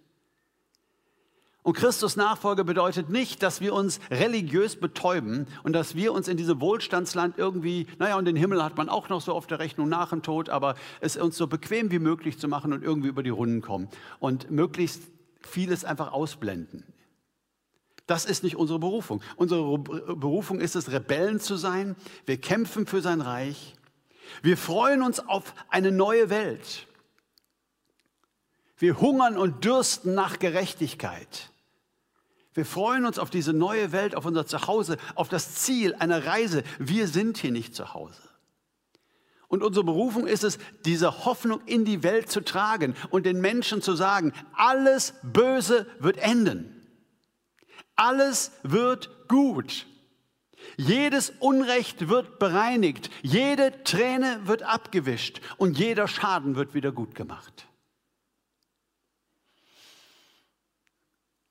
Und 1.62 1.74
Christus 1.74 2.16
Nachfolge 2.16 2.62
bedeutet 2.62 3.08
nicht, 3.08 3.42
dass 3.42 3.62
wir 3.62 3.72
uns 3.72 4.00
religiös 4.10 4.76
betäuben 4.76 5.46
und 5.62 5.72
dass 5.72 5.94
wir 5.94 6.12
uns 6.12 6.28
in 6.28 6.36
diesem 6.36 6.60
Wohlstandsland 6.60 7.38
irgendwie, 7.38 7.86
naja, 7.98 8.18
und 8.18 8.26
den 8.26 8.36
Himmel 8.36 8.62
hat 8.62 8.76
man 8.76 8.90
auch 8.90 9.08
noch 9.08 9.22
so 9.22 9.32
auf 9.32 9.46
der 9.46 9.60
Rechnung 9.60 9.88
nach 9.88 10.10
dem 10.10 10.22
Tod, 10.22 10.50
aber 10.50 10.74
es 11.00 11.16
uns 11.16 11.34
so 11.38 11.46
bequem 11.46 11.90
wie 11.90 12.00
möglich 12.00 12.38
zu 12.38 12.48
machen 12.48 12.74
und 12.74 12.84
irgendwie 12.84 13.08
über 13.08 13.22
die 13.22 13.30
Runden 13.30 13.62
kommen 13.62 13.88
und 14.20 14.50
möglichst 14.50 15.04
vieles 15.40 15.86
einfach 15.86 16.12
ausblenden. 16.12 16.84
Das 18.12 18.26
ist 18.26 18.42
nicht 18.42 18.56
unsere 18.56 18.78
Berufung. 18.78 19.22
Unsere 19.36 19.78
Berufung 19.78 20.60
ist 20.60 20.76
es, 20.76 20.92
Rebellen 20.92 21.40
zu 21.40 21.56
sein. 21.56 21.96
Wir 22.26 22.38
kämpfen 22.38 22.86
für 22.86 23.00
sein 23.00 23.22
Reich. 23.22 23.74
Wir 24.42 24.58
freuen 24.58 25.00
uns 25.00 25.18
auf 25.18 25.54
eine 25.70 25.90
neue 25.92 26.28
Welt. 26.28 26.88
Wir 28.76 29.00
hungern 29.00 29.38
und 29.38 29.64
dürsten 29.64 30.12
nach 30.12 30.38
Gerechtigkeit. 30.38 31.48
Wir 32.52 32.66
freuen 32.66 33.06
uns 33.06 33.18
auf 33.18 33.30
diese 33.30 33.54
neue 33.54 33.92
Welt, 33.92 34.14
auf 34.14 34.26
unser 34.26 34.46
Zuhause, 34.46 34.98
auf 35.14 35.30
das 35.30 35.54
Ziel 35.54 35.94
einer 35.94 36.26
Reise. 36.26 36.64
Wir 36.78 37.08
sind 37.08 37.38
hier 37.38 37.50
nicht 37.50 37.74
zu 37.74 37.94
Hause. 37.94 38.20
Und 39.48 39.62
unsere 39.62 39.86
Berufung 39.86 40.26
ist 40.26 40.44
es, 40.44 40.58
diese 40.84 41.24
Hoffnung 41.24 41.62
in 41.64 41.86
die 41.86 42.02
Welt 42.02 42.30
zu 42.30 42.44
tragen 42.44 42.94
und 43.08 43.24
den 43.24 43.40
Menschen 43.40 43.80
zu 43.80 43.94
sagen, 43.94 44.34
alles 44.52 45.14
Böse 45.22 45.86
wird 45.98 46.18
enden. 46.18 46.81
Alles 47.96 48.52
wird 48.62 49.28
gut. 49.28 49.86
Jedes 50.76 51.30
Unrecht 51.40 52.08
wird 52.08 52.38
bereinigt. 52.38 53.10
Jede 53.22 53.82
Träne 53.84 54.40
wird 54.44 54.62
abgewischt 54.62 55.40
und 55.56 55.78
jeder 55.78 56.08
Schaden 56.08 56.56
wird 56.56 56.74
wieder 56.74 56.92
gut 56.92 57.14
gemacht. 57.14 57.66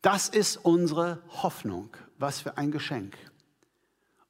Das 0.02 0.30
ist 0.30 0.58
unsere 0.58 1.22
Hoffnung. 1.30 1.96
Was 2.18 2.42
für 2.42 2.58
ein 2.58 2.72
Geschenk. 2.72 3.18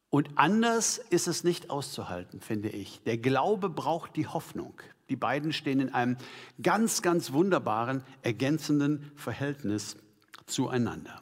Und 0.10 0.30
anders 0.36 0.98
ist 0.98 1.28
es 1.28 1.44
nicht 1.44 1.70
auszuhalten, 1.70 2.42
finde 2.42 2.70
ich. 2.70 3.02
Der 3.04 3.18
Glaube 3.18 3.70
braucht 3.70 4.16
die 4.18 4.28
Hoffnung. 4.28 4.74
Die 5.10 5.16
beiden 5.16 5.54
stehen 5.54 5.80
in 5.80 5.94
einem 5.94 6.18
ganz, 6.62 7.02
ganz 7.02 7.32
wunderbaren, 7.32 8.04
ergänzenden 8.22 9.12
Verhältnis 9.16 9.98
zueinander. 10.46 11.22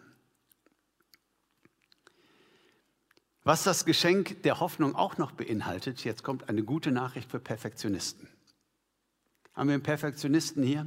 Was 3.49 3.63
das 3.63 3.83
Geschenk 3.83 4.43
der 4.43 4.59
Hoffnung 4.59 4.95
auch 4.95 5.17
noch 5.17 5.31
beinhaltet, 5.31 6.03
jetzt 6.03 6.23
kommt 6.23 6.49
eine 6.49 6.61
gute 6.61 6.91
Nachricht 6.91 7.31
für 7.31 7.39
Perfektionisten. 7.39 8.29
Haben 9.55 9.69
wir 9.69 9.73
einen 9.73 9.81
Perfektionisten 9.81 10.61
hier? 10.61 10.85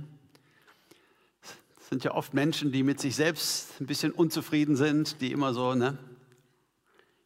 sind 1.90 2.04
ja 2.04 2.14
oft 2.14 2.34
Menschen, 2.34 2.70
die 2.70 2.84
mit 2.84 3.00
sich 3.00 3.16
selbst 3.16 3.80
ein 3.80 3.88
bisschen 3.88 4.12
unzufrieden 4.12 4.76
sind, 4.76 5.20
die 5.20 5.32
immer 5.32 5.52
so, 5.52 5.74
ne? 5.74 5.98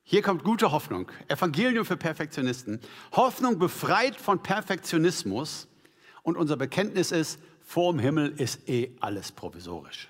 Hier 0.04 0.22
kommt 0.22 0.42
gute 0.42 0.72
Hoffnung. 0.72 1.12
Evangelium 1.28 1.84
für 1.84 1.98
Perfektionisten. 1.98 2.80
Hoffnung 3.12 3.58
befreit 3.58 4.16
von 4.16 4.42
Perfektionismus. 4.42 5.68
Und 6.22 6.38
unser 6.38 6.56
Bekenntnis 6.56 7.12
ist, 7.12 7.38
vorm 7.60 7.98
Himmel 7.98 8.32
ist 8.40 8.66
eh 8.70 8.96
alles 9.00 9.32
provisorisch. 9.32 10.08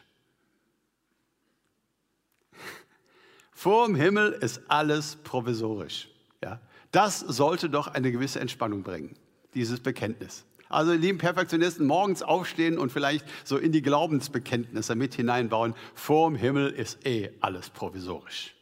Vorm 3.59 3.95
Himmel 3.95 4.33
ist 4.33 4.61
alles 4.69 5.17
provisorisch. 5.17 6.11
Ja? 6.45 6.61
Das 6.93 7.21
sollte 7.21 7.71
doch 7.71 7.87
eine 7.87 8.13
gewisse 8.13 8.39
Entspannung 8.39 8.83
bringen, 8.83 9.17
dieses 9.55 9.81
Bekenntnis. 9.81 10.45
Also, 10.69 10.93
lieben 10.93 11.17
Perfektionisten, 11.17 11.87
morgens 11.87 12.23
aufstehen 12.23 12.77
und 12.77 12.93
vielleicht 12.93 13.25
so 13.45 13.57
in 13.57 13.73
die 13.73 13.81
Glaubensbekenntnisse 13.81 14.95
mit 14.95 15.15
hineinbauen. 15.15 15.75
Vorm 15.95 16.37
Himmel 16.37 16.71
ist 16.71 17.07
eh 17.07 17.31
alles 17.41 17.71
provisorisch. 17.71 18.55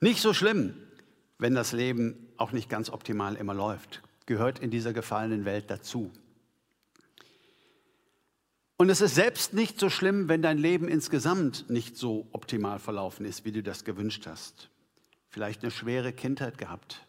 Nicht 0.00 0.22
so 0.22 0.32
schlimm, 0.32 0.72
wenn 1.36 1.54
das 1.54 1.72
Leben 1.72 2.28
auch 2.38 2.52
nicht 2.52 2.70
ganz 2.70 2.88
optimal 2.88 3.34
immer 3.34 3.52
läuft. 3.52 4.00
Gehört 4.24 4.58
in 4.58 4.70
dieser 4.70 4.94
gefallenen 4.94 5.44
Welt 5.44 5.70
dazu. 5.70 6.10
Und 8.80 8.90
es 8.90 9.00
ist 9.00 9.16
selbst 9.16 9.54
nicht 9.54 9.80
so 9.80 9.90
schlimm, 9.90 10.28
wenn 10.28 10.40
dein 10.40 10.56
Leben 10.56 10.86
insgesamt 10.86 11.68
nicht 11.68 11.96
so 11.96 12.28
optimal 12.30 12.78
verlaufen 12.78 13.26
ist, 13.26 13.44
wie 13.44 13.50
du 13.50 13.60
das 13.60 13.84
gewünscht 13.84 14.28
hast. 14.28 14.70
Vielleicht 15.30 15.62
eine 15.62 15.72
schwere 15.72 16.12
Kindheit 16.12 16.58
gehabt, 16.58 17.04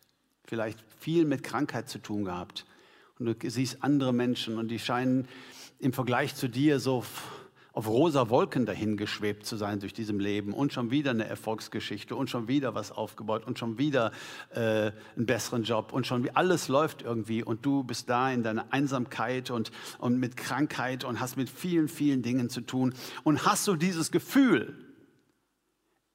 vielleicht 0.45 0.83
viel 0.99 1.25
mit 1.25 1.43
Krankheit 1.43 1.87
zu 1.87 1.99
tun 1.99 2.25
gehabt, 2.25 2.65
und 3.19 3.27
du 3.27 3.49
siehst 3.49 3.83
andere 3.83 4.13
Menschen 4.13 4.57
und 4.57 4.69
die 4.69 4.79
scheinen 4.79 5.27
im 5.77 5.93
Vergleich 5.93 6.33
zu 6.33 6.47
dir 6.47 6.79
so 6.79 7.05
auf 7.73 7.87
rosa 7.87 8.29
Wolken 8.29 8.65
dahingeschwebt 8.65 9.45
zu 9.45 9.55
sein 9.55 9.79
durch 9.79 9.93
diesem 9.93 10.19
Leben 10.19 10.53
und 10.53 10.73
schon 10.73 10.91
wieder 10.91 11.11
eine 11.11 11.25
Erfolgsgeschichte 11.25 12.15
und 12.15 12.29
schon 12.29 12.47
wieder 12.47 12.75
was 12.75 12.91
aufgebaut 12.91 13.45
und 13.45 13.59
schon 13.59 13.77
wieder 13.77 14.11
äh, 14.51 14.91
einen 15.15 15.25
besseren 15.25 15.63
Job 15.63 15.93
und 15.93 16.07
schon 16.07 16.23
wie 16.23 16.31
alles 16.31 16.67
läuft 16.67 17.01
irgendwie 17.01 17.43
und 17.43 17.65
du 17.65 17.83
bist 17.83 18.09
da 18.09 18.31
in 18.31 18.43
deiner 18.43 18.73
Einsamkeit 18.73 19.51
und, 19.51 19.71
und 19.99 20.17
mit 20.19 20.37
Krankheit 20.37 21.03
und 21.03 21.19
hast 21.19 21.37
mit 21.37 21.49
vielen, 21.49 21.87
vielen 21.87 22.21
Dingen 22.21 22.49
zu 22.49 22.61
tun 22.61 22.93
und 23.23 23.45
hast 23.45 23.65
so 23.65 23.75
dieses 23.75 24.11
Gefühl, 24.11 24.75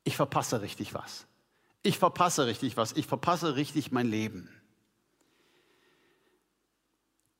ich 0.02 0.16
verpasse 0.16 0.60
richtig 0.60 0.94
was. 0.94 1.26
Ich 1.82 1.98
verpasse 1.98 2.46
richtig 2.46 2.76
was. 2.76 2.92
Ich 2.92 3.06
verpasse 3.06 3.56
richtig 3.56 3.92
mein 3.92 4.08
Leben 4.08 4.48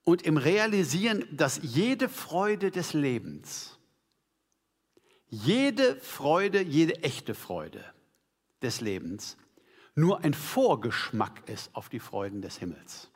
und 0.05 0.23
im 0.23 0.37
Realisieren, 0.37 1.25
dass 1.33 1.61
jede 1.63 2.09
Freude 2.09 2.71
des 2.71 2.93
Lebens, 2.93 3.79
jede 5.43 5.97
Freude, 5.97 6.63
jede 6.63 7.03
echte 7.03 7.35
Freude 7.35 7.85
des 8.63 8.81
Lebens 8.81 9.37
nur 9.97 10.25
ein 10.25 10.35
Vorgeschmack 10.35 11.49
ist 11.49 11.75
auf 11.75 11.89
die 11.89 12.01
Freuden 12.01 12.43
des 12.43 12.59
Himmels. 12.59 13.11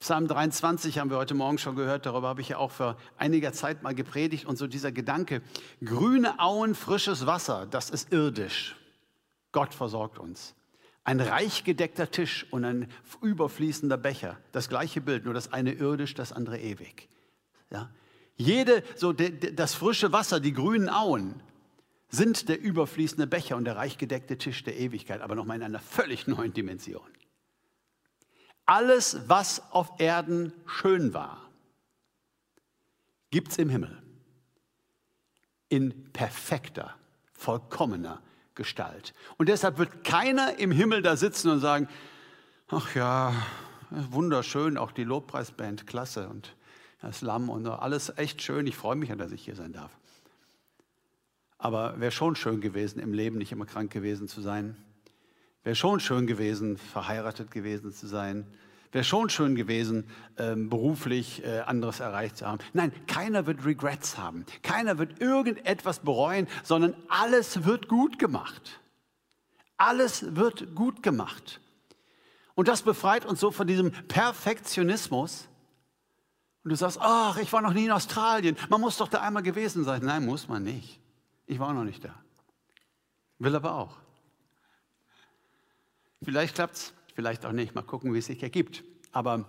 Psalm 0.00 0.26
23 0.26 0.98
haben 0.98 1.10
wir 1.10 1.16
heute 1.16 1.34
Morgen 1.34 1.58
schon 1.58 1.76
gehört, 1.76 2.06
darüber 2.06 2.26
habe 2.26 2.40
ich 2.40 2.48
ja 2.48 2.58
auch 2.58 2.72
vor 2.72 2.96
einiger 3.16 3.52
Zeit 3.52 3.84
mal 3.84 3.94
gepredigt 3.94 4.46
und 4.46 4.56
so 4.56 4.66
dieser 4.66 4.90
Gedanke, 4.90 5.42
grüne 5.84 6.40
Auen, 6.40 6.74
frisches 6.74 7.26
Wasser, 7.26 7.66
das 7.66 7.90
ist 7.90 8.12
irdisch. 8.12 8.76
Gott 9.52 9.74
versorgt 9.74 10.18
uns. 10.18 10.56
Ein 11.04 11.20
reich 11.20 11.62
gedeckter 11.62 12.10
Tisch 12.10 12.46
und 12.50 12.64
ein 12.64 12.88
überfließender 13.22 13.96
Becher. 13.96 14.38
Das 14.50 14.68
gleiche 14.68 15.00
Bild, 15.00 15.24
nur 15.24 15.34
das 15.34 15.52
eine 15.52 15.72
irdisch, 15.72 16.14
das 16.14 16.32
andere 16.32 16.58
ewig. 16.58 17.08
Ja? 17.70 17.90
Jede, 18.36 18.82
so 18.96 19.12
de, 19.12 19.30
de, 19.30 19.52
das 19.52 19.74
frische 19.74 20.12
Wasser, 20.12 20.40
die 20.40 20.52
grünen 20.52 20.88
Auen, 20.88 21.42
sind 22.08 22.48
der 22.48 22.60
überfließende 22.60 23.26
Becher 23.26 23.56
und 23.56 23.64
der 23.64 23.76
reich 23.76 23.98
gedeckte 23.98 24.36
Tisch 24.36 24.62
der 24.64 24.76
Ewigkeit, 24.78 25.20
aber 25.20 25.34
nochmal 25.34 25.56
in 25.56 25.62
einer 25.62 25.80
völlig 25.80 26.26
neuen 26.26 26.52
Dimension. 26.52 27.06
Alles, 28.66 29.28
was 29.28 29.62
auf 29.72 29.92
Erden 29.98 30.52
schön 30.66 31.14
war, 31.14 31.50
gibt 33.30 33.52
es 33.52 33.58
im 33.58 33.70
Himmel. 33.70 34.02
In 35.68 36.12
perfekter, 36.12 36.94
vollkommener 37.32 38.20
Gestalt. 38.54 39.14
Und 39.38 39.48
deshalb 39.48 39.78
wird 39.78 40.04
keiner 40.04 40.58
im 40.58 40.70
Himmel 40.70 41.00
da 41.00 41.16
sitzen 41.16 41.50
und 41.50 41.60
sagen, 41.60 41.88
ach 42.68 42.94
ja, 42.94 43.34
wunderschön, 43.90 44.76
auch 44.76 44.92
die 44.92 45.04
Lobpreisband, 45.04 45.86
klasse 45.86 46.28
und 46.28 46.54
das 47.02 47.20
Lamm 47.20 47.50
und 47.50 47.66
alles 47.66 48.16
echt 48.16 48.42
schön. 48.42 48.66
Ich 48.66 48.76
freue 48.76 48.96
mich 48.96 49.10
dass 49.10 49.32
ich 49.32 49.44
hier 49.44 49.56
sein 49.56 49.72
darf. 49.72 49.90
Aber 51.58 52.00
wäre 52.00 52.10
schon 52.10 52.34
schön 52.34 52.60
gewesen, 52.60 52.98
im 52.98 53.12
Leben 53.12 53.38
nicht 53.38 53.52
immer 53.52 53.66
krank 53.66 53.92
gewesen 53.92 54.28
zu 54.28 54.40
sein. 54.40 54.76
Wäre 55.62 55.76
schon 55.76 56.00
schön 56.00 56.26
gewesen, 56.26 56.76
verheiratet 56.78 57.50
gewesen 57.50 57.92
zu 57.92 58.06
sein, 58.06 58.46
Wäre 58.92 59.04
schon 59.04 59.30
schön 59.30 59.54
gewesen, 59.54 60.04
ähm, 60.36 60.68
beruflich 60.68 61.42
äh, 61.44 61.60
anderes 61.60 62.00
erreicht 62.00 62.36
zu 62.36 62.46
haben. 62.46 62.58
Nein, 62.74 62.92
keiner 63.06 63.46
wird 63.46 63.64
Regrets 63.64 64.18
haben. 64.18 64.44
Keiner 64.62 64.98
wird 64.98 65.18
irgendetwas 65.18 66.00
bereuen, 66.00 66.46
sondern 66.62 66.94
alles 67.08 67.64
wird 67.64 67.88
gut 67.88 68.18
gemacht. 68.18 68.80
Alles 69.78 70.36
wird 70.36 70.74
gut 70.74 71.02
gemacht. 71.02 71.60
Und 72.54 72.68
das 72.68 72.82
befreit 72.82 73.24
uns 73.24 73.40
so 73.40 73.50
von 73.50 73.66
diesem 73.66 73.92
Perfektionismus. 74.08 75.48
Und 76.64 76.70
du 76.70 76.76
sagst, 76.76 76.98
ach, 77.00 77.36
ich 77.38 77.52
war 77.52 77.60
noch 77.60 77.72
nie 77.72 77.86
in 77.86 77.90
Australien. 77.90 78.56
Man 78.68 78.80
muss 78.80 78.96
doch 78.96 79.08
da 79.08 79.20
einmal 79.20 79.42
gewesen 79.42 79.84
sein. 79.84 80.02
Nein, 80.04 80.24
muss 80.24 80.48
man 80.48 80.62
nicht. 80.62 81.00
Ich 81.46 81.58
war 81.58 81.72
noch 81.72 81.84
nicht 81.84 82.04
da. 82.04 82.14
Will 83.38 83.56
aber 83.56 83.74
auch. 83.74 83.96
Vielleicht 86.22 86.54
klappt 86.54 86.76
es, 86.76 86.94
vielleicht 87.14 87.44
auch 87.44 87.52
nicht. 87.52 87.74
Mal 87.74 87.82
gucken, 87.82 88.14
wie 88.14 88.18
es 88.18 88.26
sich 88.26 88.42
ergibt. 88.42 88.84
Aber 89.10 89.44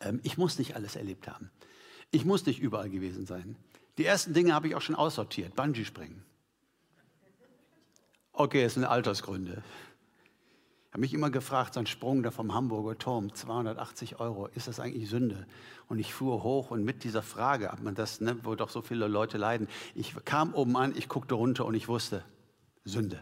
ähm, 0.00 0.20
ich 0.22 0.36
muss 0.36 0.58
nicht 0.58 0.76
alles 0.76 0.96
erlebt 0.96 1.28
haben. 1.28 1.50
Ich 2.10 2.26
muss 2.26 2.44
nicht 2.44 2.60
überall 2.60 2.90
gewesen 2.90 3.24
sein. 3.24 3.56
Die 3.96 4.04
ersten 4.04 4.34
Dinge 4.34 4.54
habe 4.54 4.68
ich 4.68 4.74
auch 4.74 4.82
schon 4.82 4.96
aussortiert. 4.96 5.56
Bungee 5.56 5.84
springen. 5.84 6.24
Okay, 8.32 8.64
es 8.64 8.74
sind 8.74 8.84
Altersgründe. 8.84 9.62
Habe 10.94 11.00
mich 11.00 11.12
immer 11.12 11.30
gefragt, 11.30 11.74
so 11.74 11.80
ein 11.80 11.88
Sprung 11.88 12.22
da 12.22 12.30
vom 12.30 12.54
Hamburger 12.54 12.96
Turm, 12.96 13.34
280 13.34 14.20
Euro, 14.20 14.46
ist 14.54 14.68
das 14.68 14.78
eigentlich 14.78 15.10
Sünde? 15.10 15.44
Und 15.88 15.98
ich 15.98 16.14
fuhr 16.14 16.44
hoch 16.44 16.70
und 16.70 16.84
mit 16.84 17.02
dieser 17.02 17.20
Frage, 17.20 17.70
ob 17.72 17.82
man 17.82 17.96
das, 17.96 18.20
ne, 18.20 18.36
wo 18.44 18.54
doch 18.54 18.70
so 18.70 18.80
viele 18.80 19.08
Leute 19.08 19.36
leiden, 19.36 19.66
ich 19.96 20.14
kam 20.24 20.54
oben 20.54 20.76
an, 20.76 20.94
ich 20.96 21.08
guckte 21.08 21.34
runter 21.34 21.64
und 21.64 21.74
ich 21.74 21.88
wusste, 21.88 22.22
Sünde. 22.84 23.18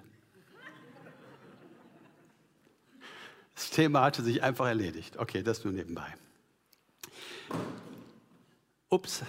Das 3.55 3.71
Thema 3.71 4.03
hatte 4.03 4.23
sich 4.23 4.43
einfach 4.43 4.67
erledigt. 4.67 5.17
Okay, 5.17 5.43
das 5.43 5.65
nur 5.65 5.73
nebenbei. 5.73 6.15
Ups. 8.91 9.23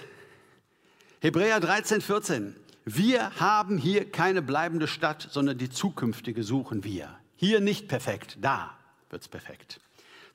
Hebräer 1.21 1.62
13, 1.62 2.01
14. 2.01 2.58
Wir 2.84 3.39
haben 3.39 3.77
hier 3.77 4.12
keine 4.12 4.41
bleibende 4.41 4.89
Stadt, 4.89 5.29
sondern 5.32 5.58
die 5.58 5.69
zukünftige 5.69 6.43
suchen 6.43 6.84
wir. 6.84 7.23
Hier 7.43 7.60
nicht 7.60 7.89
perfekt, 7.89 8.38
da 8.39 8.71
wird 9.10 9.21
es 9.21 9.27
perfekt. 9.27 9.82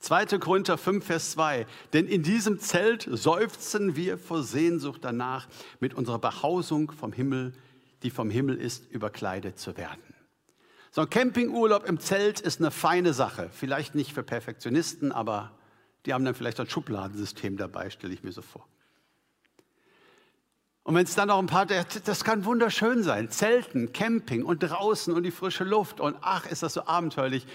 2. 0.00 0.26
Korinther 0.38 0.76
5, 0.76 1.06
Vers 1.06 1.30
2. 1.30 1.66
Denn 1.94 2.06
in 2.06 2.22
diesem 2.22 2.60
Zelt 2.60 3.08
seufzen 3.10 3.96
wir 3.96 4.18
vor 4.18 4.42
Sehnsucht 4.42 5.00
danach, 5.04 5.48
mit 5.80 5.94
unserer 5.94 6.18
Behausung 6.18 6.92
vom 6.92 7.14
Himmel, 7.14 7.54
die 8.02 8.10
vom 8.10 8.28
Himmel 8.28 8.58
ist, 8.58 8.90
überkleidet 8.90 9.58
zu 9.58 9.78
werden. 9.78 10.02
So 10.90 11.00
ein 11.00 11.08
Campingurlaub 11.08 11.88
im 11.88 11.98
Zelt 11.98 12.40
ist 12.40 12.60
eine 12.60 12.70
feine 12.70 13.14
Sache. 13.14 13.48
Vielleicht 13.54 13.94
nicht 13.94 14.12
für 14.12 14.22
Perfektionisten, 14.22 15.10
aber 15.10 15.58
die 16.04 16.12
haben 16.12 16.26
dann 16.26 16.34
vielleicht 16.34 16.60
ein 16.60 16.68
Schubladensystem 16.68 17.56
dabei, 17.56 17.88
stelle 17.88 18.12
ich 18.12 18.22
mir 18.22 18.32
so 18.32 18.42
vor. 18.42 18.68
Und 20.88 20.94
wenn 20.94 21.04
es 21.04 21.14
dann 21.14 21.28
noch 21.28 21.38
ein 21.38 21.44
paar, 21.44 21.66
das 21.66 22.24
kann 22.24 22.46
wunderschön 22.46 23.02
sein. 23.02 23.28
Zelten, 23.28 23.92
Camping 23.92 24.42
und 24.42 24.60
draußen 24.60 25.12
und 25.12 25.22
die 25.22 25.30
frische 25.30 25.64
Luft 25.64 26.00
und 26.00 26.16
ach, 26.22 26.46
ist 26.46 26.62
das 26.62 26.72
so 26.72 26.86
abenteuerlich. 26.86 27.46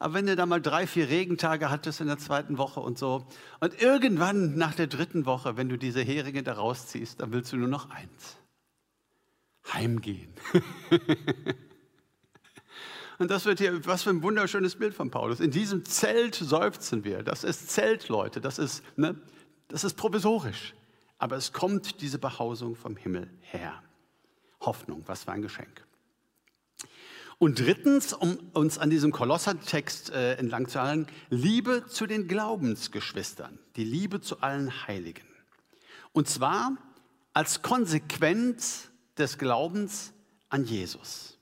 Aber 0.00 0.14
wenn 0.14 0.26
du 0.26 0.34
da 0.34 0.44
mal 0.44 0.60
drei, 0.60 0.88
vier 0.88 1.08
Regentage 1.08 1.70
hattest 1.70 2.00
in 2.00 2.08
der 2.08 2.18
zweiten 2.18 2.58
Woche 2.58 2.80
und 2.80 2.98
so 2.98 3.28
und 3.60 3.80
irgendwann 3.80 4.56
nach 4.56 4.74
der 4.74 4.88
dritten 4.88 5.24
Woche, 5.24 5.56
wenn 5.56 5.68
du 5.68 5.78
diese 5.78 6.02
Heringe 6.02 6.42
da 6.42 6.54
rausziehst, 6.54 7.20
dann 7.20 7.32
willst 7.32 7.52
du 7.52 7.58
nur 7.58 7.68
noch 7.68 7.90
eins. 7.90 8.38
Heimgehen. 9.72 10.34
und 13.20 13.30
das 13.30 13.44
wird 13.44 13.60
hier, 13.60 13.86
was 13.86 14.02
für 14.02 14.10
ein 14.10 14.24
wunderschönes 14.24 14.74
Bild 14.74 14.94
von 14.94 15.12
Paulus. 15.12 15.38
In 15.38 15.52
diesem 15.52 15.84
Zelt 15.84 16.34
seufzen 16.34 17.04
wir. 17.04 17.22
Das 17.22 17.44
ist 17.44 17.70
Zelt, 17.70 18.08
Leute. 18.08 18.40
Das 18.40 18.58
ist, 18.58 18.82
ne, 18.96 19.14
das 19.68 19.84
ist 19.84 19.94
provisorisch. 19.94 20.74
Aber 21.20 21.36
es 21.36 21.52
kommt 21.52 22.00
diese 22.00 22.18
Behausung 22.18 22.74
vom 22.74 22.96
Himmel 22.96 23.30
her. 23.42 23.82
Hoffnung, 24.62 25.02
was 25.06 25.24
für 25.24 25.32
ein 25.32 25.42
Geschenk. 25.42 25.86
Und 27.38 27.58
drittens, 27.58 28.14
um 28.14 28.38
uns 28.54 28.78
an 28.78 28.88
diesem 28.88 29.12
Kolossertext 29.12 30.10
äh, 30.10 30.36
entlang 30.36 30.66
zu 30.66 30.80
halten, 30.80 31.06
Liebe 31.28 31.84
zu 31.86 32.06
den 32.06 32.26
Glaubensgeschwistern, 32.26 33.58
die 33.76 33.84
Liebe 33.84 34.22
zu 34.22 34.40
allen 34.40 34.86
Heiligen. 34.86 35.26
Und 36.12 36.26
zwar 36.26 36.76
als 37.34 37.60
Konsequenz 37.60 38.90
des 39.18 39.36
Glaubens 39.36 40.14
an 40.48 40.64
Jesus. 40.64 41.38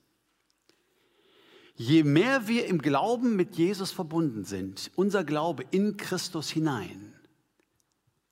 Je 1.77 2.03
mehr 2.03 2.49
wir 2.49 2.67
im 2.67 2.83
Glauben 2.83 3.37
mit 3.37 3.55
Jesus 3.57 3.93
verbunden 3.93 4.45
sind, 4.45 4.91
unser 4.97 5.23
Glaube 5.23 5.65
in 5.71 5.97
Christus 5.97 6.51
hinein, 6.51 7.15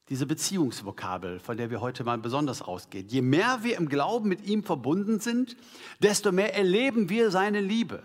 diese 0.08 0.26
Beziehungsvokabel, 0.26 1.40
von 1.40 1.56
der 1.56 1.70
wir 1.70 1.80
heute 1.80 2.04
mal 2.04 2.18
besonders 2.18 2.62
ausgehen. 2.62 3.08
Je 3.08 3.22
mehr 3.22 3.60
wir 3.62 3.76
im 3.76 3.88
Glauben 3.88 4.28
mit 4.28 4.46
ihm 4.46 4.62
verbunden 4.62 5.18
sind, 5.18 5.56
desto 6.00 6.30
mehr 6.30 6.54
erleben 6.54 7.08
wir 7.08 7.30
seine 7.30 7.60
Liebe. 7.60 8.02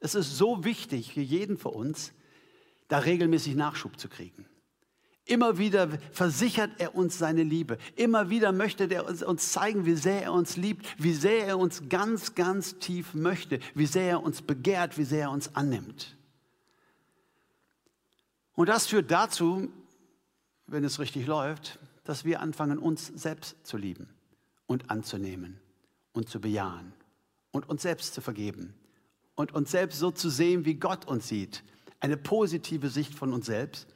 Es 0.00 0.14
ist 0.14 0.38
so 0.38 0.64
wichtig 0.64 1.12
für 1.12 1.20
jeden 1.20 1.58
von 1.58 1.72
uns, 1.72 2.12
da 2.88 2.98
regelmäßig 2.98 3.54
Nachschub 3.54 3.98
zu 3.98 4.08
kriegen. 4.08 4.46
Immer 5.26 5.58
wieder 5.58 5.90
versichert 6.10 6.70
er 6.78 6.94
uns 6.94 7.18
seine 7.18 7.42
Liebe. 7.42 7.76
Immer 7.96 8.30
wieder 8.30 8.50
möchte 8.50 8.84
er 8.84 9.06
uns 9.06 9.52
zeigen, 9.52 9.84
wie 9.84 9.94
sehr 9.94 10.22
er 10.22 10.32
uns 10.32 10.56
liebt, 10.56 10.86
wie 10.96 11.12
sehr 11.12 11.46
er 11.46 11.58
uns 11.58 11.90
ganz, 11.90 12.34
ganz 12.34 12.78
tief 12.78 13.12
möchte, 13.12 13.60
wie 13.74 13.84
sehr 13.84 14.08
er 14.08 14.22
uns 14.22 14.40
begehrt, 14.40 14.96
wie 14.96 15.04
sehr 15.04 15.24
er 15.24 15.30
uns 15.30 15.54
annimmt. 15.54 16.16
Und 18.54 18.70
das 18.70 18.86
führt 18.86 19.10
dazu, 19.10 19.70
wenn 20.68 20.84
es 20.84 20.98
richtig 20.98 21.26
läuft, 21.26 21.78
dass 22.04 22.24
wir 22.24 22.40
anfangen, 22.40 22.78
uns 22.78 23.06
selbst 23.06 23.56
zu 23.66 23.76
lieben 23.76 24.08
und 24.66 24.90
anzunehmen 24.90 25.58
und 26.12 26.28
zu 26.28 26.40
bejahen 26.40 26.92
und 27.50 27.68
uns 27.68 27.82
selbst 27.82 28.14
zu 28.14 28.20
vergeben 28.20 28.74
und 29.34 29.52
uns 29.52 29.70
selbst 29.70 29.98
so 29.98 30.10
zu 30.10 30.30
sehen, 30.30 30.64
wie 30.64 30.74
Gott 30.74 31.06
uns 31.06 31.28
sieht. 31.28 31.64
Eine 32.00 32.16
positive 32.16 32.88
Sicht 32.88 33.14
von 33.14 33.32
uns 33.32 33.46
selbst. 33.46 33.88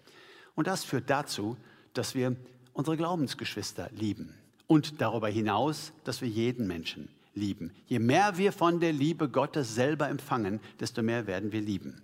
Und 0.55 0.67
das 0.67 0.85
führt 0.85 1.09
dazu, 1.09 1.57
dass 1.95 2.15
wir 2.15 2.37
unsere 2.73 2.97
Glaubensgeschwister 2.97 3.91
lieben 3.93 4.35
und 4.67 5.01
darüber 5.01 5.29
hinaus, 5.29 5.93
dass 6.05 6.21
wir 6.21 6.29
jeden 6.29 6.67
Menschen 6.67 7.09
lieben. 7.35 7.73
Je 7.87 7.99
mehr 7.99 8.37
wir 8.39 8.53
von 8.53 8.81
der 8.81 8.93
Liebe 8.93 9.29
Gottes 9.29 9.75
selber 9.75 10.09
empfangen, 10.09 10.61
desto 10.81 11.03
mehr 11.03 11.27
werden 11.27 11.53
wir 11.53 11.61
lieben. 11.61 12.03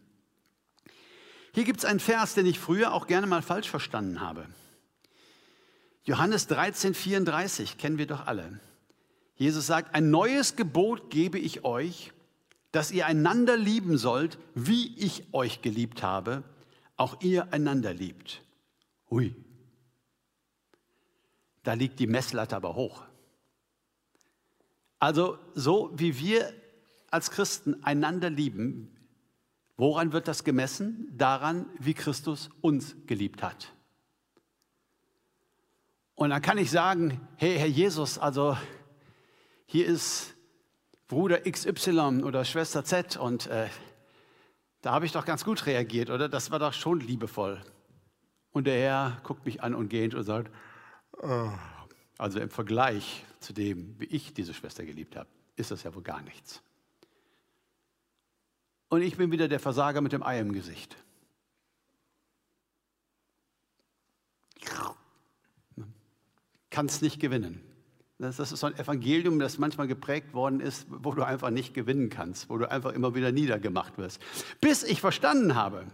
Hier 1.58 1.64
gibt 1.64 1.80
es 1.80 1.84
einen 1.84 1.98
Vers, 1.98 2.34
den 2.34 2.46
ich 2.46 2.60
früher 2.60 2.94
auch 2.94 3.08
gerne 3.08 3.26
mal 3.26 3.42
falsch 3.42 3.68
verstanden 3.68 4.20
habe. 4.20 4.46
Johannes 6.04 6.46
13, 6.46 6.94
34 6.94 7.78
kennen 7.78 7.98
wir 7.98 8.06
doch 8.06 8.28
alle. 8.28 8.60
Jesus 9.34 9.66
sagt, 9.66 9.92
ein 9.92 10.08
neues 10.08 10.54
Gebot 10.54 11.10
gebe 11.10 11.36
ich 11.36 11.64
euch, 11.64 12.12
dass 12.70 12.92
ihr 12.92 13.06
einander 13.06 13.56
lieben 13.56 13.98
sollt, 13.98 14.38
wie 14.54 14.96
ich 14.98 15.34
euch 15.34 15.60
geliebt 15.60 16.04
habe, 16.04 16.44
auch 16.96 17.20
ihr 17.22 17.52
einander 17.52 17.92
liebt. 17.92 18.40
Hui, 19.10 19.34
da 21.64 21.72
liegt 21.72 21.98
die 21.98 22.06
Messlatte 22.06 22.54
aber 22.54 22.76
hoch. 22.76 23.02
Also 25.00 25.40
so 25.56 25.90
wie 25.96 26.20
wir 26.20 26.54
als 27.10 27.32
Christen 27.32 27.82
einander 27.82 28.30
lieben, 28.30 28.94
Woran 29.78 30.12
wird 30.12 30.26
das 30.26 30.42
gemessen? 30.42 31.08
Daran, 31.16 31.66
wie 31.78 31.94
Christus 31.94 32.50
uns 32.60 32.96
geliebt 33.06 33.44
hat. 33.44 33.72
Und 36.16 36.30
dann 36.30 36.42
kann 36.42 36.58
ich 36.58 36.72
sagen, 36.72 37.20
hey 37.36 37.56
Herr 37.56 37.68
Jesus, 37.68 38.18
also 38.18 38.58
hier 39.66 39.86
ist 39.86 40.34
Bruder 41.06 41.42
XY 41.48 42.24
oder 42.24 42.44
Schwester 42.44 42.84
Z 42.84 43.16
und 43.16 43.46
äh, 43.46 43.68
da 44.82 44.90
habe 44.90 45.06
ich 45.06 45.12
doch 45.12 45.24
ganz 45.24 45.44
gut 45.44 45.64
reagiert, 45.66 46.10
oder? 46.10 46.28
Das 46.28 46.50
war 46.50 46.58
doch 46.58 46.72
schon 46.72 46.98
liebevoll. 46.98 47.62
Und 48.50 48.66
der 48.66 48.80
Herr 48.80 49.20
guckt 49.22 49.46
mich 49.46 49.62
an 49.62 49.76
und 49.76 49.88
geht 49.88 50.12
und 50.14 50.24
sagt, 50.24 50.52
oh. 51.22 51.50
also 52.18 52.40
im 52.40 52.50
Vergleich 52.50 53.24
zu 53.38 53.52
dem, 53.52 53.94
wie 54.00 54.06
ich 54.06 54.34
diese 54.34 54.54
Schwester 54.54 54.84
geliebt 54.84 55.14
habe, 55.14 55.28
ist 55.54 55.70
das 55.70 55.84
ja 55.84 55.94
wohl 55.94 56.02
gar 56.02 56.20
nichts. 56.22 56.62
Und 58.88 59.02
ich 59.02 59.16
bin 59.16 59.30
wieder 59.30 59.48
der 59.48 59.60
Versager 59.60 60.00
mit 60.00 60.12
dem 60.12 60.22
Ei 60.22 60.40
im 60.40 60.52
Gesicht. 60.52 60.96
Kannst 66.70 67.02
nicht 67.02 67.18
gewinnen. 67.18 67.60
Das 68.18 68.38
ist 68.38 68.50
so 68.50 68.66
ein 68.66 68.78
Evangelium, 68.78 69.38
das 69.38 69.58
manchmal 69.58 69.86
geprägt 69.86 70.34
worden 70.34 70.60
ist, 70.60 70.86
wo 70.88 71.12
du 71.12 71.22
einfach 71.22 71.50
nicht 71.50 71.74
gewinnen 71.74 72.08
kannst, 72.08 72.50
wo 72.50 72.58
du 72.58 72.70
einfach 72.70 72.92
immer 72.92 73.14
wieder 73.14 73.32
niedergemacht 73.32 73.98
wirst. 73.98 74.20
Bis 74.60 74.82
ich 74.82 75.00
verstanden 75.00 75.54
habe, 75.54 75.86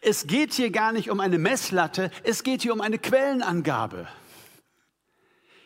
es 0.00 0.26
geht 0.26 0.52
hier 0.54 0.70
gar 0.70 0.92
nicht 0.92 1.10
um 1.10 1.20
eine 1.20 1.38
Messlatte, 1.38 2.10
es 2.24 2.42
geht 2.42 2.62
hier 2.62 2.72
um 2.72 2.80
eine 2.80 2.98
Quellenangabe. 2.98 4.08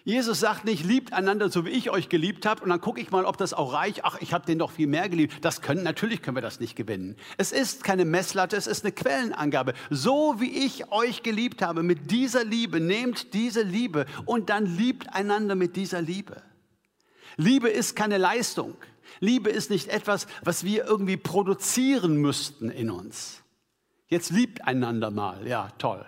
Jesus 0.06 0.40
sagt 0.40 0.66
nicht, 0.66 0.84
liebt 0.84 1.14
einander, 1.14 1.48
so 1.48 1.64
wie 1.64 1.70
ich 1.70 1.88
euch 1.88 2.10
geliebt 2.10 2.44
habe, 2.44 2.62
und 2.62 2.68
dann 2.68 2.82
gucke 2.82 3.00
ich 3.00 3.10
mal, 3.10 3.24
ob 3.24 3.38
das 3.38 3.54
auch 3.54 3.72
reicht. 3.72 4.04
Ach, 4.04 4.20
ich 4.20 4.34
habe 4.34 4.44
den 4.44 4.58
doch 4.58 4.70
viel 4.70 4.86
mehr 4.86 5.08
geliebt. 5.08 5.42
Das 5.42 5.62
können, 5.62 5.82
natürlich 5.82 6.20
können 6.20 6.36
wir 6.36 6.42
das 6.42 6.60
nicht 6.60 6.76
gewinnen. 6.76 7.16
Es 7.38 7.52
ist 7.52 7.84
keine 7.84 8.04
Messlatte, 8.04 8.54
es 8.54 8.66
ist 8.66 8.84
eine 8.84 8.92
Quellenangabe. 8.92 9.72
So 9.88 10.40
wie 10.40 10.50
ich 10.50 10.92
euch 10.92 11.22
geliebt 11.22 11.62
habe, 11.62 11.82
mit 11.82 12.10
dieser 12.10 12.44
Liebe, 12.44 12.80
nehmt 12.80 13.32
diese 13.32 13.62
Liebe 13.62 14.04
und 14.26 14.50
dann 14.50 14.66
liebt 14.66 15.14
einander 15.14 15.54
mit 15.54 15.74
dieser 15.74 16.02
Liebe. 16.02 16.42
Liebe 17.36 17.70
ist 17.70 17.96
keine 17.96 18.18
Leistung. 18.18 18.76
Liebe 19.20 19.48
ist 19.48 19.70
nicht 19.70 19.88
etwas, 19.88 20.26
was 20.42 20.64
wir 20.64 20.84
irgendwie 20.84 21.16
produzieren 21.16 22.16
müssten 22.16 22.68
in 22.68 22.90
uns. 22.90 23.42
Jetzt 24.08 24.30
liebt 24.30 24.66
einander 24.66 25.10
mal. 25.10 25.46
Ja, 25.46 25.70
toll. 25.78 26.04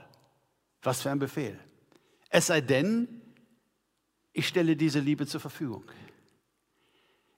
Was 0.82 1.00
für 1.00 1.10
ein 1.10 1.18
Befehl. 1.18 1.58
Es 2.28 2.48
sei 2.48 2.60
denn, 2.60 3.22
ich 4.36 4.46
stelle 4.46 4.76
diese 4.76 5.00
Liebe 5.00 5.26
zur 5.26 5.40
Verfügung. 5.40 5.82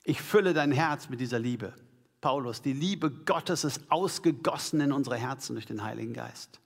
Ich 0.02 0.20
fülle 0.20 0.52
dein 0.52 0.72
Herz 0.72 1.08
mit 1.08 1.20
dieser 1.20 1.38
Liebe. 1.38 1.72
Paulus, 2.20 2.61
die 2.61 2.72
Liebe 2.72 3.11
Gottes 3.11 3.62
ist 3.62 3.82
ausgegossen 3.88 4.80
in 4.80 4.90
unsere 4.90 5.16
Herzen 5.16 5.54
durch 5.54 5.66
den 5.66 5.84
Heiligen 5.84 6.12
Geist. 6.12 6.61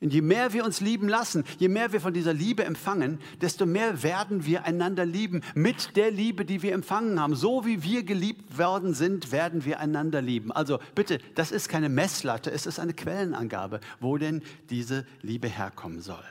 Und 0.00 0.14
je 0.14 0.22
mehr 0.22 0.52
wir 0.52 0.64
uns 0.64 0.80
lieben 0.80 1.08
lassen, 1.08 1.44
je 1.58 1.66
mehr 1.66 1.92
wir 1.92 2.00
von 2.00 2.14
dieser 2.14 2.32
Liebe 2.32 2.64
empfangen, 2.64 3.18
desto 3.40 3.66
mehr 3.66 4.04
werden 4.04 4.46
wir 4.46 4.64
einander 4.64 5.04
lieben 5.04 5.42
mit 5.54 5.96
der 5.96 6.12
Liebe, 6.12 6.44
die 6.44 6.62
wir 6.62 6.72
empfangen 6.72 7.18
haben. 7.20 7.34
So 7.34 7.66
wie 7.66 7.82
wir 7.82 8.04
geliebt 8.04 8.58
worden 8.58 8.94
sind, 8.94 9.32
werden 9.32 9.64
wir 9.64 9.80
einander 9.80 10.22
lieben. 10.22 10.52
Also 10.52 10.78
bitte, 10.94 11.18
das 11.34 11.50
ist 11.50 11.68
keine 11.68 11.88
Messlatte, 11.88 12.52
es 12.52 12.64
ist 12.64 12.78
eine 12.78 12.94
Quellenangabe, 12.94 13.80
wo 13.98 14.16
denn 14.16 14.42
diese 14.70 15.04
Liebe 15.20 15.48
herkommen 15.48 16.00
soll. 16.00 16.24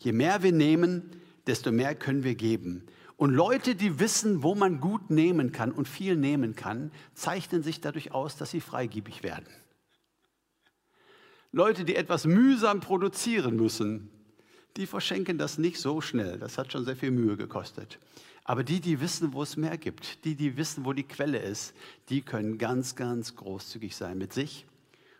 Je 0.00 0.12
mehr 0.12 0.42
wir 0.42 0.52
nehmen, 0.52 1.22
desto 1.46 1.72
mehr 1.72 1.94
können 1.94 2.24
wir 2.24 2.34
geben. 2.34 2.86
Und 3.16 3.30
Leute, 3.32 3.74
die 3.74 4.00
wissen, 4.00 4.42
wo 4.42 4.54
man 4.54 4.80
gut 4.80 5.10
nehmen 5.10 5.52
kann 5.52 5.70
und 5.70 5.86
viel 5.86 6.16
nehmen 6.16 6.56
kann, 6.56 6.90
zeichnen 7.14 7.62
sich 7.62 7.80
dadurch 7.80 8.12
aus, 8.12 8.36
dass 8.36 8.50
sie 8.50 8.60
freigebig 8.60 9.22
werden. 9.22 9.46
Leute, 11.52 11.84
die 11.84 11.96
etwas 11.96 12.26
mühsam 12.26 12.80
produzieren 12.80 13.56
müssen, 13.56 14.10
die 14.76 14.86
verschenken 14.86 15.38
das 15.38 15.58
nicht 15.58 15.78
so 15.78 16.00
schnell. 16.00 16.38
Das 16.38 16.56
hat 16.56 16.72
schon 16.72 16.84
sehr 16.84 16.96
viel 16.96 17.10
Mühe 17.10 17.36
gekostet. 17.36 17.98
Aber 18.44 18.64
die, 18.64 18.80
die 18.80 19.00
wissen, 19.00 19.32
wo 19.34 19.42
es 19.42 19.56
mehr 19.56 19.78
gibt, 19.78 20.24
die, 20.24 20.34
die 20.34 20.56
wissen, 20.56 20.84
wo 20.84 20.92
die 20.92 21.04
Quelle 21.04 21.38
ist, 21.38 21.74
die 22.08 22.22
können 22.22 22.58
ganz, 22.58 22.96
ganz 22.96 23.36
großzügig 23.36 23.94
sein 23.94 24.18
mit 24.18 24.32
sich 24.32 24.66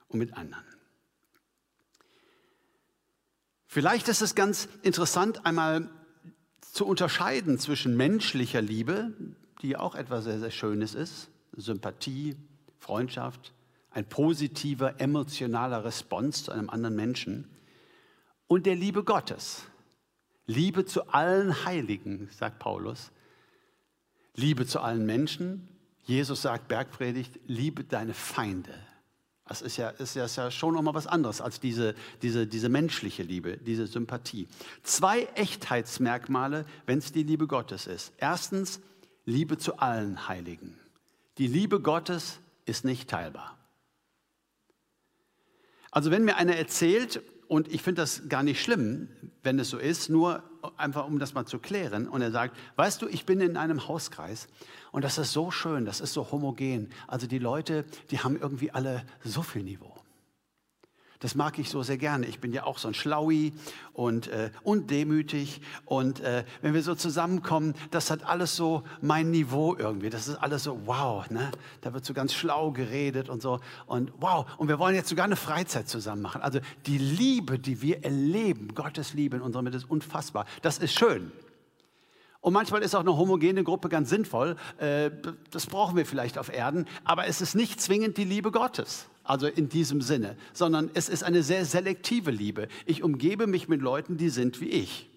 und 0.09 0.19
mit 0.19 0.37
anderen. 0.37 0.65
Vielleicht 3.67 4.09
ist 4.09 4.23
es 4.23 4.35
ganz 4.35 4.69
interessant, 4.83 5.47
einmal 5.47 5.89
zu 6.83 6.89
unterscheiden 6.89 7.61
zwischen 7.61 7.97
menschlicher 7.97 8.61
Liebe, 8.61 9.13
die 9.63 9.77
auch 9.77 9.95
etwas 9.95 10.25
sehr, 10.25 10.41
sehr 10.41 10.51
Schönes 10.51 10.97
ist, 10.97 11.31
Sympathie, 11.57 12.35
Freundschaft, 12.81 13.53
ein 13.93 14.05
positiver 14.05 15.01
emotionaler 15.01 15.85
Response 15.85 16.43
zu 16.43 16.51
einem 16.51 16.69
anderen 16.69 16.97
Menschen, 16.97 17.49
und 18.49 18.67
der 18.67 18.75
Liebe 18.75 19.05
Gottes. 19.05 19.63
Liebe 20.47 20.85
zu 20.85 21.07
allen 21.07 21.65
Heiligen, 21.65 22.29
sagt 22.33 22.59
Paulus. 22.59 23.13
Liebe 24.35 24.67
zu 24.67 24.81
allen 24.81 25.07
Menschen. 25.07 25.69
Jesus 26.03 26.43
sagt, 26.43 26.67
Bergpredigt, 26.67 27.39
liebe 27.47 27.85
deine 27.85 28.13
Feinde. 28.13 28.75
Das 29.47 29.61
ist 29.61 29.77
ja, 29.77 29.91
ist 29.91 30.17
ist 30.17 30.37
ja 30.37 30.51
schon 30.51 30.75
nochmal 30.75 30.95
was 30.95 31.07
anderes 31.07 31.41
als 31.41 31.61
diese, 31.61 31.95
diese, 32.23 32.47
diese 32.47 32.69
menschliche 32.69 33.23
Liebe, 33.23 33.59
diese 33.59 33.87
Sympathie. 33.87 34.49
Zwei 34.83 35.25
Echtheitsmerkmale, 35.35 36.65
wenn 36.87 36.99
es 36.99 37.13
die 37.13 37.25
Liebe 37.25 37.47
Gottes 37.47 37.87
ist. 37.87 38.13
Erstens, 38.19 38.81
Liebe 39.25 39.59
zu 39.59 39.79
allen 39.79 40.29
Heiligen. 40.29 40.79
Die 41.39 41.47
Liebe 41.47 41.81
Gottes 41.81 42.41
ist 42.65 42.85
nicht 42.85 43.11
teilbar. 43.11 43.59
Also 45.91 46.11
wenn 46.11 46.25
mir 46.25 46.37
einer 46.37 46.57
erzählt, 46.57 47.23
und 47.53 47.71
ich 47.71 47.83
finde 47.83 48.01
das 48.01 48.31
gar 48.31 48.43
nicht 48.43 48.63
schlimm, 48.63 49.09
wenn 49.43 49.59
es 49.59 49.69
so 49.69 49.77
ist, 49.77 50.09
nur 50.09 50.43
einfach 50.79 51.07
um 51.07 51.19
das 51.19 51.35
mal 51.35 51.45
zu 51.45 51.59
klären. 51.59 52.09
Und 52.09 52.23
er 52.23 52.31
sagt, 52.31 52.57
weißt 52.77 53.03
du, 53.03 53.09
ich 53.09 53.27
bin 53.27 53.43
in 53.43 53.59
einem 53.59 53.87
Hauskreis 53.89 54.49
und 54.91 55.05
das 55.05 55.19
ist 55.19 55.33
so 55.33 55.51
schön, 55.51 55.85
das 55.85 56.01
ist 56.01 56.15
so 56.15 56.33
homogen. 56.33 56.89
Also 57.07 57.27
die 57.27 57.39
Leute, 57.39 57.85
die 58.11 58.21
haben 58.21 58.39
irgendwie 58.41 58.71
alle 58.71 59.05
so 59.23 59.43
viel 59.43 59.65
Niveau. 59.65 60.02
Das 61.23 61.37
mag 61.37 61.57
ich 61.61 61.71
so 61.71 61.85
sehr 61.85 61.99
gerne. 61.99 62.27
Ich 62.27 62.41
bin 62.41 62.53
ja 62.53 62.65
auch 62.65 62.79
so 62.79 62.89
ein 62.89 62.95
Schlaui 62.95 63.53
und, 63.93 64.27
äh, 64.27 64.51
und 64.65 64.91
demütig. 64.91 65.61
Und 65.85 66.19
äh, 66.19 66.45
wenn 66.63 66.75
wir 66.75 66.83
so 66.83 66.97
zusammenkommen, 66.97 67.75
das 67.93 68.11
hat 68.11 68.25
alles 68.25 68.57
so 68.57 68.83
mein 69.01 69.31
Niveau 69.31 69.77
irgendwie. 69.79 70.11
Das 70.11 70.27
ist 70.27 70.35
alles 70.35 70.65
so, 70.65 70.81
wow, 70.85 71.31
ne? 71.31 71.53
da 71.81 71.95
wird 71.95 72.05
so 72.05 72.13
ganz 72.13 72.35
schlau 72.35 72.73
geredet 72.73 73.29
und 73.29 73.41
so. 73.41 73.61
Und 73.87 74.13
wow, 74.19 74.47
und 74.59 74.67
wir 74.67 74.81
wollen 74.81 74.97
jetzt 74.97 75.11
sogar 75.11 75.25
eine 75.25 75.37
Freizeit 75.37 75.89
zusammen 75.89 76.23
machen. 76.23 76.43
Also 76.43 76.59
die 76.87 76.99
Liebe, 76.99 77.57
die 77.57 77.81
wir 77.83 78.03
erleben, 78.03 78.75
Gottes 78.75 79.15
Liebe 79.15 79.37
in 79.37 79.43
unserer 79.43 79.63
Mitte 79.63 79.77
ist 79.77 79.89
unfassbar. 79.89 80.45
Das 80.63 80.79
ist 80.79 80.93
schön. 80.93 81.31
Und 82.43 82.53
manchmal 82.53 82.83
ist 82.83 82.95
auch 82.95 83.01
eine 83.01 83.17
homogene 83.17 83.65
Gruppe 83.65 83.89
ganz 83.89 84.11
sinnvoll. 84.11 84.57
Äh, 84.79 85.11
das 85.51 85.67
brauchen 85.67 85.97
wir 85.97 86.05
vielleicht 86.05 86.37
auf 86.37 86.53
Erden. 86.53 86.87
Aber 87.05 87.27
es 87.27 87.41
ist 87.41 87.55
nicht 87.55 87.81
zwingend 87.81 88.19
die 88.19 88.25
Liebe 88.25 88.51
Gottes 88.51 89.09
also 89.25 89.47
in 89.47 89.69
diesem 89.69 90.01
Sinne, 90.01 90.37
sondern 90.53 90.91
es 90.95 91.09
ist 91.09 91.23
eine 91.23 91.43
sehr 91.43 91.65
selektive 91.65 92.31
Liebe. 92.31 92.69
Ich 92.87 93.03
umgebe 93.03 93.47
mich 93.47 93.69
mit 93.69 93.81
Leuten, 93.81 94.17
die 94.17 94.29
sind 94.29 94.61
wie 94.61 94.69
ich. 94.69 95.09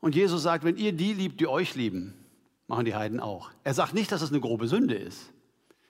Und 0.00 0.14
Jesus 0.14 0.42
sagt, 0.42 0.64
wenn 0.64 0.76
ihr 0.76 0.92
die 0.92 1.12
liebt, 1.12 1.40
die 1.40 1.46
euch 1.46 1.74
lieben, 1.74 2.14
machen 2.66 2.84
die 2.84 2.94
Heiden 2.94 3.20
auch. 3.20 3.50
Er 3.64 3.74
sagt 3.74 3.94
nicht, 3.94 4.12
dass 4.12 4.22
es 4.22 4.30
eine 4.30 4.40
grobe 4.40 4.68
Sünde 4.68 4.94
ist. 4.94 5.32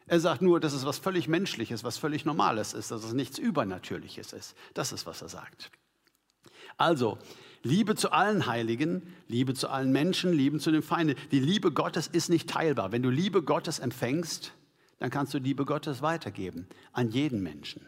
Er 0.06 0.20
sagt 0.20 0.40
nur, 0.40 0.60
dass 0.60 0.72
es 0.72 0.86
was 0.86 0.98
völlig 0.98 1.28
Menschliches, 1.28 1.84
was 1.84 1.98
völlig 1.98 2.24
Normales 2.24 2.72
ist, 2.72 2.90
dass 2.90 3.04
es 3.04 3.12
nichts 3.12 3.38
Übernatürliches 3.38 4.32
ist. 4.32 4.54
Das 4.72 4.92
ist, 4.92 5.04
was 5.04 5.20
er 5.20 5.28
sagt. 5.28 5.70
Also, 6.78 7.18
Liebe 7.62 7.96
zu 7.96 8.12
allen 8.12 8.46
Heiligen, 8.46 9.02
Liebe 9.26 9.52
zu 9.52 9.68
allen 9.68 9.92
Menschen, 9.92 10.32
Liebe 10.32 10.58
zu 10.58 10.70
den 10.70 10.82
Feinden. 10.82 11.16
Die 11.32 11.40
Liebe 11.40 11.72
Gottes 11.72 12.06
ist 12.06 12.30
nicht 12.30 12.48
teilbar. 12.48 12.92
Wenn 12.92 13.02
du 13.02 13.10
Liebe 13.10 13.42
Gottes 13.42 13.80
empfängst, 13.80 14.52
dann 14.98 15.10
kannst 15.10 15.34
du 15.34 15.38
Liebe 15.38 15.64
Gottes 15.64 16.00
weitergeben 16.00 16.66
an 16.92 17.10
jeden 17.10 17.42
Menschen. 17.42 17.84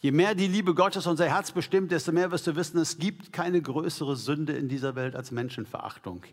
Je 0.00 0.10
mehr 0.10 0.34
die 0.34 0.48
Liebe 0.48 0.74
Gottes 0.74 1.06
unser 1.06 1.28
Herz 1.28 1.52
bestimmt, 1.52 1.92
desto 1.92 2.10
mehr 2.10 2.32
wirst 2.32 2.48
du 2.48 2.56
wissen, 2.56 2.78
es 2.78 2.98
gibt 2.98 3.32
keine 3.32 3.62
größere 3.62 4.16
Sünde 4.16 4.52
in 4.54 4.68
dieser 4.68 4.96
Welt 4.96 5.14
als 5.14 5.30
Menschenverachtung 5.30 6.24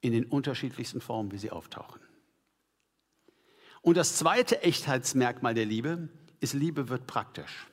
in 0.00 0.12
den 0.12 0.24
unterschiedlichsten 0.24 1.02
Formen, 1.02 1.30
wie 1.30 1.38
sie 1.38 1.50
auftauchen. 1.50 2.00
Und 3.82 3.98
das 3.98 4.16
zweite 4.16 4.62
Echtheitsmerkmal 4.62 5.52
der 5.52 5.66
Liebe 5.66 6.08
ist, 6.40 6.54
Liebe 6.54 6.88
wird 6.88 7.06
praktisch. 7.06 7.66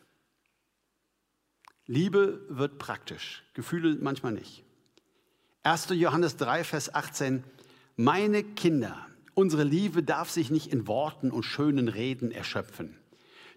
Liebe 1.87 2.45
wird 2.49 2.77
praktisch, 2.77 3.43
Gefühle 3.53 3.97
manchmal 3.99 4.33
nicht. 4.33 4.63
1. 5.63 5.89
Johannes 5.91 6.37
3, 6.37 6.63
Vers 6.63 6.93
18, 6.93 7.43
meine 7.95 8.43
Kinder, 8.43 9.05
Unsere 9.33 9.63
Liebe 9.63 10.03
darf 10.03 10.29
sich 10.29 10.51
nicht 10.51 10.71
in 10.71 10.87
Worten 10.87 11.31
und 11.31 11.43
schönen 11.43 11.87
Reden 11.87 12.31
erschöpfen. 12.31 12.97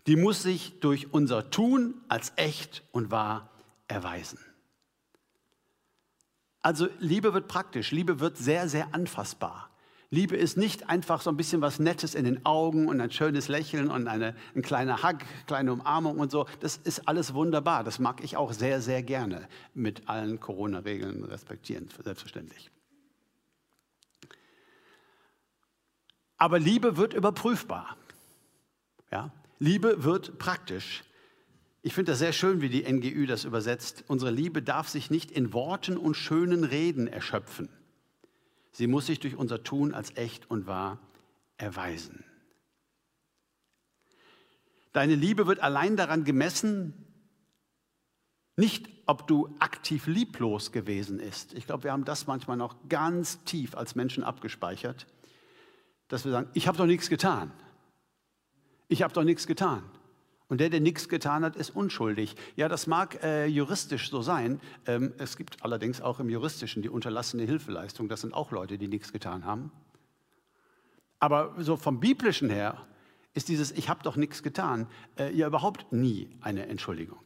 Die 0.06 0.16
muss 0.16 0.42
sich 0.42 0.80
durch 0.80 1.12
unser 1.12 1.50
Tun 1.50 1.94
als 2.08 2.32
echt 2.37 2.84
und 2.92 3.10
wahr 3.10 3.50
erweisen. 3.88 4.38
Also 6.62 6.88
Liebe 6.98 7.34
wird 7.34 7.48
praktisch, 7.48 7.90
Liebe 7.90 8.20
wird 8.20 8.38
sehr, 8.38 8.68
sehr 8.68 8.94
anfassbar. 8.94 9.70
Liebe 10.14 10.37
ist 10.37 10.57
nicht 10.57 10.88
einfach 10.88 11.20
so 11.20 11.29
ein 11.29 11.37
bisschen 11.37 11.61
was 11.61 11.81
Nettes 11.81 12.14
in 12.14 12.24
den 12.24 12.46
Augen 12.46 12.88
und 12.88 13.00
ein 13.00 13.11
schönes 13.11 13.48
Lächeln 13.48 13.90
und 13.90 14.07
eine, 14.07 14.37
ein 14.55 14.62
kleiner 14.62 15.03
Hug, 15.03 15.18
kleine 15.46 15.72
Umarmung 15.72 16.18
und 16.20 16.31
so. 16.31 16.46
Das 16.61 16.77
ist 16.77 17.09
alles 17.09 17.35
wunderbar. 17.35 17.83
Das 17.83 17.98
mag 17.98 18.22
ich 18.22 18.37
auch 18.37 18.53
sehr, 18.53 18.81
sehr 18.81 19.03
gerne 19.03 19.48
mit 19.74 20.09
allen 20.09 20.38
Corona-Regeln 20.38 21.24
respektieren, 21.24 21.88
selbstverständlich. 22.03 22.70
Aber 26.37 26.61
Liebe 26.61 26.96
wird 26.96 27.12
überprüfbar. 27.12 27.96
Ja? 29.11 29.32
Liebe 29.59 30.05
wird 30.05 30.38
praktisch. 30.38 31.03
Ich 31.82 31.93
finde 31.93 32.12
das 32.12 32.20
sehr 32.20 32.32
schön, 32.32 32.61
wie 32.61 32.68
die 32.68 32.91
NGÜ 32.91 33.26
das 33.26 33.45
übersetzt. 33.45 34.05
Unsere 34.07 34.30
Liebe 34.30 34.62
darf 34.62 34.88
sich 34.88 35.11
nicht 35.11 35.32
in 35.32 35.53
Worten 35.53 35.97
und 35.97 36.14
schönen 36.14 36.62
Reden 36.62 37.09
erschöpfen. 37.09 37.68
Sie 38.75 38.87
muss 38.87 39.07
sich 39.07 39.18
durch 39.18 39.37
unser 39.37 39.62
Tun 39.62 39.95
als 39.95 40.14
echt 40.16 40.51
und 40.51 40.66
wahr 40.66 40.99
erweisen. 41.57 42.22
Deine 44.93 45.14
Liebe 45.14 45.47
wird 45.47 45.61
allein 45.61 45.97
daran 45.97 46.25
gemessen, 46.25 46.93
nicht 48.57 48.89
ob 49.07 49.27
du 49.27 49.57
aktiv 49.59 50.07
lieblos 50.07 50.70
gewesen 50.70 51.16
bist. 51.16 51.55
Ich 51.55 51.64
glaube, 51.64 51.85
wir 51.85 51.93
haben 51.93 52.05
das 52.05 52.27
manchmal 52.27 52.59
noch 52.59 52.77
ganz 52.91 53.43
tief 53.45 53.75
als 53.75 53.95
Menschen 53.95 54.22
abgespeichert 54.22 55.07
dass 56.09 56.25
wir 56.25 56.33
sagen, 56.33 56.49
ich 56.55 56.68
habe 56.68 56.79
doch 56.79 56.87
nichts 56.87 57.09
getan. 57.09 57.51
Ich 58.89 59.03
habe 59.03 59.12
doch 59.12 59.25
nichts 59.25 59.47
getan. 59.47 59.83
Und 60.49 60.61
der, 60.61 60.68
der 60.68 60.80
nichts 60.80 61.09
getan 61.09 61.45
hat, 61.45 61.57
ist 61.57 61.70
unschuldig. 61.70 62.36
Ja, 62.57 62.68
das 62.68 62.86
mag 62.86 63.22
äh, 63.22 63.47
juristisch 63.47 64.11
so 64.11 64.20
sein. 64.20 64.61
Ähm, 64.86 65.14
es 65.18 65.36
gibt 65.36 65.64
allerdings 65.64 66.01
auch 66.03 66.20
im 66.20 66.28
Juristischen 66.28 66.82
die 66.82 66.90
unterlassene 66.90 67.45
Hilfeleistung. 67.45 68.09
Das 68.09 68.20
sind 68.20 68.34
auch 68.34 68.51
Leute, 68.51 68.76
die 68.76 68.88
nichts 68.88 69.12
getan 69.12 69.45
haben. 69.45 69.72
Aber 71.18 71.55
so 71.59 71.76
vom 71.76 72.01
Biblischen 72.01 72.51
her 72.51 72.86
ist 73.32 73.49
dieses 73.49 73.72
Ich 73.72 73.88
habe 73.88 74.03
doch 74.03 74.16
nichts 74.16 74.42
getan 74.42 74.86
äh, 75.18 75.34
ja 75.34 75.47
überhaupt 75.47 75.92
nie 75.92 76.28
eine 76.42 76.66
Entschuldigung. 76.66 77.24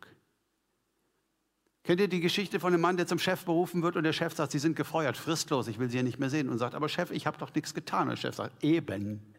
Kennt 1.82 2.00
ihr 2.00 2.08
die 2.08 2.20
Geschichte 2.20 2.60
von 2.60 2.72
einem 2.72 2.82
Mann, 2.82 2.96
der 2.96 3.06
zum 3.06 3.18
Chef 3.18 3.44
berufen 3.44 3.82
wird 3.82 3.96
und 3.96 4.04
der 4.04 4.12
Chef 4.12 4.34
sagt, 4.34 4.52
Sie 4.52 4.58
sind 4.58 4.76
gefeuert, 4.76 5.16
fristlos, 5.16 5.68
ich 5.68 5.78
will 5.78 5.88
Sie 5.88 5.96
ja 5.96 6.02
nicht 6.02 6.18
mehr 6.18 6.30
sehen 6.30 6.50
und 6.50 6.58
sagt, 6.58 6.74
aber 6.74 6.88
Chef, 6.88 7.10
ich 7.10 7.26
habe 7.26 7.38
doch 7.38 7.54
nichts 7.54 7.74
getan. 7.74 8.02
Und 8.02 8.10
der 8.10 8.16
Chef 8.16 8.36
sagt, 8.36 8.62
eben. 8.62 9.34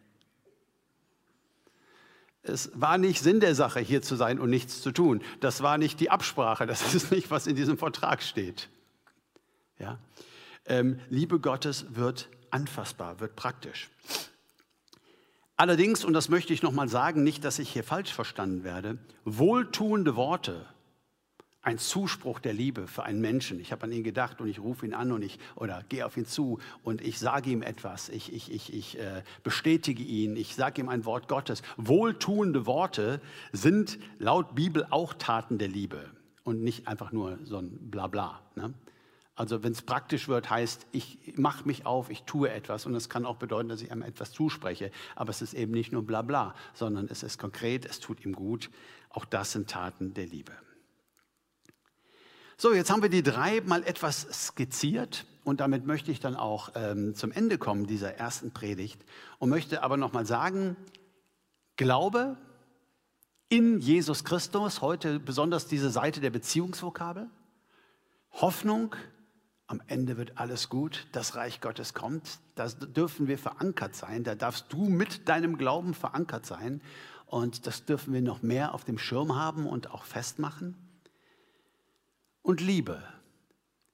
Es 2.42 2.72
war 2.74 2.98
nicht 2.98 3.22
Sinn 3.22 3.40
der 3.40 3.54
Sache, 3.54 3.80
hier 3.80 4.02
zu 4.02 4.16
sein 4.16 4.40
und 4.40 4.50
nichts 4.50 4.82
zu 4.82 4.92
tun. 4.92 5.22
Das 5.40 5.62
war 5.62 5.78
nicht 5.78 6.00
die 6.00 6.10
Absprache, 6.10 6.66
das 6.66 6.94
ist 6.94 7.12
nicht, 7.12 7.32
was 7.32 7.48
in 7.48 7.56
diesem 7.56 7.78
Vertrag 7.78 8.24
steht. 8.24 8.70
Ja? 9.78 10.00
Ähm, 10.66 11.00
Liebe 11.10 11.40
Gottes 11.40 11.86
wird 11.96 12.30
anfassbar, 12.52 13.20
wird 13.20 13.36
praktisch. 13.36 13.90
Allerdings, 15.58 16.06
und 16.06 16.14
das 16.14 16.30
möchte 16.30 16.54
ich 16.54 16.64
nochmal 16.64 16.88
sagen, 16.88 17.24
nicht, 17.24 17.44
dass 17.44 17.60
ich 17.60 17.70
hier 17.70 17.84
falsch 17.84 18.14
verstanden 18.14 18.64
werde, 18.64 18.98
wohltuende 19.26 20.16
Worte, 20.16 20.66
ein 21.62 21.78
Zuspruch 21.78 22.40
der 22.40 22.54
Liebe 22.54 22.88
für 22.88 23.04
einen 23.04 23.20
Menschen. 23.20 23.60
Ich 23.60 23.72
habe 23.72 23.84
an 23.84 23.92
ihn 23.92 24.04
gedacht 24.04 24.40
und 24.40 24.48
ich 24.48 24.60
rufe 24.60 24.86
ihn 24.86 24.94
an 24.94 25.12
und 25.12 25.22
ich 25.22 25.40
oder 25.56 25.84
gehe 25.90 26.06
auf 26.06 26.16
ihn 26.16 26.26
zu 26.26 26.60
und 26.84 27.02
ich 27.02 27.20
sage 27.20 27.50
ihm 27.50 27.62
etwas. 27.62 28.10
Ich, 28.10 28.34
ich, 28.34 28.52
ich, 28.52 28.74
ich 28.74 28.98
äh, 28.98 29.24
bestätige 29.44 30.04
ihn. 30.04 30.38
Ich 30.38 30.56
sage 30.56 30.82
ihm 30.82 30.90
ein 30.90 31.04
Wort 31.04 31.28
Gottes. 31.28 31.62
Wohltuende 31.76 32.66
Worte 32.66 33.22
sind 33.52 34.00
laut 34.20 34.56
Bibel 34.56 34.88
auch 34.90 35.14
Taten 35.14 35.58
der 35.58 35.68
Liebe 35.68 36.10
und 36.44 36.64
nicht 36.64 36.88
einfach 36.88 37.12
nur 37.12 37.38
so 37.44 37.58
ein 37.58 37.92
Blabla. 37.92 38.42
Ne? 38.56 38.74
Also 39.36 39.62
wenn 39.62 39.74
es 39.74 39.82
praktisch 39.82 40.30
wird, 40.30 40.50
heißt, 40.50 40.88
ich 40.94 41.34
mache 41.36 41.66
mich 41.66 41.86
auf, 41.86 42.10
ich 42.10 42.24
tue 42.24 42.50
etwas 42.50 42.86
und 42.86 42.96
es 42.96 43.10
kann 43.10 43.26
auch 43.26 43.38
bedeuten, 43.38 43.68
dass 43.68 43.82
ich 43.82 43.92
einem 43.92 44.04
etwas 44.04 44.32
zuspreche. 44.32 44.92
Aber 45.16 45.30
es 45.30 45.42
ist 45.42 45.54
eben 45.54 45.74
nicht 45.74 45.92
nur 45.92 46.06
Blabla, 46.06 46.56
sondern 46.74 47.08
es 47.10 47.24
ist 47.24 47.38
konkret, 47.38 47.86
es 47.86 48.00
tut 48.00 48.24
ihm 48.26 48.34
gut. 48.34 48.70
Auch 49.10 49.26
das 49.26 49.52
sind 49.52 49.70
Taten 49.70 50.14
der 50.14 50.28
Liebe. 50.28 50.54
So, 52.62 52.74
jetzt 52.74 52.92
haben 52.92 53.02
wir 53.02 53.08
die 53.08 53.24
drei 53.24 53.62
mal 53.62 53.86
etwas 53.86 54.28
skizziert 54.34 55.26
und 55.46 55.62
damit 55.62 55.86
möchte 55.86 56.12
ich 56.12 56.20
dann 56.20 56.36
auch 56.36 56.74
ähm, 56.76 57.16
zum 57.16 57.32
Ende 57.32 57.58
kommen 57.58 57.88
dieser 57.88 58.16
ersten 58.16 58.52
Predigt 58.52 59.02
und 59.38 59.48
möchte 59.48 59.82
aber 59.82 59.96
noch 59.96 60.12
mal 60.12 60.26
sagen, 60.26 60.76
Glaube 61.78 62.36
in 63.48 63.80
Jesus 63.80 64.26
Christus, 64.26 64.82
heute 64.82 65.22
besonders 65.22 65.68
diese 65.68 65.90
Seite 65.90 66.20
der 66.20 66.32
Beziehungsvokabel, 66.32 67.30
Hoffnung, 68.34 68.94
am 69.68 69.82
Ende 69.88 70.18
wird 70.18 70.38
alles 70.38 70.68
gut, 70.68 71.08
das 71.14 71.38
Reich 71.38 71.62
Gottes 71.62 71.94
kommt, 71.94 72.40
da 72.56 72.68
dürfen 72.68 73.30
wir 73.30 73.38
verankert 73.38 73.96
sein, 73.96 74.26
da 74.26 74.36
darfst 74.36 74.66
du 74.68 74.90
mit 74.90 75.30
deinem 75.30 75.58
Glauben 75.58 75.94
verankert 75.94 76.46
sein 76.46 76.82
und 77.26 77.68
das 77.68 77.86
dürfen 77.86 78.14
wir 78.14 78.22
noch 78.22 78.42
mehr 78.42 78.74
auf 78.74 78.84
dem 78.84 78.98
Schirm 78.98 79.38
haben 79.38 79.66
und 79.66 79.92
auch 79.92 80.04
festmachen. 80.04 80.89
Und 82.42 82.62
Liebe. 82.62 83.04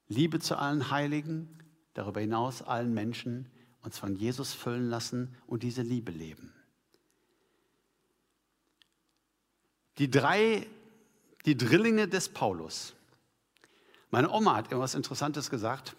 Liebe 0.08 0.40
zu 0.40 0.58
allen 0.58 0.92
Heiligen, 0.92 1.64
darüber 1.94 2.22
hinaus 2.22 2.62
allen 2.62 2.94
Menschen, 2.94 3.50
uns 3.82 3.98
von 3.98 4.16
Jesus 4.16 4.54
füllen 4.54 4.90
lassen 4.90 5.36
und 5.48 5.64
diese 5.64 5.82
Liebe 5.82 6.12
leben. 6.12 6.54
Die 9.98 10.10
drei, 10.10 10.68
die 11.46 11.56
Drillinge 11.56 12.08
des 12.08 12.30
Paulus. 12.30 12.94
Meine 14.12 14.30
Oma 14.30 14.56
hat 14.56 14.72
irgendwas 14.72 14.96
Interessantes 14.96 15.50
gesagt. 15.50 15.96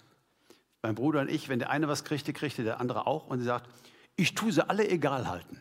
Mein 0.83 0.95
Bruder 0.95 1.21
und 1.21 1.31
ich, 1.31 1.49
wenn 1.49 1.59
der 1.59 1.71
eine 1.71 1.89
was 1.89 2.05
kriegte, 2.05 2.33
kriegte 2.33 2.63
der 2.63 2.81
andere 2.81 3.07
auch. 3.07 3.27
Und 3.27 3.39
sie 3.41 3.45
sagt, 3.45 3.69
ich 4.17 4.35
tue 4.35 4.53
sie 4.53 4.69
alle 4.69 4.89
egal 4.89 5.29
halten. 5.29 5.61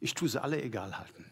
Ich 0.00 0.14
tue 0.14 0.28
sie 0.28 0.42
alle 0.42 0.62
egal 0.62 0.98
halten. 0.98 1.24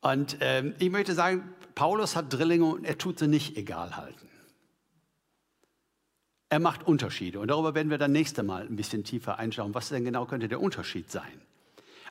Und 0.00 0.36
ähm, 0.40 0.74
ich 0.78 0.90
möchte 0.90 1.14
sagen, 1.14 1.54
Paulus 1.74 2.16
hat 2.16 2.32
Drillinge 2.32 2.64
und 2.64 2.84
er 2.84 2.98
tut 2.98 3.18
sie 3.18 3.28
nicht 3.28 3.56
egal 3.56 3.96
halten. 3.96 4.28
Er 6.48 6.60
macht 6.60 6.86
Unterschiede 6.86 7.40
und 7.40 7.48
darüber 7.48 7.74
werden 7.74 7.90
wir 7.90 7.98
dann 7.98 8.12
nächste 8.12 8.42
Mal 8.42 8.66
ein 8.66 8.76
bisschen 8.76 9.02
tiefer 9.02 9.38
einschauen. 9.38 9.74
Was 9.74 9.88
denn 9.88 10.04
genau 10.04 10.26
könnte 10.26 10.48
der 10.48 10.60
Unterschied 10.60 11.10
sein? 11.10 11.40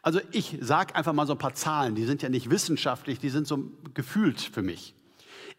Also 0.01 0.20
ich 0.32 0.57
sage 0.59 0.95
einfach 0.95 1.14
mal 1.14 1.26
so 1.26 1.34
ein 1.34 1.39
paar 1.39 1.53
Zahlen, 1.53 1.95
die 1.95 2.03
sind 2.03 2.22
ja 2.22 2.30
nicht 2.30 2.49
wissenschaftlich, 2.49 3.20
die 3.20 3.30
sind 3.30 3.47
so 3.47 3.72
gefühlt 3.93 4.41
für 4.41 4.61
mich. 4.61 4.93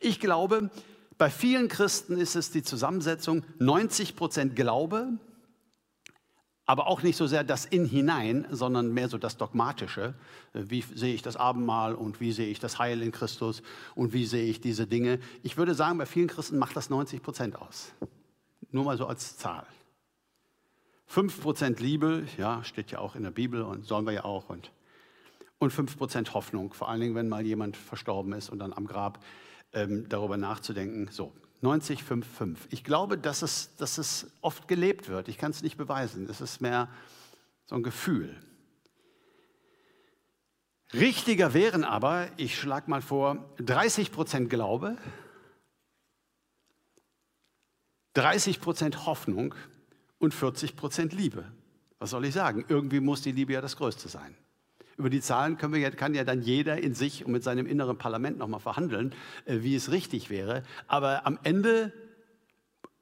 Ich 0.00 0.20
glaube, 0.20 0.70
bei 1.16 1.30
vielen 1.30 1.68
Christen 1.68 2.18
ist 2.18 2.36
es 2.36 2.50
die 2.50 2.62
Zusammensetzung 2.62 3.42
90 3.58 4.16
Prozent 4.16 4.54
Glaube, 4.54 5.12
aber 6.66 6.86
auch 6.86 7.02
nicht 7.02 7.16
so 7.16 7.26
sehr 7.26 7.44
das 7.44 7.66
In 7.66 7.84
hinein, 7.86 8.46
sondern 8.50 8.92
mehr 8.92 9.08
so 9.08 9.18
das 9.18 9.36
Dogmatische. 9.36 10.14
Wie 10.52 10.82
sehe 10.82 11.14
ich 11.14 11.22
das 11.22 11.36
Abendmahl 11.36 11.94
und 11.94 12.20
wie 12.20 12.32
sehe 12.32 12.48
ich 12.48 12.58
das 12.58 12.78
Heil 12.78 13.02
in 13.02 13.12
Christus 13.12 13.62
und 13.94 14.12
wie 14.12 14.24
sehe 14.24 14.46
ich 14.46 14.60
diese 14.60 14.86
Dinge? 14.86 15.18
Ich 15.42 15.56
würde 15.56 15.74
sagen, 15.74 15.98
bei 15.98 16.06
vielen 16.06 16.28
Christen 16.28 16.58
macht 16.58 16.76
das 16.76 16.88
90 16.88 17.22
Prozent 17.22 17.56
aus. 17.60 17.92
Nur 18.70 18.84
mal 18.84 18.96
so 18.96 19.06
als 19.06 19.36
Zahl. 19.36 19.66
5 21.06 21.42
Prozent 21.42 21.80
Liebe, 21.80 22.24
ja, 22.38 22.64
steht 22.64 22.90
ja 22.90 22.98
auch 22.98 23.14
in 23.14 23.22
der 23.22 23.30
Bibel 23.30 23.62
und 23.62 23.84
sollen 23.84 24.06
wir 24.06 24.12
ja 24.12 24.24
auch. 24.24 24.48
Und, 24.48 24.70
und 25.58 25.70
5 25.70 25.98
Prozent 25.98 26.32
Hoffnung, 26.32 26.72
vor 26.72 26.88
allen 26.88 27.00
Dingen, 27.00 27.14
wenn 27.14 27.28
mal 27.28 27.44
jemand 27.44 27.76
verstorben 27.76 28.32
ist 28.32 28.48
und 28.48 28.58
dann 28.58 28.72
am 28.72 28.86
Grab 28.86 29.22
ähm, 29.74 30.08
darüber 30.08 30.38
nachzudenken. 30.38 31.08
So, 31.10 31.32
90, 31.64 32.04
5, 32.04 32.26
5. 32.26 32.68
Ich 32.70 32.84
glaube, 32.84 33.16
dass 33.16 33.40
es, 33.40 33.74
dass 33.76 33.96
es 33.96 34.30
oft 34.42 34.68
gelebt 34.68 35.08
wird. 35.08 35.28
Ich 35.28 35.38
kann 35.38 35.50
es 35.50 35.62
nicht 35.62 35.78
beweisen. 35.78 36.28
Es 36.28 36.42
ist 36.42 36.60
mehr 36.60 36.88
so 37.64 37.74
ein 37.74 37.82
Gefühl. 37.82 38.38
Richtiger 40.92 41.54
wären 41.54 41.82
aber, 41.82 42.28
ich 42.36 42.58
schlage 42.58 42.90
mal 42.90 43.00
vor, 43.00 43.50
30 43.56 44.12
Prozent 44.12 44.50
Glaube, 44.50 44.98
30 48.12 48.60
Prozent 48.60 49.06
Hoffnung 49.06 49.54
und 50.18 50.34
40 50.34 50.76
Prozent 50.76 51.14
Liebe. 51.14 51.50
Was 51.98 52.10
soll 52.10 52.26
ich 52.26 52.34
sagen? 52.34 52.66
Irgendwie 52.68 53.00
muss 53.00 53.22
die 53.22 53.32
Liebe 53.32 53.54
ja 53.54 53.62
das 53.62 53.76
Größte 53.76 54.10
sein. 54.10 54.36
Über 54.96 55.10
die 55.10 55.20
Zahlen 55.20 55.56
können 55.58 55.74
wir, 55.74 55.90
kann 55.90 56.14
ja 56.14 56.24
dann 56.24 56.42
jeder 56.42 56.78
in 56.78 56.94
sich 56.94 57.24
und 57.24 57.32
mit 57.32 57.42
seinem 57.42 57.66
inneren 57.66 57.98
Parlament 57.98 58.38
nochmal 58.38 58.60
verhandeln, 58.60 59.14
äh, 59.44 59.58
wie 59.60 59.74
es 59.74 59.90
richtig 59.90 60.30
wäre. 60.30 60.62
Aber 60.86 61.26
am 61.26 61.38
Ende 61.42 61.92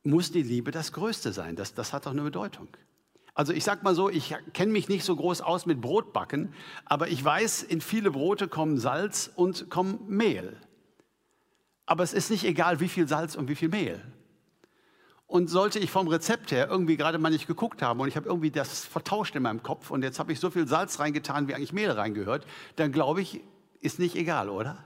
muss 0.03 0.33
die 0.33 0.43
Liebe 0.43 0.71
das 0.71 0.93
Größte 0.93 1.33
sein. 1.33 1.57
Das, 1.57 1.75
das 1.75 1.93
hat 1.93 2.07
doch 2.07 2.13
eine 2.13 2.23
Bedeutung. 2.23 2.69
Also 3.35 3.53
ich 3.53 3.65
sage 3.65 3.83
mal 3.83 3.95
so, 3.95 4.11
ich 4.11 4.35
kenne 4.53 4.73
mich 4.73 4.89
nicht 4.89 5.05
so 5.05 5.17
groß 5.17 5.41
aus 5.41 5.65
mit 5.65 5.81
Brotbacken, 5.81 6.53
aber 6.85 7.09
ich 7.09 7.25
weiß, 7.25 7.63
in 7.63 7.81
viele 7.81 8.11
Brote 8.11 8.47
kommen 8.49 8.79
Salz 8.79 9.31
und 9.35 9.71
kommen 9.71 10.05
Mehl. 10.09 10.57
Aber 11.87 12.03
es 12.05 12.13
ist 12.13 12.31
nicht 12.31 12.45
egal, 12.45 12.81
wie 12.81 12.89
viel 12.89 13.09
Salz 13.09 13.35
und 13.35 13.49
wie 13.49 13.55
viel 13.55 13.71
Mehl. 13.71 14.03
Und 15.33 15.49
sollte 15.49 15.79
ich 15.79 15.91
vom 15.91 16.09
Rezept 16.09 16.53
her 16.53 16.69
irgendwie 16.69 16.99
gerade 16.99 17.17
mal 17.17 17.31
nicht 17.31 17.47
geguckt 17.47 17.81
haben 17.81 18.01
und 18.01 18.07
ich 18.07 18.17
habe 18.17 18.29
irgendwie 18.29 18.51
das 18.51 18.85
vertauscht 18.85 19.35
in 19.35 19.43
meinem 19.43 19.63
Kopf 19.63 19.91
und 19.91 20.03
jetzt 20.03 20.19
habe 20.19 20.31
ich 20.31 20.39
so 20.39 20.51
viel 20.51 20.69
Salz 20.69 21.01
reingetan, 21.01 21.49
wie 21.49 21.55
eigentlich 21.55 21.73
Mehl 21.73 21.91
reingehört, 21.91 22.47
dann 22.77 22.93
glaube 22.93 23.23
ich, 23.23 23.41
ist 23.81 23.99
nicht 23.99 24.15
egal, 24.15 24.51
oder? 24.51 24.85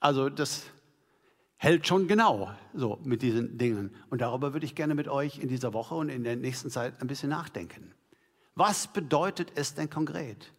Also 0.00 0.28
das 0.30 0.64
hält 1.58 1.86
schon 1.86 2.08
genau 2.08 2.52
so 2.74 2.98
mit 3.04 3.22
diesen 3.22 3.56
Dingen. 3.56 3.94
Und 4.10 4.20
darüber 4.20 4.52
würde 4.52 4.66
ich 4.66 4.74
gerne 4.74 4.96
mit 4.96 5.06
euch 5.06 5.38
in 5.38 5.46
dieser 5.46 5.72
Woche 5.72 5.94
und 5.94 6.08
in 6.08 6.24
der 6.24 6.34
nächsten 6.34 6.70
Zeit 6.70 7.00
ein 7.00 7.06
bisschen 7.06 7.30
nachdenken. 7.30 7.94
Was 8.56 8.88
bedeutet 8.88 9.52
es 9.54 9.76
denn 9.76 9.88
konkret, 9.88 10.52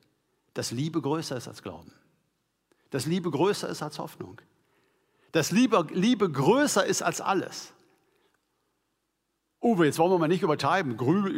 dass 0.54 0.72
Liebe 0.72 1.02
größer 1.02 1.36
ist 1.36 1.50
als 1.50 1.62
Glauben? 1.62 1.92
Dass 2.90 3.06
Liebe 3.06 3.30
größer 3.30 3.68
ist 3.68 3.84
als 3.84 4.00
Hoffnung? 4.00 4.40
Dass 5.34 5.52
Liebe, 5.52 5.86
Liebe 5.92 6.32
größer 6.32 6.86
ist 6.86 7.02
als 7.02 7.20
alles. 7.20 7.74
Uwe, 9.62 9.86
jetzt 9.86 9.98
wollen 9.98 10.12
wir 10.12 10.20
mal 10.20 10.28
nicht 10.28 10.44
übertreiben. 10.44 10.98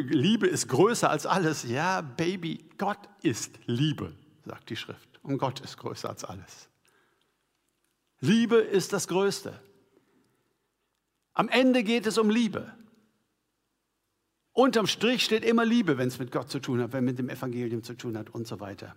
Liebe 0.10 0.48
ist 0.48 0.68
größer 0.68 1.10
als 1.10 1.26
alles. 1.26 1.64
Ja, 1.64 2.02
Baby, 2.02 2.66
Gott 2.78 3.00
ist 3.22 3.58
Liebe, 3.66 4.14
sagt 4.44 4.70
die 4.70 4.76
Schrift. 4.76 5.08
Und 5.24 5.38
Gott 5.38 5.62
ist 5.62 5.78
größer 5.78 6.10
als 6.10 6.26
alles. 6.26 6.70
Liebe 8.20 8.58
ist 8.58 8.92
das 8.94 9.08
Größte. 9.08 9.60
Am 11.34 11.48
Ende 11.48 11.84
geht 11.84 12.06
es 12.06 12.18
um 12.18 12.30
Liebe. 12.30 12.74
Unterm 14.52 14.88
Strich 14.88 15.24
steht 15.24 15.46
immer 15.46 15.66
Liebe, 15.66 15.98
wenn 15.98 16.10
es 16.10 16.20
mit 16.20 16.32
Gott 16.32 16.50
zu 16.50 16.60
tun 16.60 16.82
hat, 16.82 16.92
wenn 16.92 17.06
es 17.06 17.12
mit 17.12 17.20
dem 17.20 17.30
Evangelium 17.30 17.84
zu 17.84 17.94
tun 17.94 18.18
hat 18.18 18.30
und 18.30 18.46
so 18.46 18.60
weiter. 18.60 18.96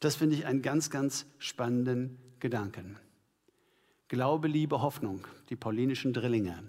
Das 0.00 0.16
finde 0.16 0.36
ich 0.36 0.46
einen 0.46 0.62
ganz, 0.62 0.88
ganz 0.88 1.26
spannenden 1.38 2.18
Gedanken. 2.40 2.96
Glaube, 4.08 4.48
Liebe, 4.48 4.80
Hoffnung, 4.80 5.26
die 5.50 5.56
paulinischen 5.56 6.14
Drillinge. 6.14 6.62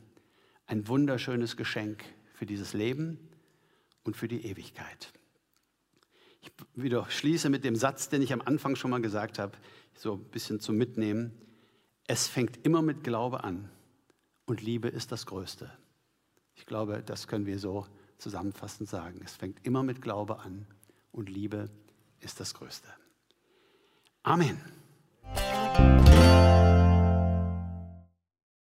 Ein 0.68 0.90
wunderschönes 0.90 1.56
Geschenk 1.56 2.04
für 2.34 2.46
dieses 2.46 2.74
Leben 2.74 3.18
und 4.04 4.18
für 4.18 4.28
die 4.28 4.46
Ewigkeit. 4.46 5.14
Ich 6.42 6.52
wieder 6.76 7.10
schließe 7.10 7.50
mit 7.50 7.64
dem 7.64 7.78
Satz, 7.78 8.10
den 8.10 8.22
ich 8.22 8.34
am 8.34 8.42
Anfang 8.42 8.76
schon 8.76 8.92
mal 8.92 9.02
gesagt 9.02 9.40
habe, 9.40 9.58
so 9.96 10.16
ein 10.16 10.24
bisschen 10.26 10.60
zum 10.60 10.76
Mitnehmen. 10.76 11.32
Es 12.08 12.28
fängt 12.28 12.66
immer 12.66 12.82
mit 12.82 13.06
Glaube 13.06 13.42
an 13.46 13.70
und 14.46 14.62
Liebe 14.62 14.90
ist 14.90 15.14
das 15.14 15.26
Größte. 15.26 15.72
Ich 16.56 16.66
glaube, 16.66 17.04
das 17.06 17.30
können 17.30 17.46
wir 17.46 17.58
so 17.58 17.88
zusammenfassend 18.18 18.90
sagen. 18.90 19.22
Es 19.24 19.38
fängt 19.38 19.66
immer 19.66 19.84
mit 19.84 20.02
Glaube 20.02 20.40
an 20.40 20.68
und 21.14 21.30
Liebe 21.30 21.70
ist 22.20 22.42
das 22.42 22.54
Größte. 22.54 22.90
Amen. 24.24 24.60